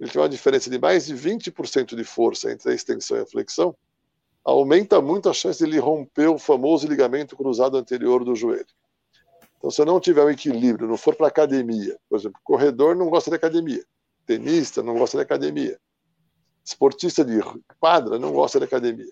ele 0.00 0.10
tiver 0.10 0.22
uma 0.22 0.28
diferença 0.28 0.68
de 0.68 0.78
mais 0.78 1.06
de 1.06 1.14
20% 1.14 1.94
de 1.94 2.04
força 2.04 2.50
entre 2.50 2.70
a 2.70 2.74
extensão 2.74 3.16
e 3.16 3.20
a 3.20 3.26
flexão, 3.26 3.76
aumenta 4.44 5.00
muito 5.00 5.28
a 5.28 5.32
chance 5.32 5.58
de 5.58 5.70
ele 5.70 5.78
romper 5.78 6.26
o 6.26 6.38
famoso 6.38 6.86
ligamento 6.86 7.36
cruzado 7.36 7.76
anterior 7.76 8.24
do 8.24 8.34
joelho. 8.34 8.66
Então, 9.64 9.70
se 9.70 9.80
eu 9.80 9.86
não 9.86 9.98
tiver 9.98 10.22
um 10.22 10.28
equilíbrio, 10.28 10.86
não 10.86 10.98
for 10.98 11.16
para 11.16 11.26
academia, 11.26 11.98
por 12.06 12.18
exemplo, 12.18 12.38
corredor 12.44 12.94
não 12.94 13.08
gosta 13.08 13.30
de 13.30 13.36
academia, 13.36 13.82
tenista 14.26 14.82
não 14.82 14.92
gosta 14.92 15.16
de 15.16 15.22
academia, 15.22 15.80
esportista 16.62 17.24
de 17.24 17.40
quadra 17.80 18.18
não 18.18 18.30
gosta 18.30 18.58
de 18.58 18.66
academia. 18.66 19.10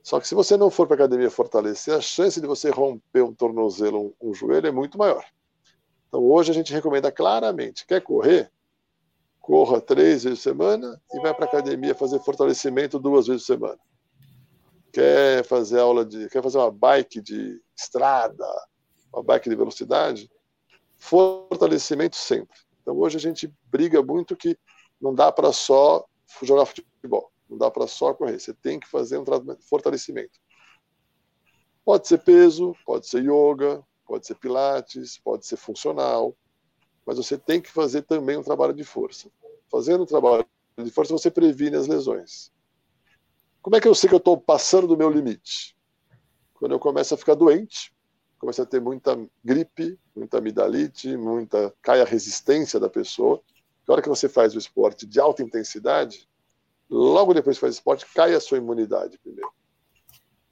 Só 0.00 0.20
que 0.20 0.28
se 0.28 0.34
você 0.36 0.56
não 0.56 0.70
for 0.70 0.86
para 0.86 0.94
academia 0.94 1.28
fortalecer, 1.28 1.92
a 1.92 2.00
chance 2.00 2.40
de 2.40 2.46
você 2.46 2.70
romper 2.70 3.22
um 3.22 3.34
tornozelo, 3.34 4.14
um, 4.20 4.30
um 4.30 4.32
joelho 4.32 4.68
é 4.68 4.70
muito 4.70 4.96
maior. 4.96 5.24
Então, 6.06 6.22
hoje 6.22 6.52
a 6.52 6.54
gente 6.54 6.72
recomenda 6.72 7.10
claramente: 7.10 7.84
quer 7.84 8.00
correr? 8.00 8.52
Corra 9.40 9.80
três 9.80 10.22
vezes 10.22 10.38
por 10.38 10.50
semana 10.50 11.02
e 11.12 11.18
vai 11.18 11.34
para 11.34 11.46
academia 11.46 11.96
fazer 11.96 12.20
fortalecimento 12.20 12.96
duas 12.96 13.26
vezes 13.26 13.42
por 13.42 13.54
semana. 13.54 13.78
Quer 14.92 15.44
fazer 15.44 15.80
aula 15.80 16.04
de, 16.04 16.28
quer 16.28 16.44
fazer 16.44 16.58
uma 16.58 16.70
bike 16.70 17.20
de 17.20 17.60
estrada, 17.76 18.46
uma 19.12 19.22
bike 19.22 19.48
de 19.48 19.56
velocidade, 19.56 20.30
fortalecimento 20.96 22.16
sempre. 22.16 22.58
Então 22.82 22.96
hoje 22.98 23.16
a 23.16 23.20
gente 23.20 23.52
briga 23.70 24.02
muito 24.02 24.36
que 24.36 24.58
não 25.00 25.14
dá 25.14 25.30
para 25.30 25.52
só 25.52 26.04
jogar 26.42 26.66
futebol, 26.66 27.30
não 27.48 27.56
dá 27.56 27.70
para 27.70 27.86
só 27.86 28.12
correr, 28.14 28.38
você 28.38 28.52
tem 28.52 28.78
que 28.80 28.88
fazer 28.88 29.18
um 29.18 29.24
fortalecimento. 29.60 30.38
Pode 31.84 32.06
ser 32.06 32.18
peso, 32.18 32.74
pode 32.84 33.06
ser 33.06 33.22
yoga, 33.22 33.82
pode 34.06 34.26
ser 34.26 34.34
pilates, 34.34 35.18
pode 35.18 35.46
ser 35.46 35.56
funcional, 35.56 36.36
mas 37.06 37.16
você 37.16 37.38
tem 37.38 37.60
que 37.60 37.70
fazer 37.70 38.02
também 38.02 38.36
um 38.36 38.42
trabalho 38.42 38.74
de 38.74 38.84
força. 38.84 39.30
Fazendo 39.70 40.02
um 40.02 40.06
trabalho 40.06 40.46
de 40.76 40.90
força, 40.90 41.12
você 41.12 41.30
previne 41.30 41.76
as 41.76 41.86
lesões. 41.86 42.52
Como 43.62 43.76
é 43.76 43.80
que 43.80 43.88
eu 43.88 43.94
sei 43.94 44.08
que 44.08 44.14
eu 44.14 44.18
estou 44.18 44.38
passando 44.38 44.86
do 44.86 44.96
meu 44.96 45.10
limite? 45.10 45.76
Quando 46.54 46.72
eu 46.72 46.78
começo 46.78 47.14
a 47.14 47.16
ficar 47.16 47.34
doente, 47.34 47.94
começa 48.38 48.62
a 48.62 48.66
ter 48.66 48.80
muita 48.80 49.18
gripe, 49.44 49.98
muita 50.14 50.38
amidalite, 50.38 51.16
muita 51.16 51.74
cai 51.82 52.00
a 52.00 52.04
resistência 52.04 52.78
da 52.78 52.88
pessoa. 52.88 53.40
Na 53.86 53.94
hora 53.94 54.02
que 54.02 54.08
você 54.08 54.28
faz 54.28 54.54
o 54.54 54.58
esporte 54.58 55.06
de 55.06 55.18
alta 55.18 55.42
intensidade, 55.42 56.28
logo 56.88 57.34
depois 57.34 57.56
que 57.56 57.60
faz 57.60 57.74
esporte, 57.74 58.06
cai 58.14 58.34
a 58.34 58.40
sua 58.40 58.58
imunidade 58.58 59.18
primeiro. 59.18 59.50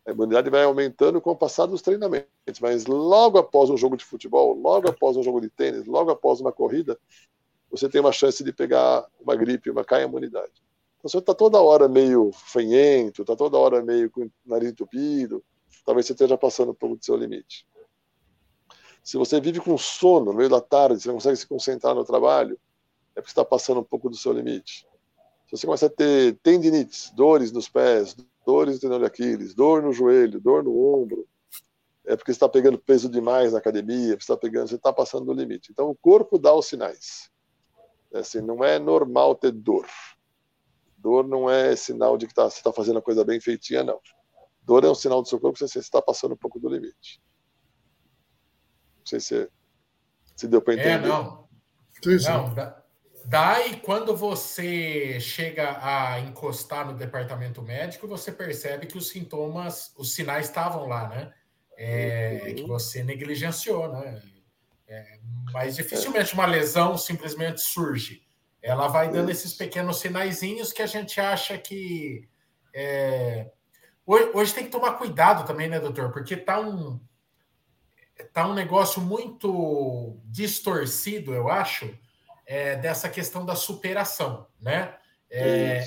A 0.07 0.13
imunidade 0.13 0.49
vai 0.51 0.63
aumentando 0.63 1.21
com 1.21 1.31
o 1.31 1.37
passar 1.37 1.67
dos 1.67 1.83
treinamentos, 1.83 2.61
mas 2.61 2.87
logo 2.87 3.39
após 3.39 3.71
um 3.71 3.77
jogo 3.77 3.97
de 3.97 4.05
futebol, 4.05 4.55
logo 4.55 4.89
após 4.89 5.17
um 5.17 5.23
jogo 5.23 5.41
de 5.41 5.49
tênis, 5.49 5.87
logo 5.87 6.11
após 6.11 6.41
uma 6.41 6.53
corrida, 6.53 6.99
você 7.71 7.89
tem 7.89 8.01
uma 8.01 8.13
chance 8.13 8.43
de 8.45 8.53
pegar 8.53 9.05
uma 9.21 9.35
gripe, 9.35 9.71
uma 9.71 9.85
cai 9.85 10.03
a 10.03 10.07
imunidade. 10.07 10.53
Então, 10.99 11.11
você 11.11 11.19
está 11.19 11.35
toda 11.35 11.61
hora 11.61 11.89
meio 11.89 12.31
fanhento, 12.33 13.23
está 13.23 13.35
toda 13.35 13.59
hora 13.59 13.83
meio 13.83 14.11
com 14.11 14.23
o 14.23 14.31
nariz 14.45 14.71
entupido, 14.71 15.45
talvez 15.85 16.07
você 16.07 16.13
esteja 16.13 16.39
passando 16.39 16.71
um 16.71 16.75
pouco 16.75 16.97
do 16.97 17.05
seu 17.05 17.17
limite. 17.17 17.67
Se 19.07 19.17
você 19.17 19.41
vive 19.41 19.61
com 19.61 19.79
sono 19.79 20.33
no 20.33 20.35
meio 20.35 20.51
da 20.51 20.61
tarde, 20.61 21.01
você 21.01 21.07
não 21.07 21.15
consegue 21.15 21.37
se 21.37 21.47
concentrar 21.47 21.95
no 21.95 22.05
trabalho, 22.05 22.59
é 23.15 23.21
porque 23.21 23.31
está 23.31 23.45
passando 23.45 23.79
um 23.79 23.85
pouco 23.85 24.11
do 24.11 24.17
seu 24.17 24.33
limite. 24.33 24.85
Se 25.47 25.57
você 25.57 25.65
começa 25.65 25.87
a 25.87 25.89
ter 25.89 26.37
tendinites, 26.43 27.13
dores 27.15 27.53
nos 27.53 27.69
pés, 27.69 28.17
dores 28.45 28.75
no 28.75 28.81
tendão 28.81 28.99
de 28.99 29.05
Aquiles, 29.05 29.55
dor 29.55 29.81
no 29.81 29.93
joelho, 29.93 30.41
dor 30.41 30.65
no 30.65 30.77
ombro, 30.93 31.25
é 32.05 32.17
porque 32.17 32.33
está 32.33 32.49
pegando 32.49 32.81
peso 32.81 33.09
demais 33.09 33.53
na 33.53 33.59
academia, 33.59 34.15
está 34.15 34.37
pegando, 34.37 34.71
você 34.71 34.75
está 34.75 34.93
passando 34.93 35.25
do 35.25 35.33
limite. 35.33 35.71
Então 35.71 35.89
o 35.89 35.95
corpo 35.95 36.37
dá 36.37 36.53
os 36.53 36.67
sinais. 36.67 37.31
É 38.13 38.19
assim, 38.19 38.41
não 38.41 38.65
é 38.65 38.77
normal 38.77 39.37
ter 39.37 39.53
dor. 39.53 39.87
Dor 40.99 41.29
não 41.29 41.49
é 41.49 41.77
sinal 41.77 42.19
de 42.19 42.27
que 42.27 42.35
tá, 42.35 42.51
você 42.51 42.57
está 42.57 42.73
fazendo 42.73 42.99
a 42.99 43.03
coisa 43.03 43.25
bem 43.25 43.41
feitinha, 43.41 43.85
não. 43.85 44.01
Dor 44.63 44.85
é 44.85 44.91
um 44.91 44.97
sinal 44.97 45.23
do 45.23 45.29
seu 45.29 45.39
corpo 45.39 45.57
que 45.57 45.69
você 45.69 45.79
está 45.79 46.03
passando 46.03 46.35
um 46.35 46.37
pouco 46.37 46.59
do 46.59 46.69
limite. 46.69 47.21
Não 49.07 49.21
sei 49.21 49.21
se, 49.21 49.49
se 50.35 50.49
deu 50.49 50.61
para 50.61 50.75
é, 50.75 50.77
entender. 50.77 51.07
É, 51.07 51.09
não. 51.09 51.47
Não, 52.05 52.55
dá, 52.55 52.83
dá 53.25 53.67
e 53.67 53.81
quando 53.81 54.17
você 54.17 55.19
chega 55.21 55.79
a 55.81 56.21
encostar 56.21 56.87
no 56.87 56.95
departamento 56.95 57.63
médico, 57.63 58.07
você 58.07 58.31
percebe 58.31 58.87
que 58.87 58.99
os 58.99 59.09
sintomas, 59.09 59.93
os 59.97 60.13
sinais 60.13 60.47
estavam 60.47 60.87
lá, 60.87 61.09
né? 61.09 61.33
É, 61.79 62.43
uhum. 62.43 62.55
Que 62.55 62.63
você 62.65 63.03
negligenciou, 63.03 63.93
né? 63.93 64.23
É, 64.89 65.19
mas 65.53 65.77
dificilmente 65.77 66.35
uma 66.35 66.47
lesão 66.47 66.99
simplesmente 66.99 67.61
surge. 67.61 68.27
Ela 68.63 68.89
vai 68.89 69.11
dando 69.11 69.31
esses 69.31 69.53
pequenos 69.53 70.01
sinaizinhos 70.01 70.73
que 70.73 70.83
a 70.83 70.87
gente 70.87 71.21
acha 71.21 71.57
que. 71.57 72.29
É... 72.75 73.51
Hoje, 74.05 74.31
hoje, 74.35 74.55
tem 74.55 74.65
que 74.65 74.71
tomar 74.71 74.95
cuidado 74.95 75.47
também, 75.47 75.69
né, 75.69 75.79
doutor? 75.81 76.13
Porque 76.13 76.37
tá 76.37 76.61
um, 76.61 77.01
tá 78.33 78.47
um 78.47 78.55
negócio 78.55 79.01
muito 79.01 80.19
distorcido, 80.25 81.35
eu 81.35 81.49
acho, 81.49 81.93
é, 82.47 82.77
dessa 82.77 83.09
questão 83.09 83.45
da 83.45 83.55
superação, 83.55 84.47
né? 84.61 84.95
É, 85.31 85.85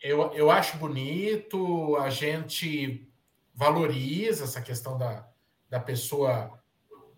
eu, 0.00 0.32
eu 0.32 0.50
acho 0.50 0.76
bonito, 0.76 1.96
a 1.96 2.10
gente 2.10 3.08
valoriza 3.54 4.44
essa 4.44 4.60
questão 4.60 4.98
da, 4.98 5.28
da 5.68 5.78
pessoa 5.78 6.58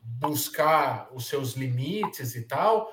buscar 0.03 1.09
os 1.13 1.27
seus 1.27 1.53
limites 1.55 2.35
e 2.35 2.43
tal, 2.43 2.93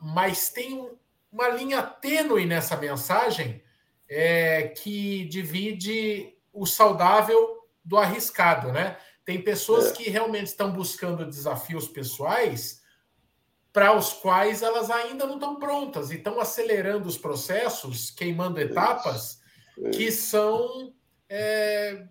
mas 0.00 0.50
tem 0.50 0.90
uma 1.30 1.48
linha 1.48 1.82
tênue 1.82 2.46
nessa 2.46 2.76
mensagem 2.76 3.62
é, 4.08 4.68
que 4.68 5.24
divide 5.26 6.34
o 6.52 6.66
saudável 6.66 7.64
do 7.84 7.96
arriscado, 7.96 8.72
né? 8.72 8.96
Tem 9.26 9.42
pessoas 9.42 9.88
é. 9.88 9.92
que 9.92 10.08
realmente 10.08 10.46
estão 10.46 10.72
buscando 10.72 11.26
desafios 11.26 11.88
pessoais 11.88 12.80
para 13.72 13.92
os 13.92 14.12
quais 14.12 14.62
elas 14.62 14.88
ainda 14.88 15.26
não 15.26 15.34
estão 15.34 15.58
prontas 15.58 16.10
e 16.10 16.16
estão 16.16 16.40
acelerando 16.40 17.08
os 17.08 17.18
processos, 17.18 18.10
queimando 18.10 18.58
etapas 18.60 19.40
que 19.92 20.10
são 20.10 20.94
é, 21.28 22.06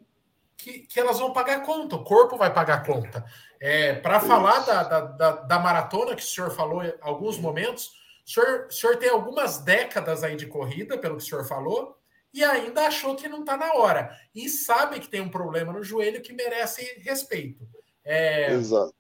que, 0.56 0.82
que, 0.82 1.00
elas 1.00 1.18
vão 1.18 1.34
pagar 1.34 1.64
conta, 1.64 1.96
o 1.96 2.04
corpo 2.04 2.38
vai 2.38 2.54
pagar 2.54 2.84
conta. 2.86 3.26
É, 3.60 3.94
para 3.94 4.20
falar 4.20 4.60
da, 4.60 4.84
da, 4.84 5.32
da, 5.32 5.60
maratona 5.60 6.16
que 6.16 6.22
o 6.22 6.26
senhor 6.26 6.52
falou 6.52 6.84
em 6.84 6.94
alguns 7.02 7.40
momentos, 7.40 7.94
o 8.28 8.30
senhor, 8.30 8.68
o 8.68 8.72
senhor 8.72 8.98
tem 8.98 9.10
algumas 9.10 9.60
décadas 9.60 10.24
aí 10.24 10.36
de 10.36 10.46
corrida, 10.46 10.98
pelo 10.98 11.18
que 11.18 11.24
o 11.24 11.26
senhor 11.26 11.48
falou, 11.48 11.98
e 12.36 12.44
ainda 12.44 12.88
achou 12.88 13.16
que 13.16 13.30
não 13.30 13.40
está 13.40 13.56
na 13.56 13.76
hora. 13.76 14.14
E 14.36 14.50
sabe 14.50 15.00
que 15.00 15.08
tem 15.08 15.22
um 15.22 15.30
problema 15.30 15.72
no 15.72 15.82
joelho 15.82 16.22
que 16.22 16.34
merece 16.34 16.84
respeito. 17.00 17.66
É, 18.04 18.52
Exato. 18.52 18.94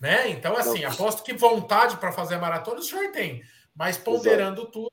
Né? 0.00 0.30
Então, 0.30 0.56
assim, 0.56 0.82
aposto 0.82 1.22
que 1.22 1.34
vontade 1.34 1.98
para 1.98 2.12
fazer 2.12 2.36
a 2.36 2.38
maratona 2.38 2.80
o 2.80 2.82
senhor 2.82 3.12
tem, 3.12 3.42
mas 3.74 3.98
ponderando 3.98 4.62
Exato. 4.62 4.72
tudo, 4.72 4.92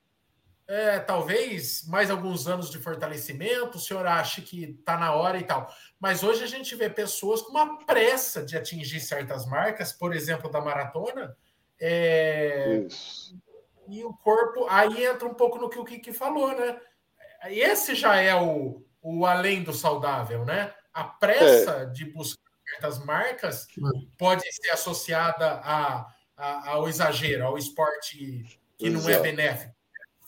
é, 0.68 1.00
talvez 1.00 1.88
mais 1.88 2.12
alguns 2.12 2.50
anos 2.50 2.70
de 2.70 2.78
fortalecimento, 2.80 3.78
o 3.78 3.82
senhor 3.82 4.06
acha 4.06 4.42
que 4.42 4.66
está 4.66 4.98
na 4.98 5.14
hora 5.14 5.38
e 5.40 5.44
tal. 5.46 5.74
Mas 5.98 6.22
hoje 6.22 6.44
a 6.44 6.48
gente 6.48 6.76
vê 6.76 6.90
pessoas 6.90 7.42
com 7.42 7.52
uma 7.52 7.78
pressa 7.86 8.44
de 8.44 8.58
atingir 8.58 9.00
certas 9.00 9.46
marcas, 9.46 9.94
por 9.94 10.14
exemplo, 10.14 10.52
da 10.52 10.60
maratona, 10.60 11.34
é, 11.80 12.86
e 13.88 14.04
o 14.04 14.14
corpo. 14.14 14.68
Aí 14.70 15.06
entra 15.06 15.26
um 15.26 15.34
pouco 15.34 15.58
no 15.58 15.70
que 15.70 15.80
o 15.80 15.86
Kiki 15.86 16.12
falou, 16.12 16.50
né? 16.50 16.78
Esse 17.46 17.96
já 17.96 18.18
é 18.18 18.36
o, 18.36 18.84
o 19.02 19.26
além 19.26 19.64
do 19.64 19.74
saudável, 19.74 20.46
né? 20.46 20.74
A 20.94 21.04
pressa 21.04 21.72
é. 21.72 21.86
de 21.86 22.06
buscar 22.06 22.50
certas 22.70 23.04
marcas 23.04 23.68
pode 24.18 24.44
ser 24.54 24.70
associada 24.72 25.60
a, 25.64 26.08
a, 26.38 26.72
ao 26.72 26.88
exagero, 26.88 27.46
ao 27.46 27.58
esporte 27.58 28.60
que 28.78 28.88
Exato. 28.88 29.04
não 29.04 29.10
é 29.10 29.20
benéfico. 29.20 29.74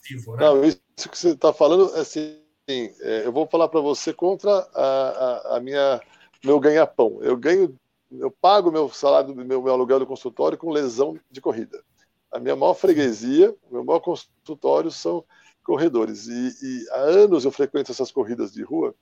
É 0.10 0.14
né? 0.14 0.38
Não, 0.40 0.64
isso 0.64 0.82
que 1.10 1.18
você 1.18 1.30
está 1.30 1.54
falando, 1.54 1.94
assim, 1.96 2.42
é, 2.68 3.26
eu 3.26 3.32
vou 3.32 3.48
falar 3.48 3.68
para 3.68 3.80
você 3.80 4.14
contra 4.14 4.52
a, 4.52 4.84
a, 4.84 5.58
a, 5.58 5.60
minha 5.60 6.02
meu 6.44 6.60
ganha-pão. 6.60 7.20
Eu 7.22 7.38
ganho, 7.38 7.76
eu 8.12 8.32
pago 8.32 8.72
meu 8.72 8.90
salário, 8.90 9.34
meu, 9.36 9.62
meu 9.62 9.74
aluguel 9.74 10.00
do 10.00 10.08
consultório 10.08 10.58
com 10.58 10.72
lesão 10.72 11.18
de 11.30 11.40
corrida. 11.40 11.84
A 12.32 12.40
minha 12.40 12.56
maior 12.56 12.74
freguesia, 12.74 13.56
o 13.70 13.74
meu 13.74 13.84
maior 13.84 14.00
consultório 14.00 14.90
são 14.90 15.24
corredores. 15.64 16.28
E, 16.28 16.56
e 16.62 16.90
há 16.92 17.02
anos 17.02 17.46
eu 17.46 17.52
frequento 17.52 17.92
essas 17.92 18.12
corridas 18.12 18.52
de 18.52 18.64
rua 18.64 18.96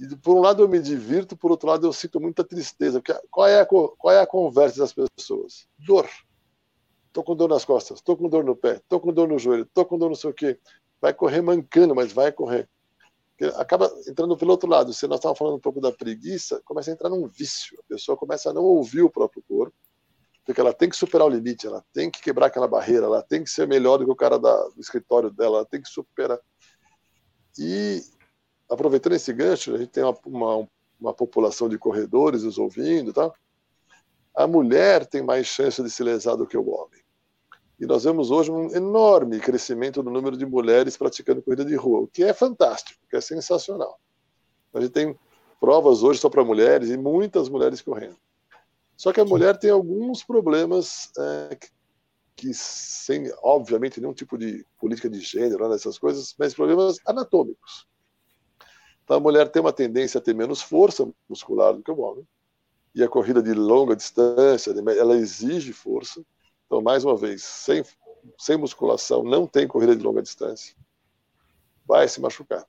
e 0.00 0.16
por 0.16 0.34
um 0.34 0.40
lado 0.40 0.62
eu 0.62 0.68
me 0.68 0.80
divirto, 0.80 1.36
por 1.36 1.50
outro 1.50 1.68
lado 1.68 1.86
eu 1.86 1.92
sinto 1.92 2.18
muita 2.18 2.42
tristeza. 2.42 3.00
Porque 3.00 3.12
qual 3.30 3.46
é 3.46 3.60
a, 3.60 3.66
qual 3.66 4.10
é 4.10 4.18
a 4.18 4.26
conversa 4.26 4.78
das 4.78 4.94
pessoas? 4.94 5.68
Dor. 5.78 6.08
Estou 7.06 7.22
com 7.22 7.36
dor 7.36 7.50
nas 7.50 7.64
costas, 7.64 7.98
estou 7.98 8.16
com 8.16 8.28
dor 8.28 8.42
no 8.42 8.56
pé, 8.56 8.76
estou 8.76 8.98
com 8.98 9.12
dor 9.12 9.28
no 9.28 9.38
joelho, 9.38 9.64
estou 9.64 9.84
com 9.84 9.98
dor 9.98 10.08
não 10.08 10.14
sei 10.14 10.30
o 10.30 10.34
quê. 10.34 10.58
Vai 11.02 11.12
correr 11.12 11.42
mancando, 11.42 11.94
mas 11.94 12.12
vai 12.12 12.32
correr. 12.32 12.66
Porque 13.36 13.54
acaba 13.56 13.92
entrando 14.06 14.36
pelo 14.38 14.52
outro 14.52 14.70
lado. 14.70 14.94
Se 14.94 15.06
nós 15.06 15.18
estávamos 15.18 15.38
falando 15.38 15.56
um 15.56 15.60
pouco 15.60 15.80
da 15.80 15.92
preguiça, 15.92 16.62
começa 16.64 16.90
a 16.90 16.94
entrar 16.94 17.10
num 17.10 17.26
vício. 17.26 17.78
A 17.80 17.88
pessoa 17.88 18.16
começa 18.16 18.48
a 18.48 18.52
não 18.54 18.62
ouvir 18.62 19.02
o 19.02 19.10
próprio 19.10 19.42
corpo, 19.46 19.74
porque 20.50 20.60
ela 20.60 20.74
tem 20.74 20.88
que 20.88 20.96
superar 20.96 21.28
o 21.28 21.30
limite, 21.30 21.68
ela 21.68 21.80
tem 21.92 22.10
que 22.10 22.20
quebrar 22.20 22.46
aquela 22.46 22.66
barreira, 22.66 23.06
ela 23.06 23.22
tem 23.22 23.44
que 23.44 23.48
ser 23.48 23.68
melhor 23.68 23.98
do 23.98 24.04
que 24.04 24.10
o 24.10 24.16
cara 24.16 24.36
da, 24.36 24.52
do 24.70 24.80
escritório 24.80 25.30
dela, 25.30 25.58
ela 25.58 25.64
tem 25.64 25.80
que 25.80 25.88
superar. 25.88 26.40
E 27.56 28.02
aproveitando 28.68 29.12
esse 29.12 29.32
gancho, 29.32 29.72
a 29.72 29.78
gente 29.78 29.90
tem 29.90 30.02
uma, 30.02 30.18
uma, 30.26 30.68
uma 31.00 31.14
população 31.14 31.68
de 31.68 31.78
corredores 31.78 32.42
nos 32.42 32.58
ouvindo, 32.58 33.12
tá? 33.12 33.32
A 34.34 34.44
mulher 34.44 35.06
tem 35.06 35.22
mais 35.22 35.46
chance 35.46 35.80
de 35.80 35.88
se 35.88 36.02
lesar 36.02 36.34
do 36.34 36.48
que 36.48 36.56
o 36.56 36.68
homem. 36.68 37.00
E 37.78 37.86
nós 37.86 38.02
vemos 38.02 38.32
hoje 38.32 38.50
um 38.50 38.74
enorme 38.74 39.38
crescimento 39.38 40.02
no 40.02 40.10
número 40.10 40.36
de 40.36 40.44
mulheres 40.44 40.96
praticando 40.96 41.42
corrida 41.42 41.64
de 41.64 41.76
rua, 41.76 42.00
o 42.00 42.08
que 42.08 42.24
é 42.24 42.34
fantástico, 42.34 43.00
que 43.08 43.16
é 43.16 43.20
sensacional. 43.20 44.00
A 44.74 44.80
gente 44.80 44.90
tem 44.90 45.16
provas 45.60 46.02
hoje 46.02 46.18
só 46.18 46.28
para 46.28 46.44
mulheres 46.44 46.90
e 46.90 46.96
muitas 46.96 47.48
mulheres 47.48 47.80
correndo. 47.80 48.16
Só 49.00 49.14
que 49.14 49.20
a 49.20 49.24
mulher 49.24 49.56
tem 49.56 49.70
alguns 49.70 50.22
problemas 50.22 51.10
é, 51.18 51.58
que, 52.36 52.52
sem, 52.52 53.32
obviamente, 53.42 53.98
nenhum 53.98 54.12
tipo 54.12 54.36
de 54.36 54.62
política 54.78 55.08
de 55.08 55.18
gênero, 55.20 55.70
nessas 55.70 55.98
coisas, 55.98 56.34
mas 56.38 56.52
problemas 56.52 56.98
anatômicos. 57.06 57.88
Então, 59.02 59.16
a 59.16 59.20
mulher 59.20 59.48
tem 59.48 59.62
uma 59.62 59.72
tendência 59.72 60.18
a 60.18 60.20
ter 60.20 60.34
menos 60.34 60.60
força 60.60 61.10
muscular 61.26 61.72
do 61.72 61.82
que 61.82 61.90
o 61.90 61.98
homem. 61.98 62.28
E 62.94 63.02
a 63.02 63.08
corrida 63.08 63.42
de 63.42 63.54
longa 63.54 63.96
distância, 63.96 64.70
ela 64.70 65.16
exige 65.16 65.72
força. 65.72 66.22
Então, 66.66 66.82
mais 66.82 67.02
uma 67.02 67.16
vez, 67.16 67.42
sem, 67.42 67.82
sem 68.36 68.58
musculação, 68.58 69.22
não 69.22 69.46
tem 69.46 69.66
corrida 69.66 69.96
de 69.96 70.02
longa 70.02 70.20
distância. 70.20 70.76
Vai 71.86 72.06
se 72.06 72.20
machucar. 72.20 72.66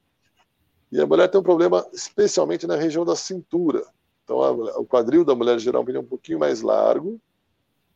E 0.93 1.01
a 1.01 1.05
mulher 1.05 1.27
tem 1.27 1.41
um 1.41 1.43
problema 1.43 1.85
especialmente 1.91 2.65
na 2.65 2.77
região 2.77 3.03
da 3.03 3.17
cintura. 3.17 3.85
Então, 4.31 4.41
a, 4.41 4.79
o 4.79 4.85
quadril 4.85 5.25
da 5.25 5.35
mulher 5.35 5.59
geralmente 5.59 5.97
é 5.97 5.99
um 5.99 6.05
pouquinho 6.05 6.39
mais 6.39 6.61
largo. 6.61 7.19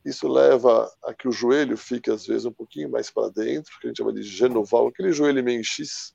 Isso 0.04 0.28
leva 0.28 0.92
a 1.02 1.14
que 1.14 1.30
o 1.30 1.32
joelho 1.32 1.78
fique, 1.78 2.12
às 2.12 2.28
vezes, 2.28 2.44
um 2.44 2.52
pouquinho 2.52 2.92
mais 2.92 3.10
para 3.10 3.30
dentro, 3.30 3.72
que 3.80 3.88
a 3.88 3.90
gente 3.90 3.98
chama 3.98 4.12
de 4.12 4.22
genoval, 4.22 4.88
aquele 4.88 5.14
joelho 5.14 5.42
meio 5.42 5.62
em 5.62 5.64
X 5.64 6.14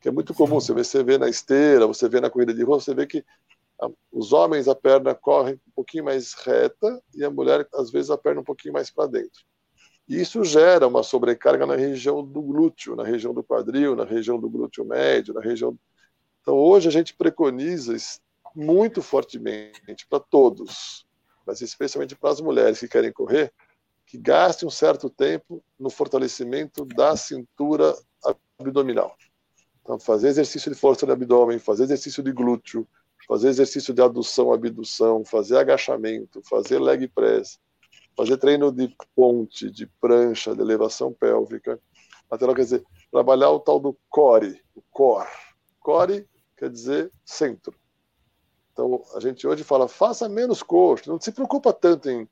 que 0.00 0.08
é 0.08 0.10
muito 0.10 0.32
comum. 0.32 0.58
Você 0.58 0.72
vê, 0.72 0.82
você 0.82 1.04
vê 1.04 1.18
na 1.18 1.28
esteira, 1.28 1.86
você 1.86 2.08
vê 2.08 2.18
na 2.18 2.30
corrida 2.30 2.52
de 2.52 2.64
rua, 2.64 2.80
você 2.80 2.94
vê 2.94 3.06
que 3.06 3.22
a, 3.78 3.88
os 4.10 4.32
homens 4.32 4.66
a 4.66 4.74
perna 4.74 5.14
corre 5.14 5.52
um 5.52 5.72
pouquinho 5.76 6.04
mais 6.04 6.32
reta 6.32 7.00
e 7.14 7.22
a 7.22 7.30
mulher 7.30 7.68
às 7.74 7.90
vezes 7.90 8.10
a 8.10 8.16
perna 8.16 8.40
um 8.40 8.44
pouquinho 8.44 8.72
mais 8.72 8.90
para 8.90 9.06
dentro. 9.06 9.44
E 10.08 10.18
isso 10.18 10.42
gera 10.42 10.88
uma 10.88 11.02
sobrecarga 11.02 11.66
na 11.66 11.76
região 11.76 12.24
do 12.24 12.40
glúteo, 12.40 12.96
na 12.96 13.04
região 13.04 13.34
do 13.34 13.44
quadril, 13.44 13.94
na 13.94 14.04
região 14.04 14.40
do 14.40 14.48
glúteo 14.48 14.84
médio, 14.84 15.34
na 15.34 15.40
região. 15.40 15.78
Então 16.40 16.56
hoje 16.56 16.88
a 16.88 16.90
gente 16.90 17.14
preconiza 17.14 17.94
muito 18.54 19.02
fortemente 19.02 20.06
para 20.08 20.20
todos, 20.20 21.06
mas 21.46 21.60
especialmente 21.60 22.14
para 22.16 22.30
as 22.30 22.40
mulheres 22.40 22.78
que 22.78 22.88
querem 22.88 23.12
correr, 23.12 23.52
que 24.06 24.18
gastem 24.18 24.66
um 24.66 24.70
certo 24.70 25.08
tempo 25.08 25.64
no 25.78 25.88
fortalecimento 25.90 26.84
da 26.84 27.16
cintura 27.16 27.94
abdominal. 28.58 29.16
Então, 29.80 29.98
fazer 29.98 30.28
exercício 30.28 30.70
de 30.70 30.78
força 30.78 31.04
de 31.04 31.12
abdômen, 31.12 31.58
fazer 31.58 31.84
exercício 31.84 32.22
de 32.22 32.32
glúteo, 32.32 32.86
fazer 33.26 33.48
exercício 33.48 33.92
de 33.92 34.02
adução, 34.02 34.52
abdução, 34.52 35.24
fazer 35.24 35.56
agachamento, 35.56 36.40
fazer 36.44 36.78
leg 36.78 37.08
press, 37.08 37.58
fazer 38.16 38.36
treino 38.36 38.70
de 38.70 38.94
ponte, 39.14 39.70
de 39.70 39.86
prancha, 40.00 40.54
de 40.54 40.60
elevação 40.60 41.12
pélvica, 41.12 41.80
lateral, 42.30 42.54
quer 42.54 42.62
dizer, 42.62 42.84
trabalhar 43.10 43.50
o 43.50 43.60
tal 43.60 43.80
do 43.80 43.96
core, 44.08 44.60
o 44.74 44.82
core. 44.90 45.28
Core 45.80 46.28
quer 46.56 46.70
dizer 46.70 47.10
centro. 47.24 47.74
Então, 48.72 49.04
a 49.14 49.20
gente 49.20 49.46
hoje 49.46 49.62
fala, 49.62 49.86
faça 49.86 50.28
menos 50.28 50.62
coxa, 50.62 51.10
não 51.10 51.20
se 51.20 51.30
preocupa 51.30 51.72
tanto 51.72 52.08
em, 52.08 52.28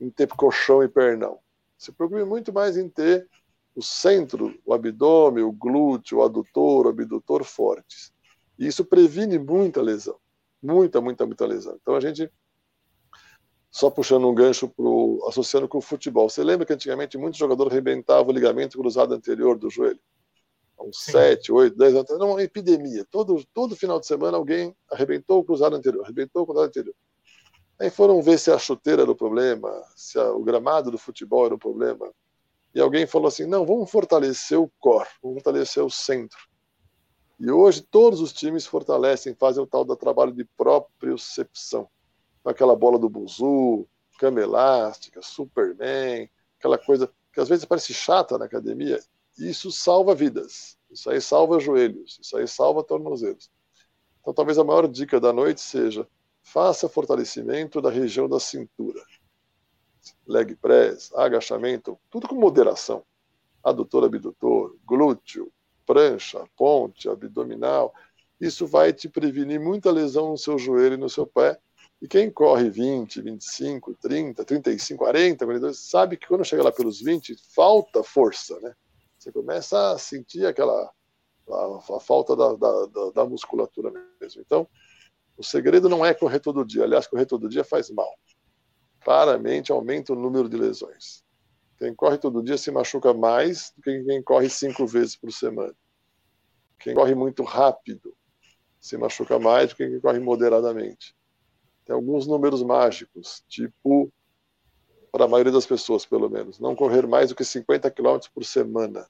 em 0.00 0.10
ter 0.10 0.28
colchão 0.28 0.82
e 0.82 0.88
pernão. 0.88 1.38
Se 1.78 1.92
preocupe 1.92 2.24
muito 2.24 2.52
mais 2.52 2.76
em 2.76 2.88
ter 2.88 3.28
o 3.74 3.82
centro, 3.82 4.58
o 4.64 4.72
abdômen, 4.72 5.44
o 5.44 5.52
glúteo, 5.52 6.18
o 6.18 6.22
adutor, 6.22 6.86
o 6.86 6.88
abdutor 6.88 7.44
fortes. 7.44 8.12
E 8.58 8.66
isso 8.66 8.84
previne 8.84 9.38
muita 9.38 9.82
lesão. 9.82 10.18
Muita, 10.62 11.00
muita, 11.00 11.26
muita 11.26 11.46
lesão. 11.46 11.78
Então 11.80 11.94
a 11.94 12.00
gente, 12.00 12.32
só 13.70 13.90
puxando 13.90 14.26
um 14.28 14.34
gancho, 14.34 14.68
pro, 14.68 15.22
associando 15.28 15.68
com 15.68 15.78
o 15.78 15.82
futebol. 15.82 16.28
Você 16.28 16.42
lembra 16.42 16.64
que 16.64 16.72
antigamente 16.72 17.18
muitos 17.18 17.38
jogadores 17.38 17.70
arrebentavam 17.70 18.30
o 18.30 18.34
ligamento 18.34 18.78
cruzado 18.78 19.14
anterior 19.14 19.58
do 19.58 19.68
joelho? 19.68 20.00
Uns 20.78 21.04
Sim. 21.04 21.12
7, 21.12 21.52
8, 21.52 21.76
10 21.76 21.94
anos. 21.94 22.10
Era 22.10 22.24
uma 22.24 22.42
epidemia. 22.42 23.04
Todo, 23.10 23.44
todo 23.52 23.76
final 23.76 23.98
de 23.98 24.06
semana 24.06 24.36
alguém 24.36 24.74
arrebentou 24.90 25.40
o 25.40 25.44
cruzado 25.44 25.76
anterior, 25.76 26.04
arrebentou 26.04 26.42
o 26.42 26.46
cruzado 26.46 26.66
anterior. 26.66 26.94
Aí 27.78 27.90
foram 27.90 28.22
ver 28.22 28.38
se 28.38 28.50
a 28.50 28.58
chuteira 28.58 29.02
era 29.02 29.10
o 29.10 29.16
problema, 29.16 29.70
se 29.94 30.18
a, 30.18 30.32
o 30.32 30.42
gramado 30.42 30.90
do 30.90 30.98
futebol 30.98 31.44
era 31.44 31.54
o 31.54 31.58
problema 31.58 32.10
e 32.76 32.80
alguém 32.80 33.06
falou 33.06 33.28
assim: 33.28 33.46
não, 33.46 33.64
vamos 33.64 33.90
fortalecer 33.90 34.60
o 34.60 34.70
core, 34.78 35.08
vamos 35.22 35.42
fortalecer 35.42 35.82
o 35.82 35.90
centro. 35.90 36.38
E 37.40 37.50
hoje 37.50 37.80
todos 37.80 38.20
os 38.20 38.34
times 38.34 38.66
fortalecem, 38.66 39.34
fazem 39.34 39.62
o 39.62 39.66
tal 39.66 39.82
do 39.82 39.96
trabalho 39.96 40.30
de 40.30 40.44
propriocepção. 40.44 41.88
Aquela 42.44 42.76
bola 42.76 42.98
do 42.98 43.08
buzu, 43.08 43.88
cama 44.18 44.42
elástica, 44.42 45.22
Superman, 45.22 46.28
aquela 46.58 46.76
coisa 46.76 47.10
que 47.32 47.40
às 47.40 47.48
vezes 47.48 47.64
parece 47.64 47.94
chata 47.94 48.36
na 48.36 48.44
academia. 48.44 49.00
Isso 49.38 49.70
salva 49.70 50.14
vidas. 50.14 50.78
Isso 50.90 51.10
aí 51.10 51.20
salva 51.20 51.60
joelhos. 51.60 52.18
Isso 52.22 52.36
aí 52.36 52.46
salva 52.46 52.82
tornozelos. 52.82 53.50
Então 54.20 54.32
talvez 54.32 54.58
a 54.58 54.64
maior 54.64 54.88
dica 54.88 55.20
da 55.20 55.32
noite 55.32 55.60
seja 55.60 56.06
faça 56.42 56.88
fortalecimento 56.88 57.80
da 57.80 57.90
região 57.90 58.28
da 58.28 58.38
cintura 58.38 59.02
leg 60.26 60.54
press, 60.56 61.12
agachamento, 61.14 61.98
tudo 62.10 62.28
com 62.28 62.34
moderação. 62.34 63.02
Adutor, 63.62 64.04
abdutor, 64.04 64.76
glúteo, 64.84 65.52
prancha, 65.84 66.44
ponte, 66.56 67.08
abdominal. 67.08 67.92
Isso 68.40 68.66
vai 68.66 68.92
te 68.92 69.08
prevenir 69.08 69.58
muita 69.58 69.90
lesão 69.90 70.30
no 70.30 70.38
seu 70.38 70.58
joelho 70.58 70.94
e 70.94 70.98
no 70.98 71.08
seu 71.08 71.26
pé. 71.26 71.58
E 72.00 72.06
quem 72.06 72.30
corre 72.30 72.68
20, 72.68 73.22
25, 73.22 73.94
30, 73.94 74.44
35, 74.44 74.98
40, 74.98 75.44
42, 75.46 75.78
sabe 75.78 76.16
que 76.16 76.26
quando 76.26 76.44
chega 76.44 76.62
lá 76.62 76.70
pelos 76.70 77.00
20, 77.00 77.36
falta 77.54 78.02
força, 78.02 78.60
né? 78.60 78.74
Você 79.26 79.32
começa 79.32 79.90
a 79.90 79.98
sentir 79.98 80.46
aquela 80.46 80.88
a, 81.48 81.96
a 81.96 82.00
falta 82.00 82.36
da, 82.36 82.54
da, 82.54 83.10
da, 83.12 83.24
musculatura 83.24 83.90
mesmo. 84.20 84.40
Então, 84.40 84.68
o 85.36 85.42
segredo 85.42 85.88
não 85.88 86.06
é 86.06 86.14
correr 86.14 86.38
todo 86.38 86.64
dia. 86.64 86.84
Aliás, 86.84 87.08
correr 87.08 87.26
todo 87.26 87.48
dia 87.48 87.64
faz 87.64 87.90
mal 87.90 88.08
claramente 89.06 89.70
aumenta 89.70 90.12
o 90.12 90.16
número 90.16 90.48
de 90.48 90.56
lesões. 90.56 91.22
Quem 91.78 91.94
corre 91.94 92.18
todo 92.18 92.42
dia 92.42 92.58
se 92.58 92.72
machuca 92.72 93.14
mais 93.14 93.72
do 93.76 93.82
que 93.82 94.02
quem 94.02 94.20
corre 94.20 94.50
cinco 94.50 94.84
vezes 94.84 95.14
por 95.14 95.32
semana. 95.32 95.76
Quem 96.76 96.92
corre 96.92 97.14
muito 97.14 97.44
rápido 97.44 98.16
se 98.80 98.96
machuca 98.96 99.38
mais 99.38 99.68
do 99.68 99.76
que 99.76 99.88
quem 99.88 100.00
corre 100.00 100.18
moderadamente. 100.18 101.14
Tem 101.84 101.94
alguns 101.94 102.26
números 102.26 102.64
mágicos, 102.64 103.44
tipo, 103.46 104.12
para 105.12 105.26
a 105.26 105.28
maioria 105.28 105.52
das 105.52 105.66
pessoas, 105.66 106.04
pelo 106.04 106.28
menos, 106.28 106.58
não 106.58 106.74
correr 106.74 107.06
mais 107.06 107.28
do 107.28 107.36
que 107.36 107.44
50 107.44 107.88
km 107.92 108.18
por 108.34 108.44
semana. 108.44 109.08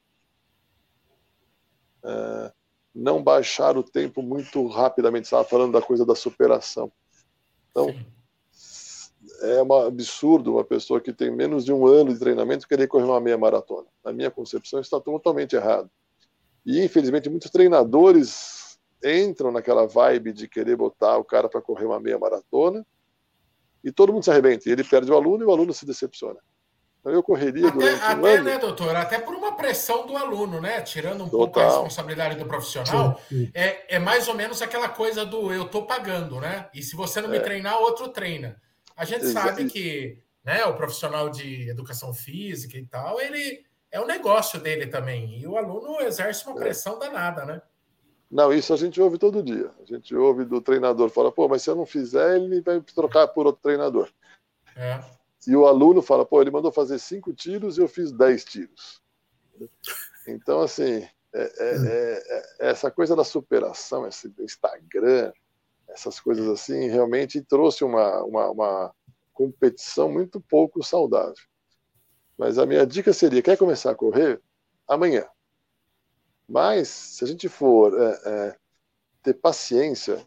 É, 2.06 2.52
não 2.94 3.22
baixar 3.22 3.76
o 3.76 3.82
tempo 3.82 4.22
muito 4.22 4.66
rapidamente. 4.68 5.24
Estava 5.24 5.44
falando 5.44 5.72
da 5.72 5.82
coisa 5.82 6.06
da 6.06 6.14
superação. 6.14 6.90
Então, 7.70 7.88
Sim 7.88 8.16
é 9.40 9.62
um 9.62 9.72
absurdo 9.74 10.54
uma 10.54 10.64
pessoa 10.64 11.00
que 11.00 11.12
tem 11.12 11.30
menos 11.30 11.64
de 11.64 11.72
um 11.72 11.86
ano 11.86 12.12
de 12.12 12.18
treinamento 12.18 12.66
querer 12.66 12.86
correr 12.86 13.04
uma 13.04 13.20
meia 13.20 13.36
maratona. 13.36 13.86
Na 14.04 14.12
minha 14.12 14.30
concepção, 14.30 14.80
está 14.80 15.00
totalmente 15.00 15.56
errado. 15.56 15.90
E, 16.64 16.82
infelizmente, 16.82 17.28
muitos 17.28 17.50
treinadores 17.50 18.78
entram 19.04 19.52
naquela 19.52 19.86
vibe 19.86 20.32
de 20.32 20.48
querer 20.48 20.76
botar 20.76 21.18
o 21.18 21.24
cara 21.24 21.48
para 21.48 21.60
correr 21.60 21.86
uma 21.86 22.00
meia 22.00 22.18
maratona 22.18 22.84
e 23.84 23.92
todo 23.92 24.12
mundo 24.12 24.24
se 24.24 24.30
arrebenta. 24.30 24.68
E 24.68 24.72
ele 24.72 24.84
perde 24.84 25.10
o 25.10 25.14
aluno 25.14 25.44
e 25.44 25.46
o 25.46 25.50
aluno 25.50 25.72
se 25.72 25.86
decepciona. 25.86 26.40
Então, 27.06 27.14
eu 27.14 27.22
correria 27.22 27.68
até, 27.68 27.78
durante 27.78 28.02
até, 28.02 28.20
um 28.20 28.26
ano. 28.26 28.44
né, 28.44 28.58
doutor? 28.58 28.96
Até 28.96 29.18
por 29.20 29.32
uma 29.32 29.56
pressão 29.56 30.08
do 30.08 30.16
aluno, 30.16 30.60
né? 30.60 30.82
Tirando 30.82 31.22
um 31.22 31.28
Total. 31.28 31.38
pouco 31.38 31.60
a 31.60 31.64
responsabilidade 31.64 32.36
do 32.36 32.46
profissional, 32.46 33.20
sim, 33.28 33.44
sim. 33.44 33.50
É, 33.54 33.94
é 33.94 33.98
mais 34.00 34.26
ou 34.26 34.34
menos 34.34 34.60
aquela 34.60 34.88
coisa 34.88 35.24
do 35.24 35.52
eu 35.52 35.68
tô 35.68 35.84
pagando, 35.84 36.40
né? 36.40 36.68
E 36.74 36.82
se 36.82 36.96
você 36.96 37.20
não 37.20 37.28
me 37.28 37.36
é. 37.36 37.40
treinar, 37.40 37.78
outro 37.78 38.08
treina. 38.08 38.60
A 38.96 39.04
gente 39.04 39.24
sabe 39.28 39.66
que 39.66 40.18
né, 40.44 40.64
o 40.64 40.74
profissional 40.74 41.30
de 41.30 41.70
educação 41.70 42.12
física 42.12 42.76
e 42.76 42.84
tal, 42.84 43.20
ele 43.20 43.64
é 43.92 44.00
o 44.00 44.06
negócio 44.06 44.58
dele 44.58 44.88
também. 44.88 45.38
E 45.38 45.46
o 45.46 45.56
aluno 45.56 46.00
exerce 46.00 46.44
uma 46.44 46.56
é. 46.56 46.60
pressão 46.60 46.98
danada, 46.98 47.44
né? 47.44 47.62
Não, 48.28 48.52
isso 48.52 48.74
a 48.74 48.76
gente 48.76 49.00
ouve 49.00 49.16
todo 49.16 49.44
dia. 49.44 49.70
A 49.80 49.84
gente 49.84 50.12
ouve 50.12 50.44
do 50.44 50.60
treinador, 50.60 51.08
fala, 51.10 51.30
pô, 51.30 51.46
mas 51.46 51.62
se 51.62 51.70
eu 51.70 51.76
não 51.76 51.86
fizer, 51.86 52.34
ele 52.34 52.60
vai 52.60 52.80
trocar 52.80 53.28
por 53.28 53.46
outro 53.46 53.62
treinador. 53.62 54.08
É. 54.74 55.15
E 55.46 55.54
o 55.54 55.66
aluno 55.66 56.02
fala, 56.02 56.26
pô, 56.26 56.40
ele 56.40 56.50
mandou 56.50 56.72
fazer 56.72 56.98
cinco 56.98 57.32
tiros 57.32 57.78
e 57.78 57.80
eu 57.80 57.88
fiz 57.88 58.10
dez 58.12 58.44
tiros. 58.44 59.00
Então, 60.26 60.60
assim, 60.60 61.06
é, 61.32 61.42
é, 61.42 61.50
é, 61.58 62.22
é 62.60 62.70
essa 62.70 62.90
coisa 62.90 63.14
da 63.14 63.22
superação, 63.22 64.06
esse 64.06 64.32
Instagram, 64.40 65.32
essas 65.88 66.18
coisas 66.18 66.48
assim, 66.48 66.88
realmente 66.88 67.40
trouxe 67.40 67.84
uma, 67.84 68.24
uma, 68.24 68.50
uma 68.50 68.94
competição 69.32 70.10
muito 70.10 70.40
pouco 70.40 70.82
saudável. 70.82 71.34
Mas 72.36 72.58
a 72.58 72.66
minha 72.66 72.86
dica 72.86 73.12
seria: 73.12 73.42
quer 73.42 73.56
começar 73.56 73.92
a 73.92 73.94
correr? 73.94 74.40
Amanhã. 74.88 75.26
Mas, 76.48 76.88
se 76.88 77.24
a 77.24 77.26
gente 77.26 77.48
for 77.48 77.98
é, 77.98 78.20
é, 78.24 78.56
ter 79.22 79.34
paciência, 79.34 80.26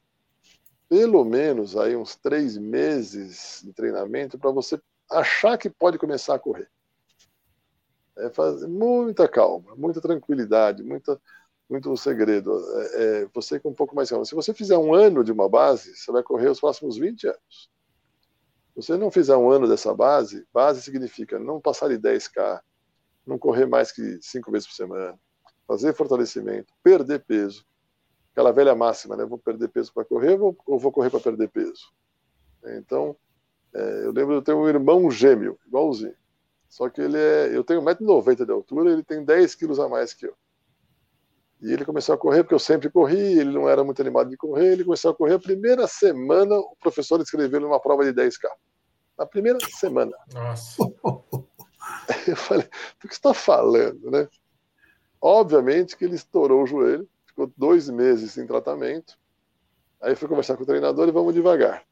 pelo 0.89 1.23
menos 1.23 1.77
aí 1.77 1.95
uns 1.95 2.15
três 2.15 2.57
meses 2.57 3.61
de 3.63 3.71
treinamento 3.71 4.37
para 4.37 4.51
você 4.51 4.79
achar 5.09 5.57
que 5.57 5.69
pode 5.69 5.97
começar 5.97 6.35
a 6.35 6.39
correr. 6.39 6.69
É 8.17 8.29
fazer 8.29 8.67
muita 8.67 9.27
calma, 9.27 9.75
muita 9.75 10.01
tranquilidade, 10.01 10.83
muita 10.83 11.19
muito 11.69 11.95
segredo. 11.95 12.51
É, 12.79 13.03
é, 13.21 13.25
você 13.33 13.59
com 13.59 13.69
um 13.69 13.73
pouco 13.73 13.95
mais 13.95 14.09
calma. 14.09 14.25
Se 14.25 14.33
você 14.33 14.53
fizer 14.53 14.77
um 14.77 14.93
ano 14.93 15.23
de 15.23 15.31
uma 15.31 15.47
base, 15.47 15.95
você 15.95 16.11
vai 16.11 16.23
correr 16.23 16.49
os 16.49 16.59
próximos 16.59 16.97
20 16.97 17.27
anos. 17.27 17.69
Se 18.73 18.87
você 18.87 18.97
não 18.97 19.11
fizer 19.11 19.37
um 19.37 19.51
ano 19.51 19.67
dessa 19.67 19.93
base, 19.93 20.47
base 20.51 20.81
significa 20.81 21.37
não 21.37 21.61
passar 21.61 21.89
de 21.89 21.99
10K, 21.99 22.61
não 23.25 23.37
correr 23.37 23.67
mais 23.67 23.91
que 23.91 24.19
cinco 24.21 24.51
vezes 24.51 24.67
por 24.67 24.73
semana, 24.73 25.19
fazer 25.67 25.93
fortalecimento, 25.93 26.73
perder 26.81 27.23
peso. 27.23 27.63
Aquela 28.31 28.51
velha 28.51 28.73
máxima, 28.73 29.15
né? 29.15 29.25
Vou 29.25 29.37
perder 29.37 29.67
peso 29.67 29.93
para 29.93 30.05
correr 30.05 30.39
ou 30.39 30.79
vou 30.79 30.91
correr 30.91 31.09
para 31.09 31.19
perder 31.19 31.49
peso? 31.49 31.93
Então, 32.77 33.15
é, 33.73 34.05
eu 34.05 34.11
lembro 34.11 34.39
de 34.39 34.45
ter 34.45 34.53
um 34.53 34.67
irmão 34.67 35.09
gêmeo, 35.11 35.57
igualzinho. 35.67 36.15
Só 36.67 36.89
que 36.89 37.01
ele 37.01 37.17
é. 37.17 37.55
Eu 37.55 37.63
tenho 37.63 37.81
1,90m 37.81 38.45
de 38.45 38.51
altura, 38.51 38.91
ele 38.91 39.03
tem 39.03 39.23
10 39.23 39.55
quilos 39.55 39.79
a 39.79 39.89
mais 39.89 40.13
que 40.13 40.27
eu. 40.27 40.35
E 41.61 41.73
ele 41.73 41.83
começou 41.83 42.15
a 42.15 42.17
correr, 42.17 42.43
porque 42.43 42.55
eu 42.55 42.59
sempre 42.59 42.89
corri, 42.89 43.39
ele 43.39 43.51
não 43.51 43.67
era 43.67 43.83
muito 43.83 44.01
animado 44.01 44.29
de 44.29 44.37
correr, 44.37 44.73
ele 44.73 44.85
começou 44.85 45.11
a 45.11 45.15
correr. 45.15 45.33
A 45.33 45.39
primeira 45.39 45.87
semana, 45.87 46.55
o 46.55 46.75
professor 46.79 47.19
escreveu 47.19 47.65
uma 47.65 47.81
prova 47.81 48.05
de 48.05 48.13
10K. 48.13 48.47
Na 49.17 49.25
primeira 49.25 49.59
semana. 49.77 50.15
Nossa. 50.33 50.81
Eu 52.27 52.35
falei, 52.35 52.65
do 52.65 53.07
que 53.07 53.13
você 53.13 53.19
está 53.19 53.33
falando, 53.33 54.09
né? 54.09 54.27
Obviamente 55.21 55.97
que 55.97 56.05
ele 56.05 56.15
estourou 56.15 56.63
o 56.63 56.67
joelho, 56.67 57.07
ficou 57.25 57.51
dois 57.57 57.89
meses 57.89 58.31
sem 58.31 58.47
tratamento. 58.47 59.17
Aí 60.01 60.15
fui 60.15 60.27
conversar 60.27 60.55
com 60.55 60.63
o 60.63 60.65
treinador 60.65 61.07
e 61.07 61.11
vamos 61.11 61.33
devagar. 61.33 61.83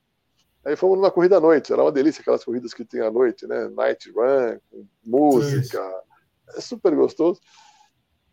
Aí 0.65 0.75
fomos 0.75 0.97
numa 0.97 1.11
corrida 1.11 1.37
à 1.37 1.39
noite, 1.39 1.71
era 1.71 1.81
uma 1.81 1.91
delícia 1.91 2.21
aquelas 2.21 2.43
corridas 2.43 2.73
que 2.73 2.83
tem 2.83 3.01
à 3.01 3.09
noite, 3.09 3.47
né? 3.47 3.69
Night 3.69 4.11
run, 4.11 4.59
com 4.69 4.85
música, 5.05 5.81
é 6.55 6.61
super 6.61 6.93
gostoso 6.95 7.39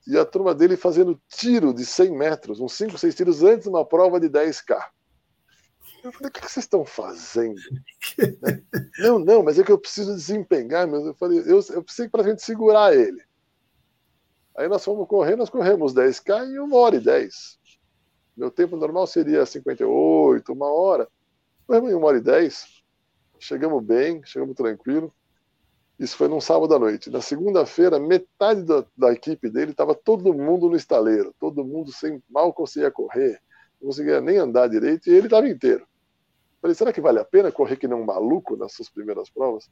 e 0.06 0.18
a 0.18 0.24
turma 0.24 0.54
dele 0.54 0.76
fazendo 0.76 1.20
tiro 1.28 1.72
de 1.72 1.84
100 1.84 2.10
metros, 2.12 2.60
uns 2.60 2.74
5, 2.74 2.98
6 2.98 3.14
tiros 3.14 3.42
antes 3.42 3.64
de 3.64 3.70
uma 3.70 3.84
prova 3.84 4.20
de 4.20 4.28
10K. 4.28 4.78
Eu 6.02 6.12
falei, 6.12 6.28
o 6.28 6.32
que 6.32 6.40
vocês 6.40 6.64
estão 6.64 6.84
fazendo? 6.84 7.58
não, 8.98 9.18
não, 9.18 9.42
mas 9.42 9.58
é 9.58 9.64
que 9.64 9.72
eu 9.72 9.78
preciso 9.78 10.14
desempenhar. 10.14 10.86
Mas 10.86 11.06
eu 11.06 11.14
falei, 11.14 11.38
eu, 11.38 11.64
eu 11.70 11.82
preciso 11.82 12.10
para 12.10 12.22
a 12.22 12.28
gente 12.28 12.42
segurar 12.42 12.94
ele. 12.94 13.22
Aí 14.54 14.68
nós 14.68 14.84
fomos 14.84 15.08
correr, 15.08 15.34
nós 15.34 15.48
corremos 15.48 15.94
10K 15.94 16.46
em 16.46 16.58
uma 16.58 16.76
hora 16.76 16.96
e 16.96 17.00
10. 17.00 17.58
Meu 18.36 18.50
tempo 18.50 18.76
normal 18.76 19.06
seria 19.06 19.46
58, 19.46 20.52
uma 20.52 20.70
hora. 20.70 21.08
Em 21.70 21.94
uma 21.94 22.06
hora 22.06 22.18
e 22.18 22.20
10. 22.20 22.82
Chegamos 23.38 23.82
bem, 23.82 24.22
chegamos 24.24 24.54
tranquilo. 24.54 25.12
Isso 25.98 26.16
foi 26.16 26.28
num 26.28 26.40
sábado 26.40 26.74
à 26.74 26.78
noite. 26.78 27.08
Na 27.08 27.20
segunda-feira, 27.20 27.98
metade 27.98 28.62
da, 28.62 28.84
da, 28.96 29.12
equipe 29.12 29.48
dele 29.48 29.70
estava 29.70 29.94
todo 29.94 30.34
mundo 30.34 30.68
no 30.68 30.76
estaleiro, 30.76 31.34
todo 31.38 31.64
mundo 31.64 31.92
sem 31.92 32.22
mal 32.28 32.52
conseguia 32.52 32.90
correr, 32.90 33.40
não 33.80 33.88
conseguia 33.88 34.20
nem 34.20 34.38
andar 34.38 34.68
direito, 34.68 35.08
e 35.08 35.14
ele 35.14 35.26
estava 35.26 35.48
inteiro. 35.48 35.86
Falei, 36.60 36.74
será 36.74 36.92
que 36.92 37.00
vale 37.00 37.20
a 37.20 37.24
pena 37.24 37.52
correr 37.52 37.76
que 37.76 37.86
nem 37.86 37.96
um 37.96 38.04
maluco 38.04 38.56
nas 38.56 38.72
suas 38.72 38.88
primeiras 38.88 39.30
provas? 39.30 39.70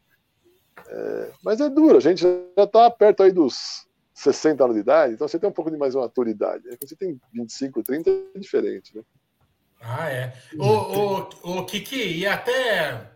É, 0.86 1.32
mas 1.42 1.60
é 1.60 1.68
duro, 1.68 1.96
a 1.96 2.00
gente 2.00 2.22
já 2.22 2.64
está 2.64 2.88
perto 2.90 3.24
aí 3.24 3.32
dos 3.32 3.86
60 4.14 4.62
anos 4.62 4.76
de 4.76 4.82
idade, 4.82 5.14
então 5.14 5.26
você 5.26 5.38
tem 5.38 5.48
um 5.48 5.52
pouco 5.52 5.70
de 5.70 5.76
mais 5.76 5.94
maturidade. 5.94 6.62
Quando 6.64 6.88
você 6.88 6.96
tem 6.96 7.20
25, 7.32 7.82
30, 7.82 8.10
é 8.34 8.38
diferente, 8.38 8.96
né? 8.96 9.02
Ah, 9.82 10.08
é. 10.08 10.32
O, 10.56 10.64
o, 10.64 11.58
o 11.58 11.66
Kiki, 11.66 12.18
e 12.18 12.26
até 12.26 13.10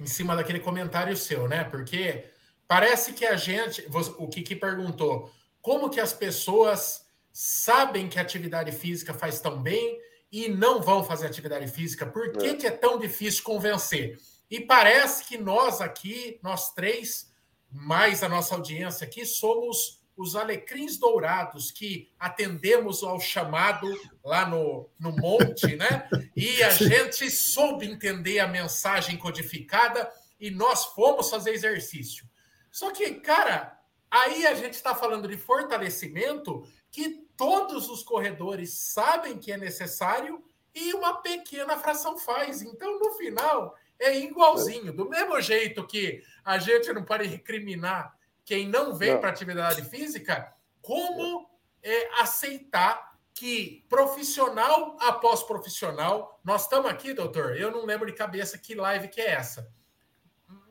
em 0.00 0.06
cima 0.06 0.34
daquele 0.34 0.60
comentário 0.60 1.16
seu, 1.16 1.46
né? 1.46 1.64
Porque 1.64 2.24
Parece 2.68 3.14
que 3.14 3.24
a 3.24 3.34
gente, 3.34 3.88
o 4.18 4.28
Kiki 4.28 4.54
perguntou, 4.54 5.32
como 5.62 5.88
que 5.88 5.98
as 5.98 6.12
pessoas 6.12 7.06
sabem 7.32 8.10
que 8.10 8.18
a 8.18 8.22
atividade 8.22 8.70
física 8.72 9.14
faz 9.14 9.40
tão 9.40 9.62
bem 9.62 9.98
e 10.30 10.50
não 10.50 10.82
vão 10.82 11.02
fazer 11.02 11.26
atividade 11.26 11.66
física? 11.68 12.04
Por 12.04 12.30
que 12.32 12.46
é, 12.46 12.54
que 12.54 12.66
é 12.66 12.70
tão 12.70 12.98
difícil 12.98 13.42
convencer? 13.42 14.20
E 14.50 14.60
parece 14.60 15.24
que 15.24 15.38
nós 15.38 15.80
aqui, 15.80 16.38
nós 16.42 16.74
três, 16.74 17.32
mais 17.72 18.22
a 18.22 18.28
nossa 18.28 18.54
audiência 18.54 19.06
aqui, 19.06 19.24
somos 19.24 19.97
os 20.18 20.34
alecrins 20.34 20.98
dourados 20.98 21.70
que 21.70 22.10
atendemos 22.18 23.04
ao 23.04 23.20
chamado 23.20 23.86
lá 24.24 24.44
no, 24.46 24.90
no 24.98 25.12
monte, 25.12 25.76
né? 25.76 26.08
E 26.36 26.60
a 26.64 26.70
gente 26.70 27.30
soube 27.30 27.86
entender 27.86 28.40
a 28.40 28.48
mensagem 28.48 29.16
codificada 29.16 30.10
e 30.40 30.50
nós 30.50 30.86
fomos 30.86 31.30
fazer 31.30 31.52
exercício. 31.52 32.28
Só 32.68 32.90
que, 32.90 33.14
cara, 33.14 33.78
aí 34.10 34.44
a 34.44 34.54
gente 34.54 34.74
está 34.74 34.92
falando 34.92 35.28
de 35.28 35.36
fortalecimento 35.36 36.66
que 36.90 37.24
todos 37.36 37.88
os 37.88 38.02
corredores 38.02 38.72
sabem 38.72 39.38
que 39.38 39.52
é 39.52 39.56
necessário 39.56 40.42
e 40.74 40.92
uma 40.94 41.22
pequena 41.22 41.78
fração 41.78 42.18
faz. 42.18 42.60
Então, 42.60 42.98
no 42.98 43.12
final, 43.12 43.76
é 44.00 44.18
igualzinho. 44.18 44.92
Do 44.92 45.08
mesmo 45.08 45.40
jeito 45.40 45.86
que 45.86 46.24
a 46.44 46.58
gente 46.58 46.92
não 46.92 47.04
pode 47.04 47.28
recriminar 47.28 48.17
quem 48.48 48.66
não 48.66 48.94
vem 48.94 49.20
para 49.20 49.28
atividade 49.28 49.82
física, 49.82 50.50
como 50.80 51.50
é, 51.82 52.22
aceitar 52.22 53.18
que 53.34 53.84
profissional 53.90 54.96
após 55.02 55.42
profissional, 55.42 56.40
nós 56.42 56.62
estamos 56.62 56.90
aqui, 56.90 57.12
doutor, 57.12 57.58
eu 57.58 57.70
não 57.70 57.84
lembro 57.84 58.06
de 58.06 58.14
cabeça 58.14 58.56
que 58.56 58.74
live 58.74 59.08
que 59.08 59.20
é 59.20 59.32
essa, 59.32 59.70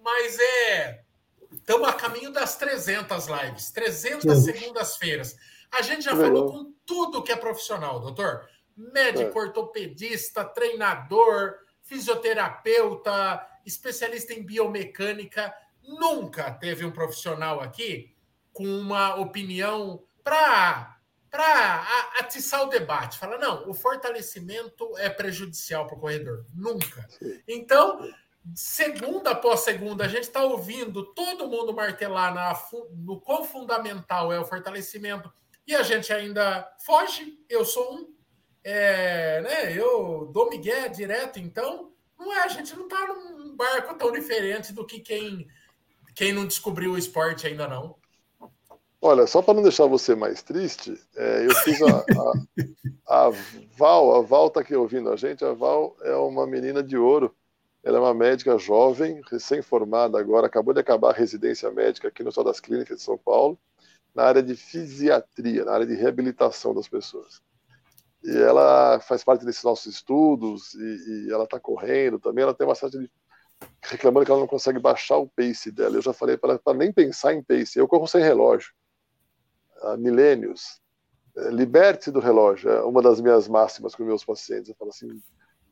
mas 0.02 0.40
é, 0.40 1.04
estamos 1.52 1.88
a 1.88 1.94
caminho 1.94 2.32
das 2.32 2.56
300 2.56 3.28
lives, 3.28 3.70
300 3.70 4.44
segundas-feiras. 4.44 5.38
A 5.72 5.84
gente 5.84 6.02
já 6.02 6.16
falou 6.16 6.52
com 6.52 6.74
tudo 6.84 7.22
que 7.22 7.32
é 7.32 7.36
profissional, 7.36 8.00
doutor. 8.00 8.50
Médico, 8.76 9.38
é. 9.38 9.42
ortopedista, 9.44 10.44
treinador, 10.44 11.60
fisioterapeuta, 11.84 13.48
especialista 13.64 14.34
em 14.34 14.42
biomecânica. 14.42 15.54
Nunca 15.88 16.52
teve 16.52 16.86
um 16.86 16.92
profissional 16.92 17.62
aqui 17.62 18.14
com 18.52 18.66
uma 18.66 19.16
opinião 19.16 20.04
para 20.24 20.98
para 21.30 21.86
atiçar 22.20 22.64
o 22.64 22.70
debate. 22.70 23.20
Fala, 23.20 23.38
não, 23.38 23.70
o 23.70 23.74
fortalecimento 23.74 24.98
é 24.98 25.10
prejudicial 25.10 25.86
para 25.86 25.98
o 25.98 26.00
corredor. 26.00 26.46
Nunca. 26.56 27.08
Então, 27.48 28.00
segunda 28.56 29.32
após 29.32 29.60
segunda, 29.60 30.06
a 30.06 30.08
gente 30.08 30.24
está 30.24 30.42
ouvindo 30.44 31.14
todo 31.14 31.48
mundo 31.48 31.74
martelar 31.74 32.34
na, 32.34 32.58
no 32.92 33.20
quão 33.20 33.44
fundamental 33.44 34.32
é 34.32 34.40
o 34.40 34.46
fortalecimento 34.46 35.32
e 35.68 35.76
a 35.76 35.84
gente 35.84 36.12
ainda 36.14 36.68
foge. 36.80 37.38
Eu 37.50 37.66
sou 37.66 37.94
um. 37.94 38.18
É, 38.64 39.42
né, 39.42 39.78
eu 39.78 40.30
dou 40.34 40.50
migué 40.50 40.90
direto, 40.90 41.40
então 41.40 41.94
não 42.18 42.34
é, 42.34 42.44
a 42.44 42.48
gente 42.48 42.76
não 42.76 42.84
está 42.86 43.08
num 43.08 43.56
barco 43.56 43.96
tão 43.96 44.12
diferente 44.12 44.74
do 44.74 44.86
que 44.86 45.00
quem 45.00 45.48
quem 46.18 46.34
não 46.34 46.48
descobriu 46.48 46.94
o 46.94 46.98
esporte 46.98 47.46
ainda 47.46 47.68
não. 47.68 47.96
Olha, 49.00 49.28
só 49.28 49.40
para 49.40 49.54
não 49.54 49.62
deixar 49.62 49.86
você 49.86 50.16
mais 50.16 50.42
triste, 50.42 51.00
é, 51.16 51.46
eu 51.46 51.54
fiz 51.58 51.80
a, 51.84 52.04
a, 53.08 53.28
a, 53.28 53.32
Val, 53.78 54.16
a 54.16 54.22
Val 54.24 54.48
está 54.48 54.62
aqui 54.62 54.76
ouvindo 54.76 55.12
a 55.12 55.16
gente, 55.16 55.46
a 55.46 55.54
Val 55.54 55.96
é 56.02 56.16
uma 56.16 56.48
menina 56.48 56.82
de 56.82 56.98
ouro, 56.98 57.36
ela 57.84 58.00
é 58.00 58.02
uma 58.02 58.16
médica 58.16 58.58
jovem, 58.58 59.22
recém-formada 59.30 60.20
agora, 60.20 60.48
acabou 60.48 60.74
de 60.74 60.80
acabar 60.80 61.12
a 61.12 61.18
residência 61.18 61.70
médica 61.70 62.08
aqui 62.08 62.24
no 62.24 62.30
Hospital 62.30 62.52
das 62.52 62.60
Clínicas 62.60 62.98
de 62.98 63.04
São 63.04 63.18
Paulo, 63.20 63.58
na 64.16 64.24
área 64.24 64.42
de 64.42 64.56
fisiatria, 64.56 65.64
na 65.66 65.74
área 65.74 65.86
de 65.86 65.94
reabilitação 65.94 66.74
das 66.74 66.88
pessoas. 66.88 67.44
E 68.24 68.36
ela 68.36 69.00
faz 69.02 69.24
parte 69.24 69.46
desses 69.46 69.64
nossos 69.64 69.94
estudos, 69.94 70.74
e, 70.74 71.28
e 71.28 71.32
ela 71.32 71.44
está 71.44 71.60
correndo 71.60 72.20
também, 72.20 72.42
ela 72.42 72.56
tem 72.56 72.66
uma 72.66 72.74
certa 72.74 72.98
reclamando 73.84 74.26
que 74.26 74.32
ela 74.32 74.42
não 74.42 74.48
consegue 74.48 74.80
baixar 74.80 75.18
o 75.18 75.28
pace 75.28 75.72
dela. 75.72 75.96
Eu 75.96 76.02
já 76.02 76.14
falei 76.14 76.38
para 76.38 76.52
ela 76.52 76.60
para 76.60 76.78
nem 76.78 76.92
pensar 76.92 77.34
em 77.34 77.44
pace. 77.44 77.80
Eu 77.80 77.88
corro 77.88 78.08
sem 78.08 78.22
relógio. 78.22 78.72
Há 79.82 79.98
milênios. 79.98 80.82
É, 81.38 81.50
liberte-se 81.50 82.12
do 82.12 82.20
relógio. 82.20 82.70
É 82.70 82.84
uma 82.84 83.02
das 83.02 83.22
minhas 83.22 83.48
máximas 83.48 83.96
com 83.96 84.04
meus 84.04 84.26
pacientes. 84.26 84.70
Eu 84.70 84.76
falo 84.76 84.90
assim: 84.90 85.22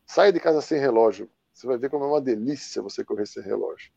sai 0.06 0.32
de 0.32 0.40
casa 0.40 0.62
sem 0.62 0.80
relógio. 0.80 1.30
Você 1.54 1.68
vai 1.68 1.78
ver 1.78 1.90
como 1.90 2.06
é 2.06 2.08
uma 2.08 2.22
delícia 2.22 2.82
você 2.82 3.04
correr 3.04 3.26
sem 3.26 3.44
relógio. 3.44 3.92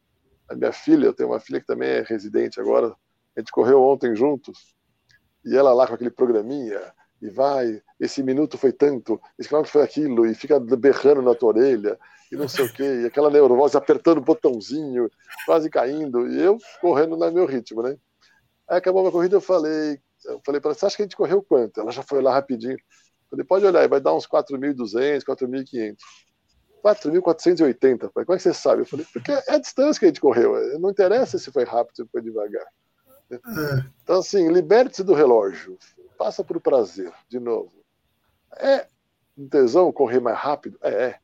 A 0.49 0.55
minha 0.55 0.72
filha, 0.72 1.07
eu 1.07 1.14
tenho 1.14 1.28
uma 1.28 1.41
filha 1.41 1.61
que 1.61 1.66
também 1.66 1.89
é 1.89 2.03
residente 2.03 2.61
agora. 2.61 2.95
A 3.36 3.41
gente 3.41 3.53
correu 3.53 3.82
ontem 3.82 4.14
juntos. 4.14 4.74
E 5.45 5.57
ela 5.57 5.72
lá 5.72 5.86
com 5.86 5.95
aquele 5.95 6.11
programinha, 6.11 6.80
e 7.20 7.28
vai, 7.28 7.82
esse 7.99 8.22
minuto 8.22 8.57
foi 8.57 8.72
tanto, 8.72 9.20
esse 9.39 9.49
quilômetro 9.49 9.72
foi 9.72 9.82
aquilo, 9.82 10.26
e 10.26 10.34
fica 10.34 10.59
berrando 10.59 11.22
na 11.22 11.34
tua 11.34 11.51
orelha, 11.51 11.99
e 12.31 12.37
não 12.37 12.49
sei 12.49 12.64
o 12.64 12.72
quê, 12.72 13.03
e 13.03 13.07
aquela 13.07 13.31
neurose 13.31 13.76
apertando 13.76 14.18
o 14.18 14.22
botãozinho, 14.22 15.11
quase 15.47 15.70
caindo, 15.70 16.29
e 16.29 16.41
eu 16.41 16.59
correndo 16.81 17.16
no 17.16 17.31
meu 17.33 17.47
ritmo, 17.47 17.83
né? 17.83 17.97
Aí 18.68 18.79
acabou 18.79 19.07
a 19.07 19.12
corrida, 19.12 19.37
eu 19.37 19.41
falei, 19.41 19.99
eu 20.26 20.41
falei 20.45 20.61
para 20.61 20.70
ela, 20.70 20.74
você 20.74 20.87
acha 20.87 20.97
que 20.97 21.03
a 21.03 21.05
gente 21.05 21.16
correu 21.16 21.43
quanto? 21.43 21.81
Ela 21.81 21.91
já 21.91 22.03
foi 22.03 22.20
lá 22.20 22.33
rapidinho. 22.33 22.74
Eu 22.74 23.31
falei, 23.31 23.45
pode 23.45 23.64
olhar, 23.64 23.89
vai 23.89 24.01
dar 24.01 24.14
uns 24.14 24.26
4.200, 24.26 25.24
4.500. 25.24 25.97
4.480, 26.83 28.11
como 28.12 28.35
é 28.35 28.37
que 28.37 28.43
você 28.43 28.55
sabe? 28.55 28.83
Eu 28.83 28.87
falei, 28.87 29.07
porque 29.12 29.33
é 29.33 29.55
a 29.55 29.59
distância 29.59 29.99
que 29.99 30.05
a 30.05 30.09
gente 30.09 30.20
correu, 30.20 30.79
não 30.79 30.91
interessa 30.91 31.39
se 31.39 31.51
foi 31.51 31.64
rápido, 31.64 31.97
se 31.97 32.07
foi 32.07 32.22
devagar. 32.22 32.66
É. 33.31 33.39
Então, 34.03 34.20
assim, 34.20 34.49
liberte-se 34.49 35.03
do 35.03 35.12
relógio, 35.12 35.76
passa 36.16 36.43
por 36.43 36.61
prazer, 36.61 37.12
de 37.29 37.39
novo. 37.39 37.72
É 38.57 38.87
um 39.37 39.49
tesão 39.49 39.93
correr 39.93 40.20
mais 40.20 40.39
rápido? 40.39 40.79
É, 40.83 40.91
é 40.91 41.18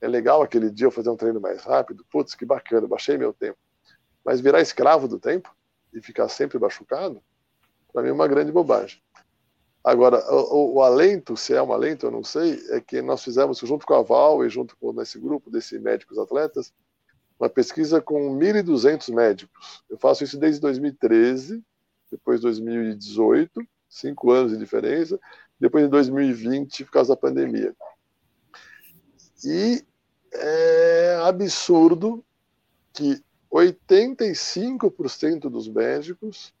é 0.00 0.08
legal 0.08 0.42
aquele 0.42 0.70
dia 0.70 0.86
eu 0.86 0.90
fazer 0.90 1.10
um 1.10 1.16
treino 1.16 1.40
mais 1.40 1.62
rápido, 1.64 2.04
putz, 2.10 2.34
que 2.34 2.44
bacana, 2.44 2.86
baixei 2.86 3.16
meu 3.16 3.32
tempo. 3.32 3.58
Mas 4.24 4.40
virar 4.40 4.60
escravo 4.60 5.08
do 5.08 5.18
tempo 5.18 5.54
e 5.92 6.00
ficar 6.00 6.28
sempre 6.28 6.58
machucado, 6.58 7.22
para 7.92 8.02
mim 8.02 8.10
é 8.10 8.12
uma 8.12 8.28
grande 8.28 8.52
bobagem. 8.52 9.00
Agora, 9.82 10.18
o, 10.32 10.74
o, 10.74 10.82
alento, 10.82 11.36
se 11.36 11.54
é 11.54 11.62
um 11.62 11.72
alento, 11.72 12.06
eu 12.06 12.10
não 12.10 12.24
sei, 12.24 12.60
é 12.70 12.80
que 12.80 13.00
nós 13.00 13.22
fizemos, 13.22 13.58
junto 13.58 13.86
com 13.86 13.94
a 13.94 14.02
Val 14.02 14.44
e 14.44 14.48
junto 14.48 14.76
com 14.76 15.00
esse 15.00 15.16
grupo 15.16 15.48
desses 15.48 15.80
médicos 15.80 16.18
atletas, 16.18 16.74
uma 17.38 17.48
pesquisa 17.48 18.00
com 18.00 18.36
1.200 18.36 19.14
médicos. 19.14 19.84
Eu 19.88 19.96
faço 19.96 20.24
isso 20.24 20.38
desde 20.38 20.60
2013, 20.60 21.62
depois 22.10 22.40
2018, 22.40 23.64
cinco 23.88 24.32
anos 24.32 24.52
de 24.52 24.58
diferença, 24.58 25.20
depois 25.58 25.84
de 25.84 25.90
2020, 25.90 26.84
por 26.84 26.90
causa 26.90 27.14
da 27.14 27.20
pandemia. 27.20 27.74
E 29.44 29.84
é 30.32 31.20
absurdo 31.22 32.24
que 32.92 33.22
85% 33.52 35.50
dos 35.50 35.68
médicos 35.68 36.52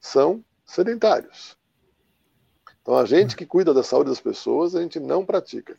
são 0.00 0.44
sedentários. 0.64 1.56
Então, 2.82 2.96
a 2.96 3.04
gente 3.04 3.36
que 3.36 3.46
cuida 3.46 3.72
da 3.72 3.82
saúde 3.82 4.10
das 4.10 4.20
pessoas, 4.20 4.74
a 4.74 4.82
gente 4.82 5.00
não 5.00 5.24
pratica. 5.24 5.76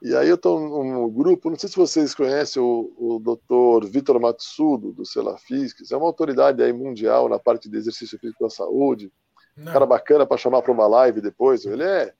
E 0.00 0.16
aí 0.16 0.28
eu 0.28 0.34
estou 0.34 0.58
num 0.58 1.08
grupo, 1.08 1.48
não 1.48 1.56
sei 1.56 1.68
se 1.68 1.76
vocês 1.76 2.14
conhecem 2.14 2.60
o, 2.60 2.92
o 2.96 3.18
Dr. 3.20 3.86
Vitor 3.86 4.20
Matsudo, 4.20 4.92
do 4.92 5.06
Celafisques, 5.06 5.92
é 5.92 5.96
uma 5.96 6.06
autoridade 6.06 6.62
aí 6.62 6.72
mundial 6.72 7.28
na 7.28 7.38
parte 7.38 7.68
de 7.68 7.76
exercício 7.76 8.18
físico 8.18 8.42
da 8.42 8.50
saúde, 8.50 9.12
não. 9.56 9.72
cara 9.72 9.86
bacana 9.86 10.26
para 10.26 10.36
chamar 10.36 10.62
para 10.62 10.72
uma 10.72 10.88
live 10.88 11.20
depois. 11.20 11.64
Ele 11.64 11.84
é 11.84 12.12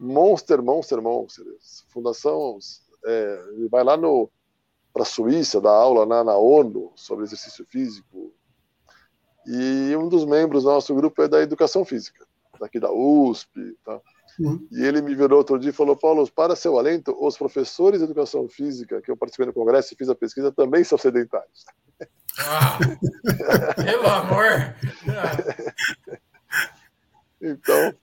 Monster, 0.00 0.62
Monster, 0.62 1.02
Monster. 1.02 1.44
Fundação, 1.88 2.58
é, 3.04 3.44
ele 3.52 3.68
vai 3.68 3.84
lá 3.84 3.98
para 4.92 5.02
a 5.02 5.04
Suíça 5.04 5.60
dar 5.60 5.72
aula 5.72 6.06
na, 6.06 6.24
na 6.24 6.36
ONU 6.36 6.90
sobre 6.96 7.24
exercício 7.24 7.66
físico. 7.66 8.32
E 9.46 9.94
um 9.96 10.08
dos 10.08 10.24
membros 10.24 10.64
do 10.64 10.70
nosso 10.70 10.94
grupo 10.94 11.22
é 11.22 11.28
da 11.28 11.42
educação 11.42 11.84
física, 11.84 12.26
daqui 12.58 12.80
da 12.80 12.90
USP. 12.90 13.76
Tá? 13.84 14.00
Uhum. 14.38 14.66
E 14.72 14.82
ele 14.82 15.02
me 15.02 15.14
virou 15.14 15.38
outro 15.38 15.58
dia 15.58 15.70
e 15.70 15.74
falou: 15.74 15.94
Paulo, 15.96 16.26
para 16.30 16.56
seu 16.56 16.78
alento, 16.78 17.14
os 17.20 17.36
professores 17.36 17.98
de 17.98 18.04
educação 18.04 18.48
física 18.48 19.02
que 19.02 19.10
eu 19.10 19.16
participei 19.16 19.46
no 19.46 19.52
congresso 19.52 19.92
e 19.92 19.96
fiz 19.96 20.08
a 20.08 20.14
pesquisa 20.14 20.50
também 20.50 20.82
são 20.82 20.96
sedentários. 20.96 21.64
Ah, 22.38 22.78
pelo 23.76 24.06
amor! 24.06 24.74
então, 27.40 27.94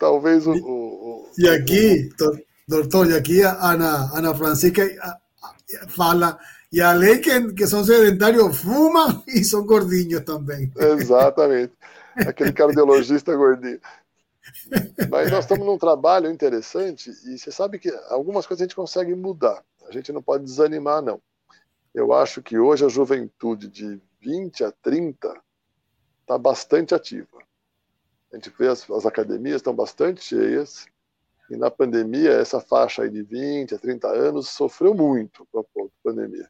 talvez 0.00 0.46
o, 0.46 0.52
o, 0.52 1.30
E 1.38 1.46
aqui, 1.46 2.08
doutor, 2.66 3.10
e 3.10 3.14
aqui 3.14 3.42
a 3.44 3.72
Ana, 3.72 4.10
Ana 4.14 4.34
Francisca 4.34 4.82
fala, 5.90 6.38
e 6.72 6.80
além 6.80 7.20
que, 7.20 7.52
que 7.52 7.66
são 7.66 7.84
sedentários, 7.84 8.58
fumam 8.58 9.22
e 9.28 9.44
são 9.44 9.64
gordinhos 9.64 10.24
também. 10.24 10.72
Exatamente. 10.74 11.74
Aquele 12.16 12.52
cardiologista 12.52 13.36
gordinho. 13.36 13.80
Mas 15.10 15.30
nós 15.30 15.44
estamos 15.44 15.66
num 15.66 15.78
trabalho 15.78 16.30
interessante 16.30 17.10
e 17.26 17.38
você 17.38 17.52
sabe 17.52 17.78
que 17.78 17.90
algumas 18.08 18.46
coisas 18.46 18.62
a 18.62 18.64
gente 18.64 18.74
consegue 18.74 19.14
mudar. 19.14 19.62
A 19.86 19.92
gente 19.92 20.12
não 20.12 20.22
pode 20.22 20.44
desanimar, 20.44 21.02
não. 21.02 21.20
Eu 21.94 22.12
acho 22.12 22.42
que 22.42 22.58
hoje 22.58 22.84
a 22.84 22.88
juventude 22.88 23.68
de 23.68 24.00
20 24.20 24.64
a 24.64 24.72
30 24.72 25.34
está 26.22 26.38
bastante 26.38 26.94
ativa. 26.94 27.38
A 28.32 28.36
gente 28.36 28.50
vê 28.50 28.68
as, 28.68 28.88
as 28.90 29.06
academias 29.06 29.56
estão 29.56 29.74
bastante 29.74 30.22
cheias, 30.22 30.86
e 31.50 31.56
na 31.56 31.68
pandemia, 31.68 32.30
essa 32.30 32.60
faixa 32.60 33.10
de 33.10 33.22
20 33.22 33.74
a 33.74 33.78
30 33.78 34.06
anos 34.06 34.50
sofreu 34.50 34.94
muito 34.94 35.46
com 35.50 35.60
a 35.60 35.88
pandemia. 36.04 36.48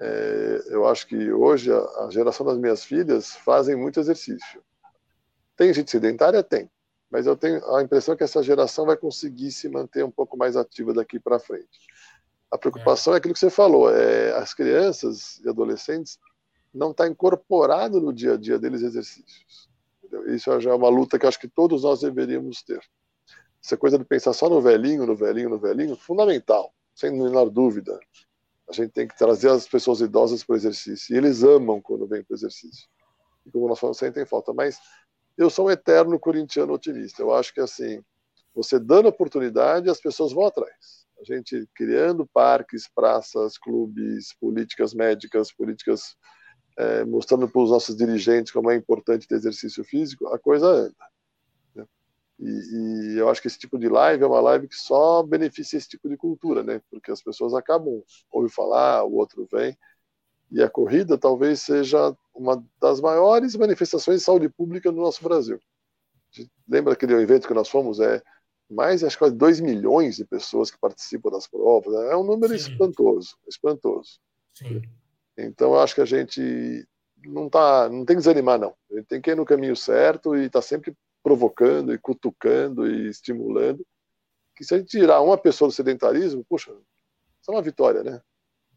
É, 0.00 0.62
eu 0.68 0.86
acho 0.86 1.06
que 1.08 1.32
hoje 1.32 1.72
a, 1.72 1.78
a, 2.04 2.08
geração 2.10 2.46
das 2.46 2.56
minhas 2.56 2.84
filhas 2.84 3.32
fazem 3.34 3.74
muito 3.74 3.98
exercício. 3.98 4.62
Tem 5.56 5.72
gente 5.74 5.90
sedentária? 5.90 6.42
Tem. 6.44 6.70
Mas 7.10 7.26
eu 7.26 7.36
tenho 7.36 7.64
a 7.74 7.82
impressão 7.82 8.16
que 8.16 8.22
essa 8.22 8.42
geração 8.42 8.86
vai 8.86 8.96
conseguir 8.96 9.50
se 9.50 9.68
manter 9.68 10.04
um 10.04 10.10
pouco 10.10 10.36
mais 10.36 10.56
ativa 10.56 10.94
daqui 10.94 11.18
para 11.18 11.40
frente. 11.40 11.86
A 12.50 12.58
preocupação 12.58 13.14
é. 13.14 13.16
é 13.16 13.18
aquilo 13.18 13.34
que 13.34 13.40
você 13.40 13.50
falou, 13.50 13.90
é, 13.90 14.32
as 14.36 14.54
crianças 14.54 15.40
e 15.44 15.48
adolescentes 15.48 16.18
não 16.72 16.92
está 16.92 17.06
incorporado 17.06 18.00
no 18.00 18.12
dia 18.12 18.34
a 18.34 18.36
dia 18.36 18.58
deles 18.58 18.82
exercícios. 18.82 19.68
Isso 20.26 20.60
já 20.60 20.70
é 20.70 20.74
uma 20.74 20.88
luta 20.88 21.18
que 21.18 21.26
acho 21.26 21.38
que 21.38 21.48
todos 21.48 21.82
nós 21.82 22.00
deveríamos 22.00 22.62
ter. 22.62 22.80
Essa 23.64 23.76
coisa 23.76 23.98
de 23.98 24.04
pensar 24.04 24.32
só 24.32 24.48
no 24.48 24.60
velhinho, 24.60 25.06
no 25.06 25.16
velhinho, 25.16 25.48
no 25.48 25.58
velhinho, 25.58 25.96
fundamental, 25.96 26.74
sem 26.94 27.10
menor 27.10 27.48
dúvida. 27.48 27.98
A 28.68 28.72
gente 28.72 28.92
tem 28.92 29.08
que 29.08 29.16
trazer 29.16 29.50
as 29.50 29.66
pessoas 29.66 30.00
idosas 30.00 30.44
para 30.44 30.54
o 30.54 30.56
exercício. 30.56 31.14
E 31.14 31.18
eles 31.18 31.42
amam 31.42 31.80
quando 31.80 32.06
vêm 32.06 32.22
para 32.22 32.34
o 32.34 32.36
exercício. 32.36 32.88
E 33.46 33.50
como 33.50 33.68
nós 33.68 33.78
falamos, 33.78 33.98
sentem 33.98 34.24
falta. 34.26 34.52
Mas 34.52 34.78
eu 35.36 35.50
sou 35.50 35.66
um 35.66 35.70
eterno 35.70 36.18
corintiano 36.18 36.72
otimista. 36.72 37.22
Eu 37.22 37.34
acho 37.34 37.52
que 37.52 37.60
assim, 37.60 38.02
você 38.54 38.78
dando 38.78 39.08
oportunidade, 39.08 39.90
as 39.90 40.00
pessoas 40.00 40.32
vão 40.32 40.46
atrás. 40.46 41.04
A 41.20 41.24
gente 41.24 41.68
criando 41.74 42.26
parques, 42.26 42.88
praças, 42.88 43.58
clubes, 43.58 44.34
políticas 44.40 44.94
médicas, 44.94 45.52
políticas 45.52 46.16
é, 46.76 47.04
mostrando 47.04 47.48
para 47.48 47.60
os 47.60 47.70
nossos 47.70 47.96
dirigentes 47.96 48.52
como 48.52 48.70
é 48.70 48.76
importante 48.76 49.28
ter 49.28 49.36
exercício 49.36 49.84
físico, 49.84 50.26
a 50.28 50.38
coisa 50.38 50.66
anda. 50.66 50.94
Né? 51.74 51.86
E, 52.40 53.14
e, 53.14 53.18
eu 53.18 53.28
acho 53.28 53.40
que 53.40 53.48
esse 53.48 53.58
tipo 53.58 53.78
de 53.78 53.88
live 53.88 54.22
é 54.22 54.26
uma 54.26 54.40
live 54.40 54.68
que 54.68 54.76
só 54.76 55.22
beneficia 55.22 55.78
esse 55.78 55.88
tipo 55.88 56.08
de 56.08 56.16
cultura, 56.16 56.62
né? 56.62 56.80
Porque 56.90 57.10
as 57.10 57.22
pessoas 57.22 57.54
acabam 57.54 58.02
ouvem 58.30 58.50
falar, 58.50 59.04
o 59.04 59.14
outro 59.14 59.46
vem. 59.50 59.76
E 60.50 60.62
a 60.62 60.68
corrida 60.68 61.16
talvez 61.16 61.60
seja 61.60 62.16
uma 62.34 62.64
das 62.80 63.00
maiores 63.00 63.56
manifestações 63.56 64.20
de 64.20 64.24
saúde 64.24 64.48
pública 64.48 64.90
no 64.90 65.02
nosso 65.02 65.22
Brasil. 65.22 65.58
Lembra 66.68 66.92
aquele 66.92 67.14
evento 67.14 67.46
que 67.46 67.54
nós 67.54 67.68
fomos? 67.68 68.00
É 68.00 68.22
mais, 68.68 69.04
acho 69.04 69.18
que 69.18 69.30
2 69.30 69.60
milhões 69.60 70.16
de 70.16 70.24
pessoas 70.24 70.70
que 70.70 70.78
participam 70.78 71.30
das 71.30 71.46
provas. 71.46 71.94
Né? 71.94 72.12
É 72.12 72.16
um 72.16 72.24
número 72.24 72.56
Sim. 72.58 72.72
espantoso, 72.72 73.36
espantoso. 73.46 74.20
Sim. 74.52 74.82
Então, 75.36 75.74
eu 75.74 75.80
acho 75.80 75.94
que 75.94 76.00
a 76.00 76.06
gente 76.06 76.86
não, 77.24 77.48
tá, 77.48 77.88
não 77.88 78.04
tem 78.04 78.16
que 78.16 78.22
desanimar, 78.22 78.58
não. 78.58 78.74
A 78.90 78.96
gente 78.96 79.06
tem 79.06 79.20
que 79.20 79.30
ir 79.30 79.36
no 79.36 79.44
caminho 79.44 79.74
certo 79.74 80.36
e 80.36 80.48
tá 80.48 80.62
sempre 80.62 80.94
provocando 81.22 81.92
e 81.92 81.98
cutucando 81.98 82.86
e 82.86 83.08
estimulando. 83.08 83.84
Que 84.54 84.64
se 84.64 84.74
a 84.74 84.78
gente 84.78 84.90
tirar 84.90 85.20
uma 85.20 85.36
pessoa 85.36 85.68
do 85.68 85.74
sedentarismo, 85.74 86.44
puxa, 86.44 86.70
isso 86.70 87.50
é 87.50 87.54
uma 87.54 87.62
vitória, 87.62 88.02
né? 88.02 88.20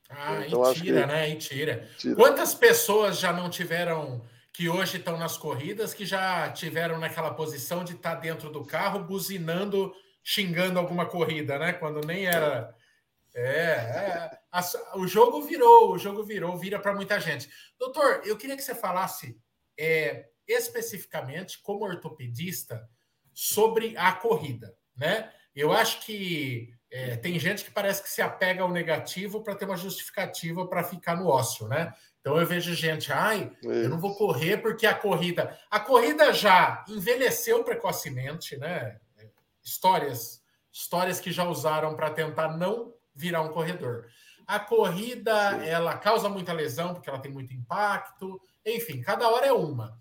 Ah, 0.09 0.45
então, 0.47 0.71
e 0.71 0.75
tira, 0.75 1.01
que... 1.01 1.07
né? 1.07 1.29
E 1.29 1.35
tira. 1.35 1.89
tira. 1.97 2.15
Quantas 2.15 2.55
pessoas 2.55 3.19
já 3.19 3.33
não 3.33 3.49
tiveram, 3.49 4.23
que 4.53 4.69
hoje 4.69 4.97
estão 4.97 5.17
nas 5.17 5.37
corridas, 5.37 5.93
que 5.93 6.05
já 6.05 6.49
tiveram 6.51 6.97
naquela 6.97 7.33
posição 7.33 7.83
de 7.83 7.93
estar 7.93 8.15
tá 8.15 8.21
dentro 8.21 8.49
do 8.49 8.65
carro 8.65 9.03
buzinando, 9.03 9.93
xingando 10.23 10.79
alguma 10.79 11.05
corrida, 11.05 11.59
né? 11.59 11.73
Quando 11.73 12.05
nem 12.05 12.25
era. 12.25 12.73
É, 13.39 13.51
é 13.51 14.39
a, 14.51 14.97
o 14.97 15.07
jogo 15.07 15.43
virou, 15.43 15.91
o 15.91 15.97
jogo 15.97 16.23
virou, 16.23 16.57
vira 16.57 16.79
para 16.79 16.95
muita 16.95 17.19
gente. 17.19 17.47
Doutor, 17.77 18.21
eu 18.25 18.35
queria 18.35 18.55
que 18.55 18.63
você 18.63 18.73
falasse 18.73 19.39
é, 19.77 20.25
especificamente, 20.47 21.61
como 21.61 21.85
ortopedista, 21.85 22.89
sobre 23.31 23.95
a 23.95 24.11
corrida, 24.13 24.75
né? 24.95 25.31
Eu 25.55 25.71
acho 25.71 26.01
que 26.01 26.73
é, 26.89 27.15
tem 27.17 27.37
gente 27.37 27.63
que 27.63 27.69
parece 27.69 28.01
que 28.01 28.09
se 28.09 28.21
apega 28.21 28.63
ao 28.63 28.71
negativo 28.71 29.43
para 29.43 29.55
ter 29.55 29.65
uma 29.65 29.77
justificativa 29.77 30.67
para 30.67 30.83
ficar 30.83 31.15
no 31.15 31.27
ócio, 31.27 31.67
né? 31.67 31.93
Então 32.19 32.39
eu 32.39 32.45
vejo 32.45 32.73
gente, 32.73 33.11
ai, 33.11 33.51
eu 33.61 33.87
não 33.87 33.99
vou 33.99 34.15
correr 34.15 34.57
porque 34.57 34.87
a 34.87 34.95
corrida. 34.95 35.57
A 35.69 35.79
corrida 35.79 36.33
já 36.33 36.83
envelheceu 36.87 37.63
precocemente, 37.63 38.57
né? 38.57 38.99
Histórias, 39.63 40.41
histórias 40.71 41.19
que 41.19 41.31
já 41.31 41.43
usaram 41.43 41.95
para 41.95 42.09
tentar 42.09 42.57
não 42.57 42.96
virar 43.17 43.41
um 43.41 43.49
corredor. 43.49 44.07
A 44.45 44.59
corrida, 44.59 45.33
ela 45.65 45.97
causa 45.97 46.29
muita 46.29 46.53
lesão, 46.53 46.93
porque 46.93 47.09
ela 47.09 47.19
tem 47.19 47.31
muito 47.31 47.53
impacto. 47.53 48.39
Enfim, 48.65 49.01
cada 49.01 49.27
hora 49.27 49.47
é 49.47 49.51
uma. 49.51 49.99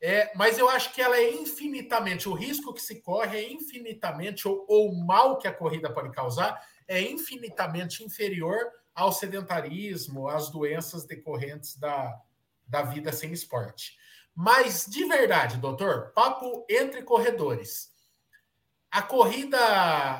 É, 0.00 0.32
mas 0.34 0.58
eu 0.58 0.68
acho 0.68 0.92
que 0.94 1.00
ela 1.00 1.16
é 1.16 1.32
infinitamente, 1.32 2.28
o 2.28 2.32
risco 2.32 2.72
que 2.72 2.80
se 2.80 3.00
corre 3.02 3.38
é 3.38 3.52
infinitamente, 3.52 4.48
ou, 4.48 4.64
ou 4.68 4.90
o 4.90 5.06
mal 5.06 5.38
que 5.38 5.46
a 5.46 5.52
corrida 5.52 5.92
pode 5.92 6.10
causar, 6.10 6.60
é 6.88 7.00
infinitamente 7.00 8.02
inferior 8.02 8.58
ao 8.94 9.12
sedentarismo, 9.12 10.28
às 10.28 10.50
doenças 10.50 11.04
decorrentes 11.04 11.76
da, 11.76 12.18
da 12.66 12.82
vida 12.82 13.12
sem 13.12 13.32
esporte. 13.32 13.96
Mas, 14.34 14.86
de 14.86 15.04
verdade, 15.04 15.58
doutor, 15.58 16.12
papo 16.14 16.66
entre 16.68 17.02
corredores. 17.02 17.91
A 18.92 19.00
corrida, 19.00 19.56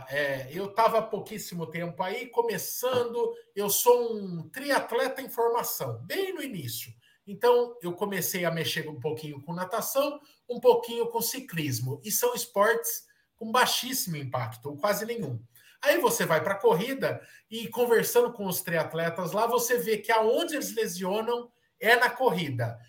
é, 0.08 0.48
eu 0.50 0.70
estava 0.70 1.00
há 1.00 1.02
pouquíssimo 1.02 1.66
tempo 1.66 2.02
aí, 2.02 2.28
começando. 2.28 3.36
Eu 3.54 3.68
sou 3.68 4.16
um 4.16 4.48
triatleta 4.48 5.20
em 5.20 5.28
formação, 5.28 5.98
bem 6.06 6.32
no 6.32 6.42
início. 6.42 6.90
Então, 7.26 7.76
eu 7.82 7.92
comecei 7.92 8.46
a 8.46 8.50
mexer 8.50 8.88
um 8.88 8.98
pouquinho 8.98 9.42
com 9.42 9.52
natação, 9.52 10.18
um 10.48 10.58
pouquinho 10.58 11.06
com 11.08 11.20
ciclismo. 11.20 12.00
E 12.02 12.10
são 12.10 12.34
esportes 12.34 13.04
com 13.36 13.52
baixíssimo 13.52 14.16
impacto, 14.16 14.70
ou 14.70 14.78
quase 14.78 15.04
nenhum. 15.04 15.38
Aí 15.82 15.98
você 15.98 16.24
vai 16.24 16.42
para 16.42 16.54
a 16.54 16.58
corrida 16.58 17.20
e 17.50 17.68
conversando 17.68 18.32
com 18.32 18.46
os 18.46 18.62
triatletas 18.62 19.32
lá, 19.32 19.46
você 19.46 19.76
vê 19.76 19.98
que 19.98 20.10
aonde 20.10 20.54
eles 20.54 20.74
lesionam 20.74 21.52
é 21.78 21.94
na 21.94 22.08
corrida. 22.08 22.80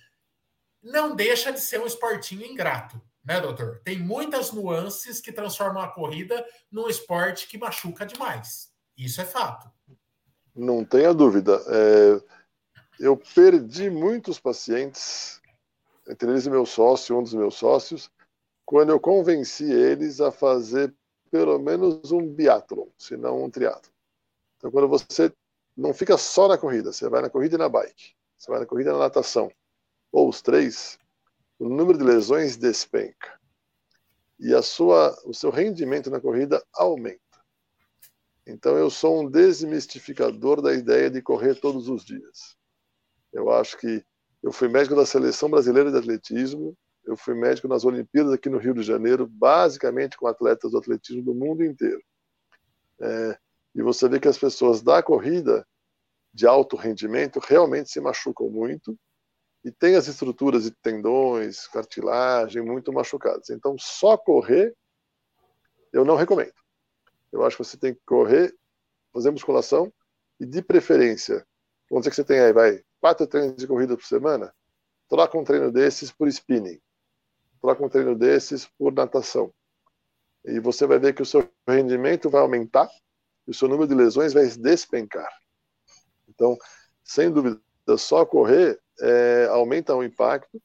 Não 0.81 1.13
deixa 1.13 1.51
de 1.51 1.59
ser 1.59 1.81
um 1.81 1.85
esportinho 1.85 2.45
ingrato 2.45 3.01
né, 3.23 3.39
doutor? 3.39 3.79
Tem 3.83 3.99
muitas 3.99 4.51
nuances 4.51 5.21
que 5.21 5.31
transformam 5.31 5.81
a 5.81 5.87
corrida 5.87 6.45
num 6.71 6.89
esporte 6.89 7.47
que 7.47 7.57
machuca 7.57 8.05
demais. 8.05 8.71
Isso 8.97 9.21
é 9.21 9.25
fato. 9.25 9.71
Não 10.55 10.83
tenha 10.83 11.13
dúvida. 11.13 11.61
É, 11.67 12.21
eu 12.99 13.17
perdi 13.17 13.89
muitos 13.89 14.39
pacientes, 14.39 15.41
entre 16.07 16.29
eles 16.29 16.45
meu 16.47 16.65
sócio, 16.65 17.17
um 17.17 17.23
dos 17.23 17.33
meus 17.33 17.55
sócios, 17.55 18.11
quando 18.65 18.89
eu 18.91 18.99
convenci 18.99 19.71
eles 19.71 20.21
a 20.21 20.31
fazer 20.31 20.93
pelo 21.31 21.57
menos 21.57 22.11
um 22.11 22.27
biatlon, 22.27 22.87
se 22.97 23.17
não 23.17 23.43
um 23.43 23.49
triatlo. 23.49 23.91
Então, 24.57 24.69
quando 24.69 24.87
você 24.87 25.33
não 25.75 25.93
fica 25.93 26.17
só 26.17 26.47
na 26.47 26.57
corrida, 26.57 26.93
você 26.93 27.09
vai 27.09 27.21
na 27.21 27.29
corrida 27.29 27.55
e 27.55 27.57
na 27.57 27.67
bike, 27.67 28.13
você 28.37 28.51
vai 28.51 28.59
na 28.59 28.65
corrida 28.65 28.91
e 28.91 28.93
na 28.93 28.99
natação, 28.99 29.51
ou 30.11 30.29
os 30.29 30.41
três, 30.41 30.99
o 31.63 31.69
número 31.69 31.97
de 31.97 32.03
lesões 32.03 32.57
despenca 32.57 33.39
e 34.37 34.53
a 34.53 34.61
sua, 34.61 35.17
o 35.25 35.33
seu 35.33 35.49
rendimento 35.49 36.11
na 36.11 36.19
corrida 36.19 36.61
aumenta. 36.73 37.21
Então 38.45 38.77
eu 38.77 38.89
sou 38.89 39.21
um 39.21 39.29
desmistificador 39.29 40.61
da 40.61 40.73
ideia 40.73 41.09
de 41.09 41.21
correr 41.21 41.55
todos 41.55 41.87
os 41.87 42.03
dias. 42.03 42.57
Eu 43.31 43.49
acho 43.49 43.77
que 43.77 44.03
eu 44.43 44.51
fui 44.51 44.67
médico 44.67 44.93
da 44.93 45.05
seleção 45.05 45.49
brasileira 45.49 45.89
de 45.89 45.97
atletismo, 45.97 46.77
eu 47.05 47.15
fui 47.15 47.33
médico 47.33 47.69
nas 47.69 47.85
Olimpíadas 47.85 48.33
aqui 48.33 48.49
no 48.49 48.57
Rio 48.57 48.73
de 48.73 48.83
Janeiro, 48.83 49.25
basicamente 49.25 50.17
com 50.17 50.27
atletas 50.27 50.71
do 50.71 50.77
atletismo 50.77 51.23
do 51.23 51.33
mundo 51.33 51.63
inteiro. 51.63 52.03
É, 52.99 53.37
e 53.73 53.81
você 53.81 54.09
vê 54.09 54.19
que 54.19 54.27
as 54.27 54.37
pessoas 54.37 54.81
da 54.81 55.01
corrida 55.01 55.65
de 56.33 56.45
alto 56.45 56.75
rendimento 56.75 57.39
realmente 57.39 57.89
se 57.89 58.01
machucam 58.01 58.49
muito 58.49 58.99
e 59.63 59.71
tem 59.71 59.95
as 59.95 60.07
estruturas 60.07 60.63
de 60.63 60.71
tendões, 60.71 61.67
cartilagem 61.67 62.61
muito 62.61 62.91
machucadas. 62.91 63.49
Então, 63.49 63.77
só 63.79 64.17
correr, 64.17 64.75
eu 65.91 66.03
não 66.03 66.15
recomendo. 66.15 66.53
Eu 67.31 67.45
acho 67.45 67.55
que 67.57 67.63
você 67.63 67.77
tem 67.77 67.93
que 67.93 68.01
correr, 68.05 68.53
fazer 69.13 69.31
musculação 69.31 69.91
e, 70.39 70.45
de 70.45 70.61
preferência, 70.61 71.45
vamos 71.89 72.03
dizer 72.03 72.09
que 72.09 72.15
você 72.17 72.23
tem 72.23 72.39
aí, 72.39 72.51
vai, 72.51 72.83
quatro 72.99 73.25
treinos 73.25 73.55
de 73.55 73.67
corrida 73.67 73.95
por 73.95 74.05
semana, 74.05 74.53
troca 75.07 75.37
um 75.37 75.43
treino 75.43 75.71
desses 75.71 76.11
por 76.11 76.27
spinning, 76.27 76.81
troca 77.61 77.85
um 77.85 77.89
treino 77.89 78.15
desses 78.17 78.67
por 78.77 78.91
natação. 78.91 79.53
E 80.43 80.59
você 80.59 80.85
vai 80.85 80.99
ver 80.99 81.13
que 81.13 81.21
o 81.21 81.25
seu 81.25 81.49
rendimento 81.65 82.29
vai 82.29 82.41
aumentar 82.41 82.89
e 83.47 83.51
o 83.51 83.53
seu 83.53 83.69
número 83.69 83.87
de 83.87 83.95
lesões 83.95 84.33
vai 84.33 84.45
despencar. 84.45 85.31
Então, 86.27 86.57
sem 87.03 87.31
dúvida, 87.31 87.61
só 87.97 88.25
correr 88.25 88.82
é, 88.99 89.47
aumenta 89.49 89.95
o 89.95 90.03
impacto. 90.03 90.61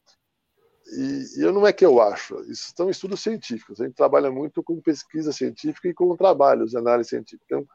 E, 0.93 1.39
e 1.39 1.43
eu 1.43 1.53
não 1.53 1.67
é 1.67 1.73
que 1.73 1.85
eu 1.85 2.01
acho, 2.01 2.41
isso 2.51 2.73
são 2.75 2.89
estudos 2.89 3.21
científicos. 3.21 3.81
A 3.81 3.85
gente 3.85 3.95
trabalha 3.95 4.31
muito 4.31 4.63
com 4.63 4.81
pesquisa 4.81 5.33
científica 5.33 5.89
e 5.89 5.95
com 5.95 6.17
trabalhos 6.17 6.71
de 6.71 6.79
análise 6.79 7.11
científica. 7.11 7.45
Então, 7.45 7.67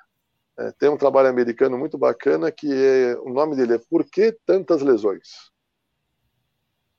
é, 0.57 0.71
tem 0.71 0.89
um 0.89 0.97
trabalho 0.97 1.29
americano 1.29 1.77
muito 1.77 1.97
bacana 1.97 2.51
que 2.51 2.71
é, 2.71 3.15
o 3.19 3.29
nome 3.29 3.55
dele 3.55 3.75
é 3.75 3.77
Por 3.77 4.05
que 4.05 4.37
tantas 4.45 4.81
lesões? 4.81 5.51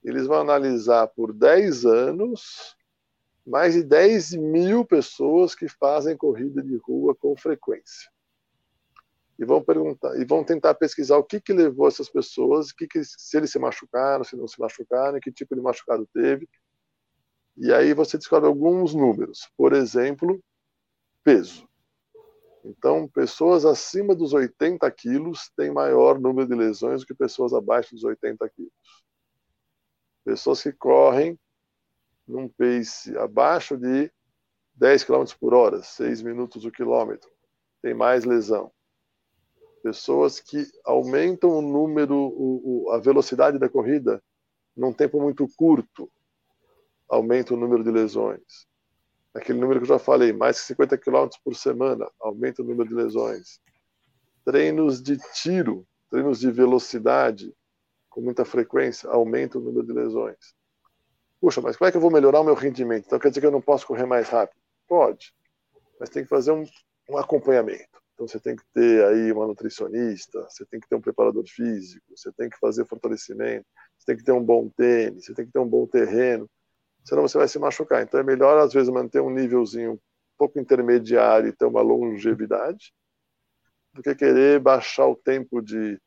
Eles 0.02 0.26
vão 0.26 0.40
analisar 0.40 1.06
por 1.08 1.32
10 1.32 1.86
anos 1.86 2.76
mais 3.46 3.74
de 3.74 3.82
10 3.82 4.34
mil 4.34 4.84
pessoas 4.84 5.54
que 5.54 5.68
fazem 5.68 6.16
corrida 6.16 6.62
de 6.62 6.76
rua 6.76 7.14
com 7.14 7.36
frequência. 7.36 8.10
E 9.38 9.44
vão 9.44 9.62
perguntar 9.62 10.16
e 10.20 10.24
vão 10.24 10.44
tentar 10.44 10.74
pesquisar 10.74 11.16
o 11.16 11.24
que 11.24 11.40
que 11.40 11.52
levou 11.52 11.88
essas 11.88 12.08
pessoas, 12.08 12.72
que 12.72 12.86
que, 12.86 13.02
se 13.04 13.36
eles 13.36 13.50
se 13.50 13.58
machucaram, 13.58 14.24
se 14.24 14.36
não 14.36 14.46
se 14.46 14.60
machucaram, 14.60 15.18
que 15.20 15.32
tipo 15.32 15.54
de 15.54 15.60
machucado 15.60 16.08
teve. 16.12 16.48
E 17.56 17.72
aí 17.72 17.94
você 17.94 18.16
descobre 18.16 18.48
alguns 18.48 18.94
números. 18.94 19.48
Por 19.56 19.72
exemplo, 19.72 20.42
peso. 21.22 21.68
Então, 22.64 23.06
pessoas 23.06 23.64
acima 23.64 24.14
dos 24.14 24.32
80 24.32 24.90
quilos 24.90 25.50
têm 25.56 25.70
maior 25.70 26.18
número 26.18 26.48
de 26.48 26.54
lesões 26.54 27.02
do 27.02 27.06
que 27.06 27.14
pessoas 27.14 27.52
abaixo 27.52 27.94
dos 27.94 28.04
80 28.04 28.48
quilos. 28.48 28.72
Pessoas 30.24 30.62
que 30.62 30.72
correm 30.72 31.38
num 32.26 32.48
pace 32.48 33.16
abaixo 33.18 33.76
de 33.76 34.10
10 34.74 35.04
km 35.04 35.24
por 35.38 35.52
hora, 35.52 35.82
6 35.82 36.22
minutos 36.22 36.64
o 36.64 36.70
quilômetro, 36.70 37.30
tem 37.82 37.92
mais 37.92 38.24
lesão. 38.24 38.72
Pessoas 39.84 40.40
que 40.40 40.66
aumentam 40.84 41.50
o 41.50 41.62
número, 41.62 42.16
o, 42.16 42.86
o, 42.86 42.90
a 42.90 42.98
velocidade 42.98 43.56
da 43.56 43.68
corrida 43.68 44.20
num 44.76 44.92
tempo 44.92 45.20
muito 45.20 45.46
curto, 45.56 46.10
aumenta 47.08 47.54
o 47.54 47.56
número 47.56 47.84
de 47.84 47.92
lesões 47.92 48.66
aquele 49.34 49.58
número 49.58 49.80
que 49.80 49.84
eu 49.84 49.88
já 49.88 49.98
falei, 49.98 50.32
mais 50.32 50.60
que 50.60 50.66
50 50.68 50.96
km 50.96 51.28
por 51.42 51.56
semana, 51.56 52.08
aumenta 52.20 52.62
o 52.62 52.64
número 52.64 52.88
de 52.88 52.94
lesões. 52.94 53.60
Treinos 54.44 55.02
de 55.02 55.18
tiro, 55.34 55.84
treinos 56.08 56.38
de 56.38 56.50
velocidade, 56.50 57.52
com 58.08 58.20
muita 58.20 58.44
frequência, 58.44 59.10
aumenta 59.10 59.58
o 59.58 59.60
número 59.60 59.84
de 59.84 59.92
lesões. 59.92 60.54
Puxa, 61.40 61.60
mas 61.60 61.76
como 61.76 61.88
é 61.88 61.90
que 61.90 61.96
eu 61.96 62.00
vou 62.00 62.12
melhorar 62.12 62.40
o 62.40 62.44
meu 62.44 62.54
rendimento? 62.54 63.06
Então 63.06 63.18
quer 63.18 63.28
dizer 63.28 63.40
que 63.40 63.46
eu 63.46 63.50
não 63.50 63.60
posso 63.60 63.86
correr 63.86 64.06
mais 64.06 64.28
rápido? 64.28 64.58
Pode, 64.86 65.34
mas 65.98 66.10
tem 66.10 66.22
que 66.22 66.28
fazer 66.28 66.52
um, 66.52 66.64
um 67.10 67.18
acompanhamento. 67.18 67.93
Então 68.14 68.26
você 68.28 68.38
tem 68.40 68.56
que 68.56 68.64
ter 68.72 69.04
aí 69.04 69.32
uma 69.32 69.46
nutricionista, 69.46 70.40
você 70.48 70.64
tem 70.64 70.80
que 70.80 70.88
ter 70.88 70.94
um 70.94 71.00
preparador 71.00 71.44
físico, 71.46 72.04
você 72.16 72.32
tem 72.32 72.48
que 72.48 72.58
fazer 72.58 72.86
fortalecimento, 72.86 73.66
você 73.98 74.06
tem 74.06 74.16
que 74.16 74.24
ter 74.24 74.32
um 74.32 74.42
bom 74.42 74.68
tênis, 74.68 75.24
você 75.26 75.34
tem 75.34 75.44
que 75.44 75.52
ter 75.52 75.58
um 75.58 75.68
bom 75.68 75.86
terreno 75.86 76.48
senão 77.04 77.22
você 77.22 77.38
vai 77.38 77.46
se 77.46 77.58
machucar. 77.58 78.02
Então 78.02 78.18
é 78.18 78.22
melhor, 78.22 78.58
às 78.58 78.72
vezes, 78.72 78.88
manter 78.88 79.20
um 79.20 79.30
nívelzinho 79.30 79.92
um 79.92 79.98
pouco 80.38 80.58
intermediário 80.58 81.48
e 81.48 81.52
ter 81.52 81.66
uma 81.66 81.82
longevidade, 81.82 82.92
do 83.92 84.02
que 84.02 84.14
querer 84.14 84.58
baixar 84.58 85.06
o 85.06 85.14
tempo 85.14 85.60
de, 85.60 86.00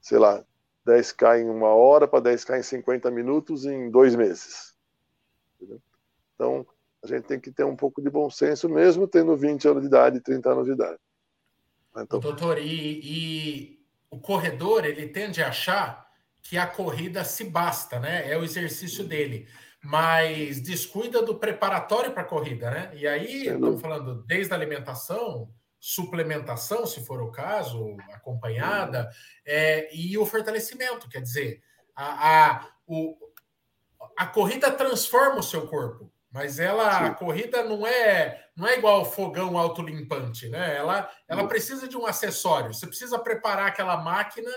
sei 0.00 0.18
lá, 0.18 0.44
10K 0.86 1.40
em 1.40 1.48
uma 1.48 1.68
hora 1.68 2.06
para 2.06 2.22
10K 2.22 2.58
em 2.58 2.62
50 2.62 3.10
minutos 3.10 3.64
em 3.64 3.90
dois 3.90 4.14
meses. 4.14 4.74
Entendeu? 5.56 5.80
Então, 6.34 6.66
a 7.02 7.06
gente 7.06 7.24
tem 7.24 7.40
que 7.40 7.50
ter 7.50 7.64
um 7.64 7.74
pouco 7.74 8.00
de 8.00 8.08
bom 8.08 8.30
senso, 8.30 8.68
mesmo 8.68 9.08
tendo 9.08 9.36
20 9.36 9.66
anos 9.66 9.82
de 9.82 9.88
idade, 9.88 10.20
30 10.20 10.52
anos 10.52 10.66
de 10.66 10.72
idade. 10.72 10.98
Então... 11.96 12.20
Doutor, 12.20 12.58
e, 12.58 13.00
e 13.02 13.86
o 14.10 14.18
corredor, 14.18 14.84
ele 14.84 15.08
tende 15.08 15.42
a 15.42 15.48
achar 15.48 16.10
que 16.42 16.58
a 16.58 16.66
corrida 16.66 17.24
se 17.24 17.44
basta, 17.44 17.98
né? 18.00 18.30
É 18.30 18.36
o 18.36 18.44
exercício 18.44 19.04
dele. 19.04 19.48
Mas 19.82 20.60
descuida 20.60 21.22
do 21.22 21.38
preparatório 21.38 22.12
para 22.12 22.22
a 22.22 22.26
corrida, 22.26 22.70
né? 22.70 22.90
E 22.94 23.06
aí, 23.06 23.46
estamos 23.46 23.80
falando 23.80 24.22
desde 24.24 24.52
a 24.52 24.56
alimentação, 24.56 25.52
suplementação, 25.80 26.86
se 26.86 27.04
for 27.04 27.20
o 27.20 27.32
caso, 27.32 27.96
acompanhada, 28.12 29.10
é, 29.44 29.94
e 29.94 30.16
o 30.16 30.24
fortalecimento, 30.24 31.08
quer 31.08 31.20
dizer, 31.20 31.60
a, 31.94 32.50
a, 32.50 32.68
o, 32.86 33.16
a 34.16 34.26
corrida 34.26 34.70
transforma 34.70 35.40
o 35.40 35.42
seu 35.42 35.66
corpo, 35.66 36.12
mas 36.32 36.58
ela 36.58 37.06
a 37.06 37.14
corrida 37.14 37.62
não 37.62 37.86
é 37.86 38.48
não 38.56 38.66
é 38.66 38.78
igual 38.78 39.04
fogão 39.04 39.56
autolimpante, 39.58 40.48
né? 40.48 40.76
Ela, 40.76 41.10
ela 41.28 41.46
precisa 41.46 41.86
de 41.86 41.96
um 41.96 42.06
acessório. 42.06 42.72
Você 42.72 42.86
precisa 42.86 43.18
preparar 43.18 43.66
aquela 43.66 43.96
máquina 43.98 44.50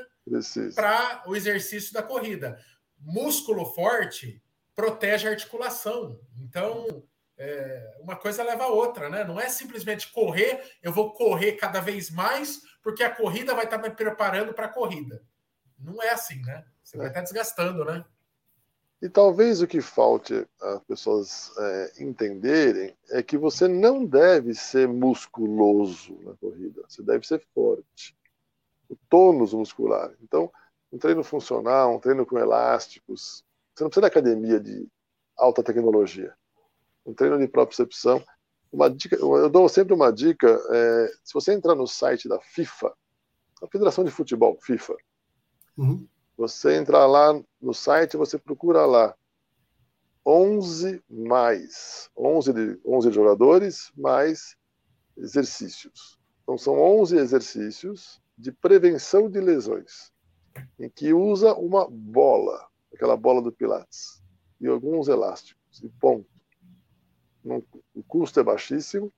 para 0.73 1.23
o 1.27 1.35
exercício 1.35 1.93
da 1.93 2.01
corrida. 2.01 2.57
Músculo 2.97 3.65
forte 3.65 4.41
protege 4.75 5.27
a 5.27 5.31
articulação. 5.31 6.19
Então, 6.37 7.03
é, 7.37 7.97
uma 7.99 8.15
coisa 8.15 8.43
leva 8.43 8.65
a 8.65 8.69
outra, 8.69 9.09
né? 9.09 9.23
Não 9.23 9.39
é 9.39 9.49
simplesmente 9.49 10.11
correr, 10.11 10.61
eu 10.81 10.91
vou 10.91 11.13
correr 11.13 11.53
cada 11.53 11.79
vez 11.79 12.09
mais, 12.09 12.61
porque 12.81 13.03
a 13.03 13.13
corrida 13.13 13.53
vai 13.53 13.65
estar 13.65 13.77
me 13.77 13.89
preparando 13.89 14.53
para 14.53 14.65
a 14.65 14.73
corrida. 14.73 15.21
Não 15.77 16.01
é 16.01 16.11
assim, 16.11 16.41
né? 16.41 16.65
Você 16.83 16.97
é. 16.97 16.99
vai 16.99 17.07
estar 17.07 17.21
desgastando, 17.21 17.83
né? 17.83 18.05
E 19.05 19.09
talvez 19.09 19.61
o 19.61 19.67
que 19.67 19.81
falte 19.81 20.47
as 20.59 20.83
pessoas 20.85 21.51
é, 21.59 21.93
entenderem 21.99 22.91
é 23.11 23.21
que 23.21 23.37
você 23.37 23.67
não 23.67 24.03
deve 24.03 24.55
ser 24.55 24.87
musculoso 24.87 26.17
na 26.23 26.33
corrida, 26.33 26.81
você 26.89 27.03
deve 27.03 27.27
ser 27.27 27.39
forte. 27.53 28.17
O 28.89 28.97
tônus 29.07 29.53
muscular. 29.53 30.11
Então, 30.23 30.51
um 30.91 30.97
treino 30.97 31.23
funcional, 31.23 31.95
um 31.95 31.99
treino 31.99 32.25
com 32.25 32.39
elásticos, 32.39 33.43
você 33.75 33.83
não 33.83 33.91
precisa 33.91 34.01
de 34.01 34.07
academia 34.07 34.59
de 34.59 34.87
alta 35.37 35.61
tecnologia. 35.61 36.33
Um 37.05 37.13
treino 37.13 37.37
de 37.37 37.47
propriocepção. 37.47 38.25
Uma 38.71 38.89
dica, 38.89 39.17
eu 39.17 39.47
dou 39.51 39.69
sempre 39.69 39.93
uma 39.93 40.11
dica. 40.11 40.49
É, 40.71 41.13
se 41.23 41.31
você 41.31 41.53
entrar 41.53 41.75
no 41.75 41.85
site 41.85 42.27
da 42.27 42.41
FIFA, 42.41 42.91
a 43.61 43.67
Federação 43.67 44.03
de 44.03 44.09
Futebol, 44.09 44.57
FIFA, 44.59 44.95
uhum. 45.77 46.07
Você 46.37 46.75
entrar 46.75 47.05
lá 47.05 47.39
no 47.61 47.73
site, 47.73 48.17
você 48.17 48.37
procura 48.37 48.85
lá 48.85 49.15
11 50.25 51.03
mais, 51.09 52.09
11, 52.17 52.53
de, 52.53 52.79
11 52.85 53.11
jogadores 53.11 53.91
mais 53.95 54.55
exercícios. 55.17 56.19
Então 56.43 56.57
são 56.57 56.79
11 56.79 57.17
exercícios 57.17 58.21
de 58.37 58.51
prevenção 58.51 59.29
de 59.29 59.39
lesões, 59.39 60.11
em 60.79 60.89
que 60.89 61.13
usa 61.13 61.53
uma 61.53 61.87
bola 61.89 62.67
aquela 62.95 63.15
bola 63.15 63.41
do 63.41 63.51
Pilates, 63.51 64.23
e 64.59 64.67
alguns 64.67 65.07
elásticos, 65.07 65.83
e 65.83 65.89
ponto. 65.99 66.27
o 67.93 68.03
custo 68.07 68.39
é 68.39 68.43
baixíssimo, 68.43 69.11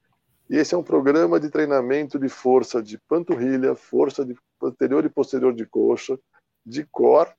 e 0.49 0.57
esse 0.57 0.74
é 0.74 0.78
um 0.78 0.84
programa 0.84 1.39
de 1.39 1.49
treinamento 1.49 2.18
de 2.18 2.28
força 2.28 2.82
de 2.82 2.97
panturrilha, 3.07 3.76
força 3.76 4.26
de 4.26 4.36
anterior 4.61 5.05
e 5.05 5.09
posterior 5.09 5.53
de 5.53 5.65
coxa, 5.65 6.20
de 6.68 6.84
core, 6.86 7.32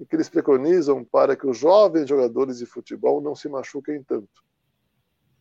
e 0.00 0.04
que 0.04 0.16
eles 0.16 0.28
preconizam 0.28 1.04
para 1.04 1.36
que 1.36 1.46
os 1.46 1.56
jovens 1.56 2.08
jogadores 2.08 2.58
de 2.58 2.66
futebol 2.66 3.20
não 3.20 3.34
se 3.34 3.48
machuquem 3.48 4.02
tanto. 4.02 4.42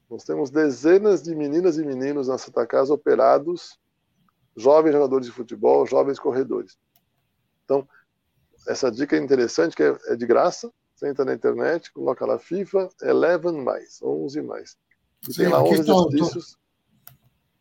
Nós 0.09 0.23
temos 0.23 0.51
dezenas 0.51 1.23
de 1.23 1.33
meninas 1.35 1.77
e 1.77 1.83
meninos 1.83 2.27
na 2.27 2.37
Santa 2.37 2.67
Casa 2.67 2.93
operados, 2.93 3.79
jovens 4.55 4.93
jogadores 4.93 5.25
de 5.25 5.33
futebol, 5.33 5.87
jovens 5.87 6.19
corredores. 6.19 6.77
Então, 7.65 7.87
essa 8.67 8.91
dica 8.91 9.15
é 9.17 9.19
interessante, 9.19 9.75
que 9.75 9.81
é, 9.81 9.97
é, 10.07 10.15
de 10.15 10.25
graça. 10.27 10.71
Você 10.95 11.09
entra 11.09 11.25
na 11.25 11.33
internet, 11.33 11.91
coloca 11.91 12.23
lá 12.23 12.37
FIFA 12.37 12.87
11 13.01 13.57
mais, 13.63 13.99
11 14.03 14.41
mais. 14.43 14.77
E 15.27 15.33
Sim, 15.33 15.43
tem 15.43 15.47
lá 15.47 15.63
11 15.63 15.81
está, 15.81 15.93
exercícios. 15.93 16.57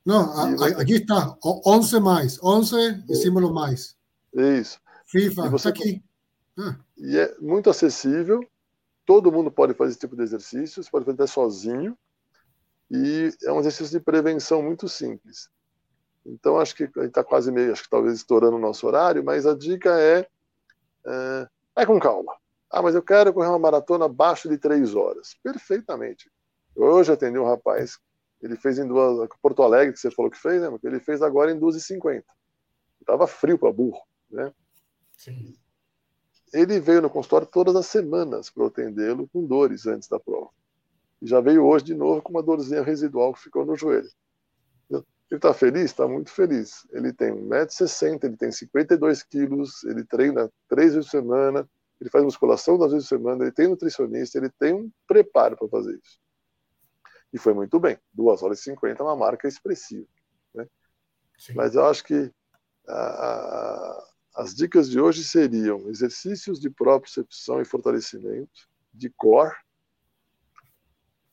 Não, 0.04 0.62
a, 0.62 0.66
aqui 0.82 0.94
está, 0.94 1.34
11 1.42 2.00
mais, 2.00 2.42
11 2.42 3.04
e 3.08 3.16
símbolo 3.16 3.54
mais. 3.54 3.96
Isso. 4.34 4.81
FIFA, 5.12 5.54
está 5.54 5.68
aqui. 5.68 6.02
Ah. 6.58 6.76
E 6.96 7.18
é 7.18 7.34
muito 7.38 7.70
acessível, 7.70 8.40
todo 9.04 9.30
mundo 9.30 9.50
pode 9.50 9.74
fazer 9.74 9.90
esse 9.90 10.00
tipo 10.00 10.16
de 10.16 10.22
exercício, 10.22 10.82
você 10.82 10.90
pode 10.90 11.04
fazer 11.04 11.22
até 11.22 11.26
sozinho, 11.26 11.96
e 12.90 13.30
é 13.44 13.52
um 13.52 13.60
exercício 13.60 13.98
de 13.98 14.04
prevenção 14.04 14.62
muito 14.62 14.88
simples. 14.88 15.48
Então, 16.24 16.58
acho 16.58 16.74
que 16.74 16.84
a 16.84 16.86
gente 16.86 17.08
está 17.08 17.22
quase 17.22 17.52
meio, 17.52 17.72
acho 17.72 17.82
que 17.82 17.90
talvez 17.90 18.14
estourando 18.14 18.56
o 18.56 18.60
nosso 18.60 18.86
horário, 18.86 19.22
mas 19.22 19.46
a 19.46 19.54
dica 19.54 20.00
é 20.00 20.26
é, 21.06 21.48
vai 21.74 21.86
com 21.86 21.98
calma. 21.98 22.34
Ah, 22.70 22.80
mas 22.80 22.94
eu 22.94 23.02
quero 23.02 23.32
correr 23.32 23.48
uma 23.48 23.58
maratona 23.58 24.06
abaixo 24.06 24.48
de 24.48 24.56
três 24.56 24.94
horas. 24.94 25.36
Perfeitamente. 25.42 26.30
Eu 26.74 26.84
hoje 26.84 27.12
atendi 27.12 27.38
um 27.38 27.44
rapaz, 27.44 27.98
ele 28.40 28.56
fez 28.56 28.78
em 28.78 28.86
duas. 28.86 29.28
Porto 29.42 29.62
Alegre, 29.62 29.92
que 29.92 30.00
você 30.00 30.10
falou 30.10 30.30
que 30.30 30.38
fez, 30.38 30.62
né? 30.62 30.68
Ele 30.82 31.00
fez 31.00 31.20
agora 31.20 31.50
em 31.50 31.58
2h50. 31.58 32.24
Estava 33.00 33.26
frio 33.26 33.58
para 33.58 33.72
burro, 33.72 34.00
né? 34.30 34.52
Sim. 35.22 35.54
Ele 36.52 36.80
veio 36.80 37.00
no 37.00 37.08
consultório 37.08 37.46
todas 37.46 37.76
as 37.76 37.86
semanas 37.86 38.50
para 38.50 38.66
atendê-lo 38.66 39.28
com 39.28 39.46
dores 39.46 39.86
antes 39.86 40.08
da 40.08 40.18
prova. 40.18 40.50
E 41.20 41.28
já 41.28 41.40
veio 41.40 41.64
hoje 41.64 41.84
de 41.84 41.94
novo 41.94 42.20
com 42.20 42.30
uma 42.30 42.42
dorzinha 42.42 42.82
residual 42.82 43.32
que 43.32 43.40
ficou 43.40 43.64
no 43.64 43.76
joelho. 43.76 44.10
Ele 44.90 45.04
está 45.38 45.54
feliz? 45.54 45.84
Está 45.84 46.08
muito 46.08 46.30
feliz. 46.30 46.86
Ele 46.90 47.12
tem 47.12 47.32
1,60m, 47.32 48.24
ele 48.24 48.36
tem 48.36 48.50
52 48.50 49.22
quilos, 49.22 49.84
ele 49.84 50.04
treina 50.04 50.52
três 50.68 50.92
vezes 50.92 51.08
por 51.08 51.18
semana, 51.18 51.70
ele 52.00 52.10
faz 52.10 52.24
musculação 52.24 52.76
duas 52.76 52.92
vezes 52.92 53.08
por 53.08 53.16
semana, 53.16 53.44
ele 53.44 53.52
tem 53.52 53.68
nutricionista, 53.68 54.36
ele 54.36 54.50
tem 54.50 54.74
um 54.74 54.90
preparo 55.06 55.56
para 55.56 55.68
fazer 55.68 55.94
isso. 55.94 56.20
E 57.32 57.38
foi 57.38 57.54
muito 57.54 57.78
bem. 57.78 57.96
2 58.12 58.42
horas 58.42 58.58
e 58.58 58.64
50 58.64 59.00
é 59.00 59.06
uma 59.06 59.16
marca 59.16 59.46
expressiva. 59.46 60.06
Né? 60.52 60.66
Mas 61.54 61.76
eu 61.76 61.86
acho 61.86 62.04
que 62.04 62.30
a, 62.86 62.92
a, 62.92 64.11
as 64.34 64.54
dicas 64.54 64.88
de 64.88 65.00
hoje 65.00 65.24
seriam 65.24 65.88
exercícios 65.88 66.58
de 66.58 66.70
propriocepção 66.70 67.60
e 67.60 67.64
fortalecimento, 67.64 68.68
de 68.92 69.10
core, 69.10 69.54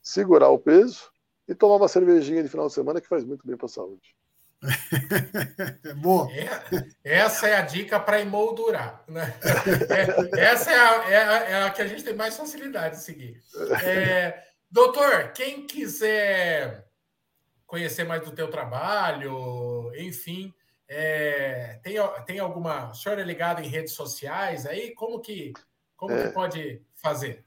segurar 0.02 0.50
o 0.50 0.60
peso 0.60 1.12
e 1.48 1.56
tomar 1.56 1.76
uma 1.76 1.88
cervejinha 1.88 2.44
de 2.44 2.50
final 2.50 2.68
de 2.68 2.74
semana 2.74 3.02
que 3.02 3.08
faz 3.08 3.24
muito 3.24 3.46
bem 3.46 3.56
para 3.56 3.66
a 3.66 3.70
saúde. 3.70 4.16
Boa. 6.02 6.30
É, 6.34 6.50
essa 7.04 7.48
é 7.48 7.56
a 7.56 7.62
dica 7.62 8.00
para 8.00 8.20
emoldurar. 8.20 9.04
Né? 9.08 9.34
É, 10.36 10.40
essa 10.52 10.72
é 10.72 10.76
a, 10.76 11.10
é, 11.10 11.18
a, 11.18 11.38
é 11.50 11.64
a, 11.64 11.70
que 11.70 11.82
a 11.82 11.88
gente 11.88 12.04
tem 12.04 12.14
mais 12.14 12.36
facilidade 12.36 12.98
de 12.98 13.04
seguir. 13.04 13.42
É, 13.84 14.44
doutor, 14.70 15.32
quem 15.32 15.66
quiser 15.66 16.86
conhecer 17.66 18.04
mais 18.04 18.24
do 18.24 18.32
teu 18.32 18.50
trabalho, 18.50 19.92
enfim, 19.96 20.54
é, 20.92 21.80
tem, 21.84 21.98
tem 22.26 22.40
alguma. 22.40 22.90
O 22.90 22.96
senhor 22.96 23.20
é 23.20 23.24
ligado 23.24 23.62
em 23.62 23.68
redes 23.68 23.94
sociais 23.94 24.66
aí? 24.66 24.92
Como 24.96 25.20
que, 25.20 25.54
como 25.96 26.16
que 26.16 26.22
é. 26.24 26.32
pode 26.32 26.82
fazer? 26.96 27.46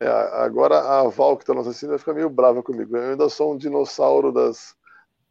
É, 0.00 0.06
agora 0.06 0.78
a 0.78 1.08
Val, 1.08 1.36
que 1.36 1.42
está 1.42 1.52
nos 1.52 1.66
assistindo, 1.66 1.90
vai 1.90 1.98
ficar 1.98 2.14
meio 2.14 2.30
brava 2.30 2.62
comigo. 2.62 2.96
Eu 2.96 3.10
ainda 3.10 3.28
sou 3.28 3.52
um 3.52 3.58
dinossauro 3.58 4.30
das. 4.30 4.76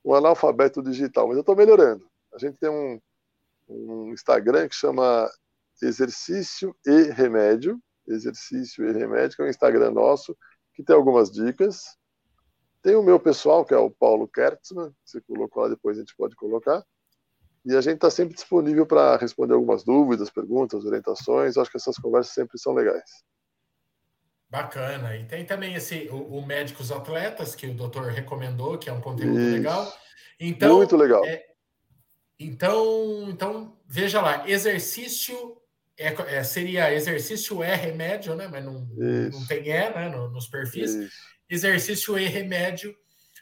um 0.03 0.13
analfabeto 0.13 0.83
digital, 0.83 1.27
mas 1.27 1.37
eu 1.37 1.41
estou 1.41 1.55
melhorando. 1.55 2.05
A 2.33 2.37
gente 2.37 2.57
tem 2.57 2.69
um, 2.69 2.99
um 3.69 4.11
Instagram 4.11 4.67
que 4.67 4.75
chama 4.75 5.29
Exercício 5.81 6.75
e 6.85 7.03
Remédio. 7.03 7.81
Exercício 8.05 8.85
e 8.85 8.91
Remédio, 8.91 9.37
que 9.37 9.41
é 9.41 9.45
um 9.45 9.49
Instagram 9.49 9.91
nosso, 9.91 10.37
que 10.73 10.83
tem 10.83 10.95
algumas 10.95 11.31
dicas. 11.31 11.97
Tem 12.81 12.95
o 12.95 13.03
meu 13.03 13.19
pessoal, 13.19 13.63
que 13.63 13.73
é 13.73 13.77
o 13.77 13.91
Paulo 13.91 14.27
Kertzmann, 14.27 14.93
você 15.05 15.21
colocou 15.21 15.63
lá, 15.63 15.69
depois 15.69 15.97
a 15.97 16.01
gente 16.01 16.15
pode 16.15 16.35
colocar. 16.35 16.85
E 17.67 17.75
a 17.75 17.81
gente 17.81 17.95
está 17.95 18.09
sempre 18.09 18.33
disponível 18.33 18.85
para 18.85 19.17
responder 19.17 19.53
algumas 19.53 19.83
dúvidas, 19.83 20.29
perguntas, 20.29 20.85
orientações. 20.85 21.57
acho 21.57 21.69
que 21.69 21.75
essas 21.75 21.97
conversas 21.97 22.33
sempre 22.33 22.57
são 22.57 22.73
legais. 22.73 23.25
Bacana. 24.49 25.17
E 25.17 25.25
tem 25.25 25.45
também 25.45 25.73
esse 25.73 26.07
o, 26.09 26.37
o 26.37 26.45
Médicos 26.45 26.93
Atletas, 26.93 27.55
que 27.55 27.67
o 27.67 27.73
doutor 27.73 28.05
recomendou, 28.05 28.77
que 28.77 28.89
é 28.89 28.93
um 28.93 29.01
conteúdo 29.01 29.37
Isso. 29.37 29.51
legal. 29.51 29.93
Então, 30.39 30.77
Muito 30.77 30.95
legal. 30.95 31.25
É, 31.25 31.45
então, 32.39 33.29
então, 33.29 33.77
veja 33.85 34.21
lá, 34.21 34.47
exercício 34.49 35.57
é, 35.97 36.37
é, 36.37 36.43
seria 36.45 36.93
exercício 36.93 37.61
é 37.61 37.75
remédio, 37.75 38.33
né? 38.33 38.47
Mas 38.47 38.63
não, 38.63 38.87
não 38.95 39.45
tem 39.45 39.69
é 39.71 39.93
né? 39.93 40.09
nos 40.09 40.47
perfis. 40.47 40.95
Isso. 40.95 41.11
Exercício 41.49 42.17
e 42.17 42.27
remédio. 42.27 42.95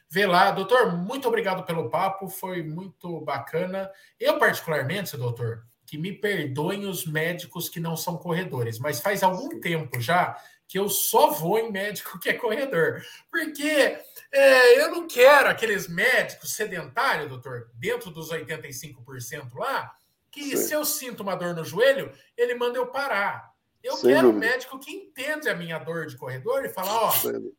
Vê 0.09 0.25
lá, 0.25 0.51
doutor, 0.51 0.95
muito 0.95 1.27
obrigado 1.27 1.63
pelo 1.65 1.89
papo, 1.89 2.29
foi 2.29 2.63
muito 2.63 3.21
bacana. 3.21 3.91
Eu, 4.19 4.37
particularmente, 4.37 5.17
doutor, 5.17 5.65
que 5.85 5.97
me 5.97 6.11
perdoem 6.11 6.85
os 6.85 7.05
médicos 7.05 7.69
que 7.69 7.79
não 7.79 7.95
são 7.95 8.17
corredores, 8.17 8.79
mas 8.79 8.99
faz 8.99 9.23
algum 9.23 9.59
tempo 9.59 9.99
já 9.99 10.37
que 10.67 10.79
eu 10.79 10.89
só 10.89 11.29
vou 11.29 11.59
em 11.59 11.71
médico 11.71 12.19
que 12.19 12.29
é 12.29 12.33
corredor. 12.33 13.03
Porque 13.29 13.99
é, 14.31 14.81
eu 14.81 14.91
não 14.91 15.07
quero 15.07 15.47
aqueles 15.47 15.87
médicos 15.87 16.53
sedentários, 16.53 17.29
doutor, 17.29 17.69
dentro 17.75 18.09
dos 18.11 18.31
85% 18.31 19.53
lá, 19.55 19.93
que 20.31 20.57
Sim. 20.57 20.57
se 20.57 20.73
eu 20.73 20.83
sinto 20.83 21.21
uma 21.21 21.35
dor 21.35 21.53
no 21.53 21.63
joelho, 21.63 22.11
ele 22.35 22.55
manda 22.55 22.77
eu 22.77 22.87
parar. 22.87 23.54
Eu 23.85 23.97
Sem 23.97 24.09
quero 24.09 24.31
dúvida. 24.31 24.47
um 24.47 24.49
médico 24.49 24.79
que 24.79 24.91
entende 24.91 25.47
a 25.47 25.53
minha 25.53 25.77
dor 25.77 26.07
de 26.07 26.17
corredor 26.17 26.65
e 26.65 26.69
fala, 26.69 26.91
ó, 26.91 27.13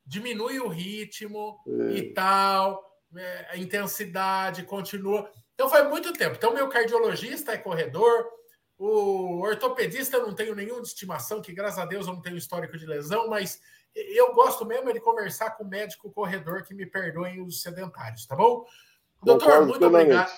diminui 0.05 0.59
o 0.59 0.67
ritmo 0.67 1.57
é. 1.69 1.93
e 1.93 2.13
tal, 2.13 2.85
é, 3.17 3.47
a 3.53 3.57
intensidade 3.57 4.65
continua. 4.65 5.31
Então 5.55 5.71
foi 5.71 5.85
muito 5.85 6.13
tempo. 6.13 6.35
Então, 6.35 6.53
meu 6.53 6.69
cardiologista 6.69 7.53
é 7.53 7.59
corredor, 7.59 8.27
o 8.77 9.41
ortopedista 9.41 10.17
eu 10.17 10.27
não 10.27 10.35
tenho 10.35 10.53
nenhuma 10.57 10.83
estimação, 10.83 11.41
que 11.41 11.53
graças 11.53 11.79
a 11.79 11.87
Deus 11.87 12.09
eu 12.09 12.15
não 12.15 12.21
tenho 12.21 12.37
histórico 12.37 12.77
de 12.77 12.87
lesão, 12.87 13.29
mas 13.29 13.61
eu 13.95 14.35
gosto 14.35 14.67
mesmo 14.67 14.93
de 14.93 14.99
conversar 14.99 15.53
com 15.53 15.63
o 15.63 15.69
médico 15.69 16.11
corredor 16.11 16.65
que 16.65 16.75
me 16.75 16.87
perdoem 16.87 17.41
os 17.41 17.63
sedentários, 17.63 18.27
tá 18.27 18.35
bom? 18.35 18.67
Doutor, 19.23 19.65
muito 19.65 19.87
obrigado. 19.87 20.33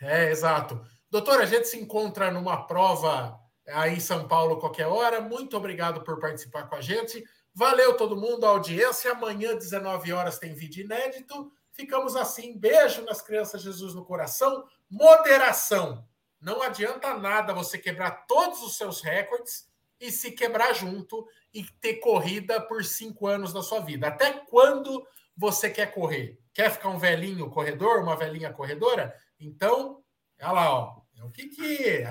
É, 0.00 0.30
exato. 0.30 0.80
Doutor, 1.10 1.40
a 1.40 1.44
gente 1.44 1.66
se 1.66 1.76
encontra 1.76 2.30
numa 2.30 2.68
prova 2.68 3.41
aí 3.68 3.94
em 3.94 4.00
São 4.00 4.26
Paulo 4.26 4.58
qualquer 4.58 4.86
hora. 4.86 5.20
Muito 5.20 5.56
obrigado 5.56 6.02
por 6.02 6.18
participar 6.18 6.68
com 6.68 6.76
a 6.76 6.80
gente. 6.80 7.24
Valeu 7.54 7.96
todo 7.96 8.16
mundo, 8.16 8.46
a 8.46 8.50
audiência. 8.50 9.12
Amanhã, 9.12 9.54
19 9.54 10.12
horas, 10.12 10.38
tem 10.38 10.54
vídeo 10.54 10.84
inédito. 10.84 11.52
Ficamos 11.72 12.16
assim. 12.16 12.58
Beijo 12.58 13.02
nas 13.04 13.20
crianças, 13.20 13.62
Jesus 13.62 13.94
no 13.94 14.04
coração. 14.04 14.64
Moderação. 14.90 16.06
Não 16.40 16.62
adianta 16.62 17.14
nada 17.14 17.54
você 17.54 17.78
quebrar 17.78 18.26
todos 18.26 18.62
os 18.62 18.76
seus 18.76 19.00
recordes 19.00 19.70
e 20.00 20.10
se 20.10 20.32
quebrar 20.32 20.74
junto 20.74 21.26
e 21.54 21.62
ter 21.80 21.94
corrida 21.96 22.60
por 22.60 22.84
cinco 22.84 23.26
anos 23.26 23.52
da 23.52 23.62
sua 23.62 23.80
vida. 23.80 24.08
Até 24.08 24.32
quando 24.50 25.06
você 25.36 25.70
quer 25.70 25.94
correr? 25.94 26.38
Quer 26.52 26.70
ficar 26.70 26.88
um 26.88 26.98
velhinho 26.98 27.48
corredor, 27.48 28.02
uma 28.02 28.16
velhinha 28.16 28.52
corredora? 28.52 29.14
Então, 29.38 30.02
olha 30.40 30.52
lá, 30.52 30.74
ó. 30.74 31.02
É 31.16 31.24
o 31.24 31.30
Kiki. 31.30 32.04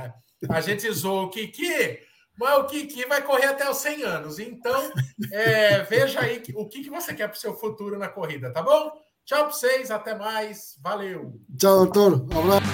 A 0.50 0.62
gente 0.62 0.92
zoou 0.92 1.26
o 1.26 1.30
Kiki, 1.30 2.00
mas 2.38 2.58
o 2.60 2.66
Kiki 2.66 3.06
vai 3.06 3.22
correr 3.22 3.48
até 3.48 3.70
os 3.70 3.78
100 3.78 4.04
anos. 4.04 4.39
Então, 4.39 4.92
é, 5.32 5.84
veja 5.84 6.22
aí 6.22 6.42
o 6.56 6.68
que, 6.68 6.84
que 6.84 6.89
você 6.89 7.14
quer 7.14 7.28
para 7.28 7.38
o 7.38 7.39
seu 7.39 7.56
futuro 7.56 7.98
na 7.98 8.08
corrida, 8.08 8.52
tá 8.52 8.62
bom? 8.62 8.92
Tchau 9.26 9.46
para 9.46 9.54
vocês, 9.54 9.92
até 9.92 10.16
mais. 10.16 10.76
Valeu. 10.82 11.39
Tchau, 11.58 11.86
doutor. 11.86 12.26
Um 12.34 12.39
abraço. 12.39 12.70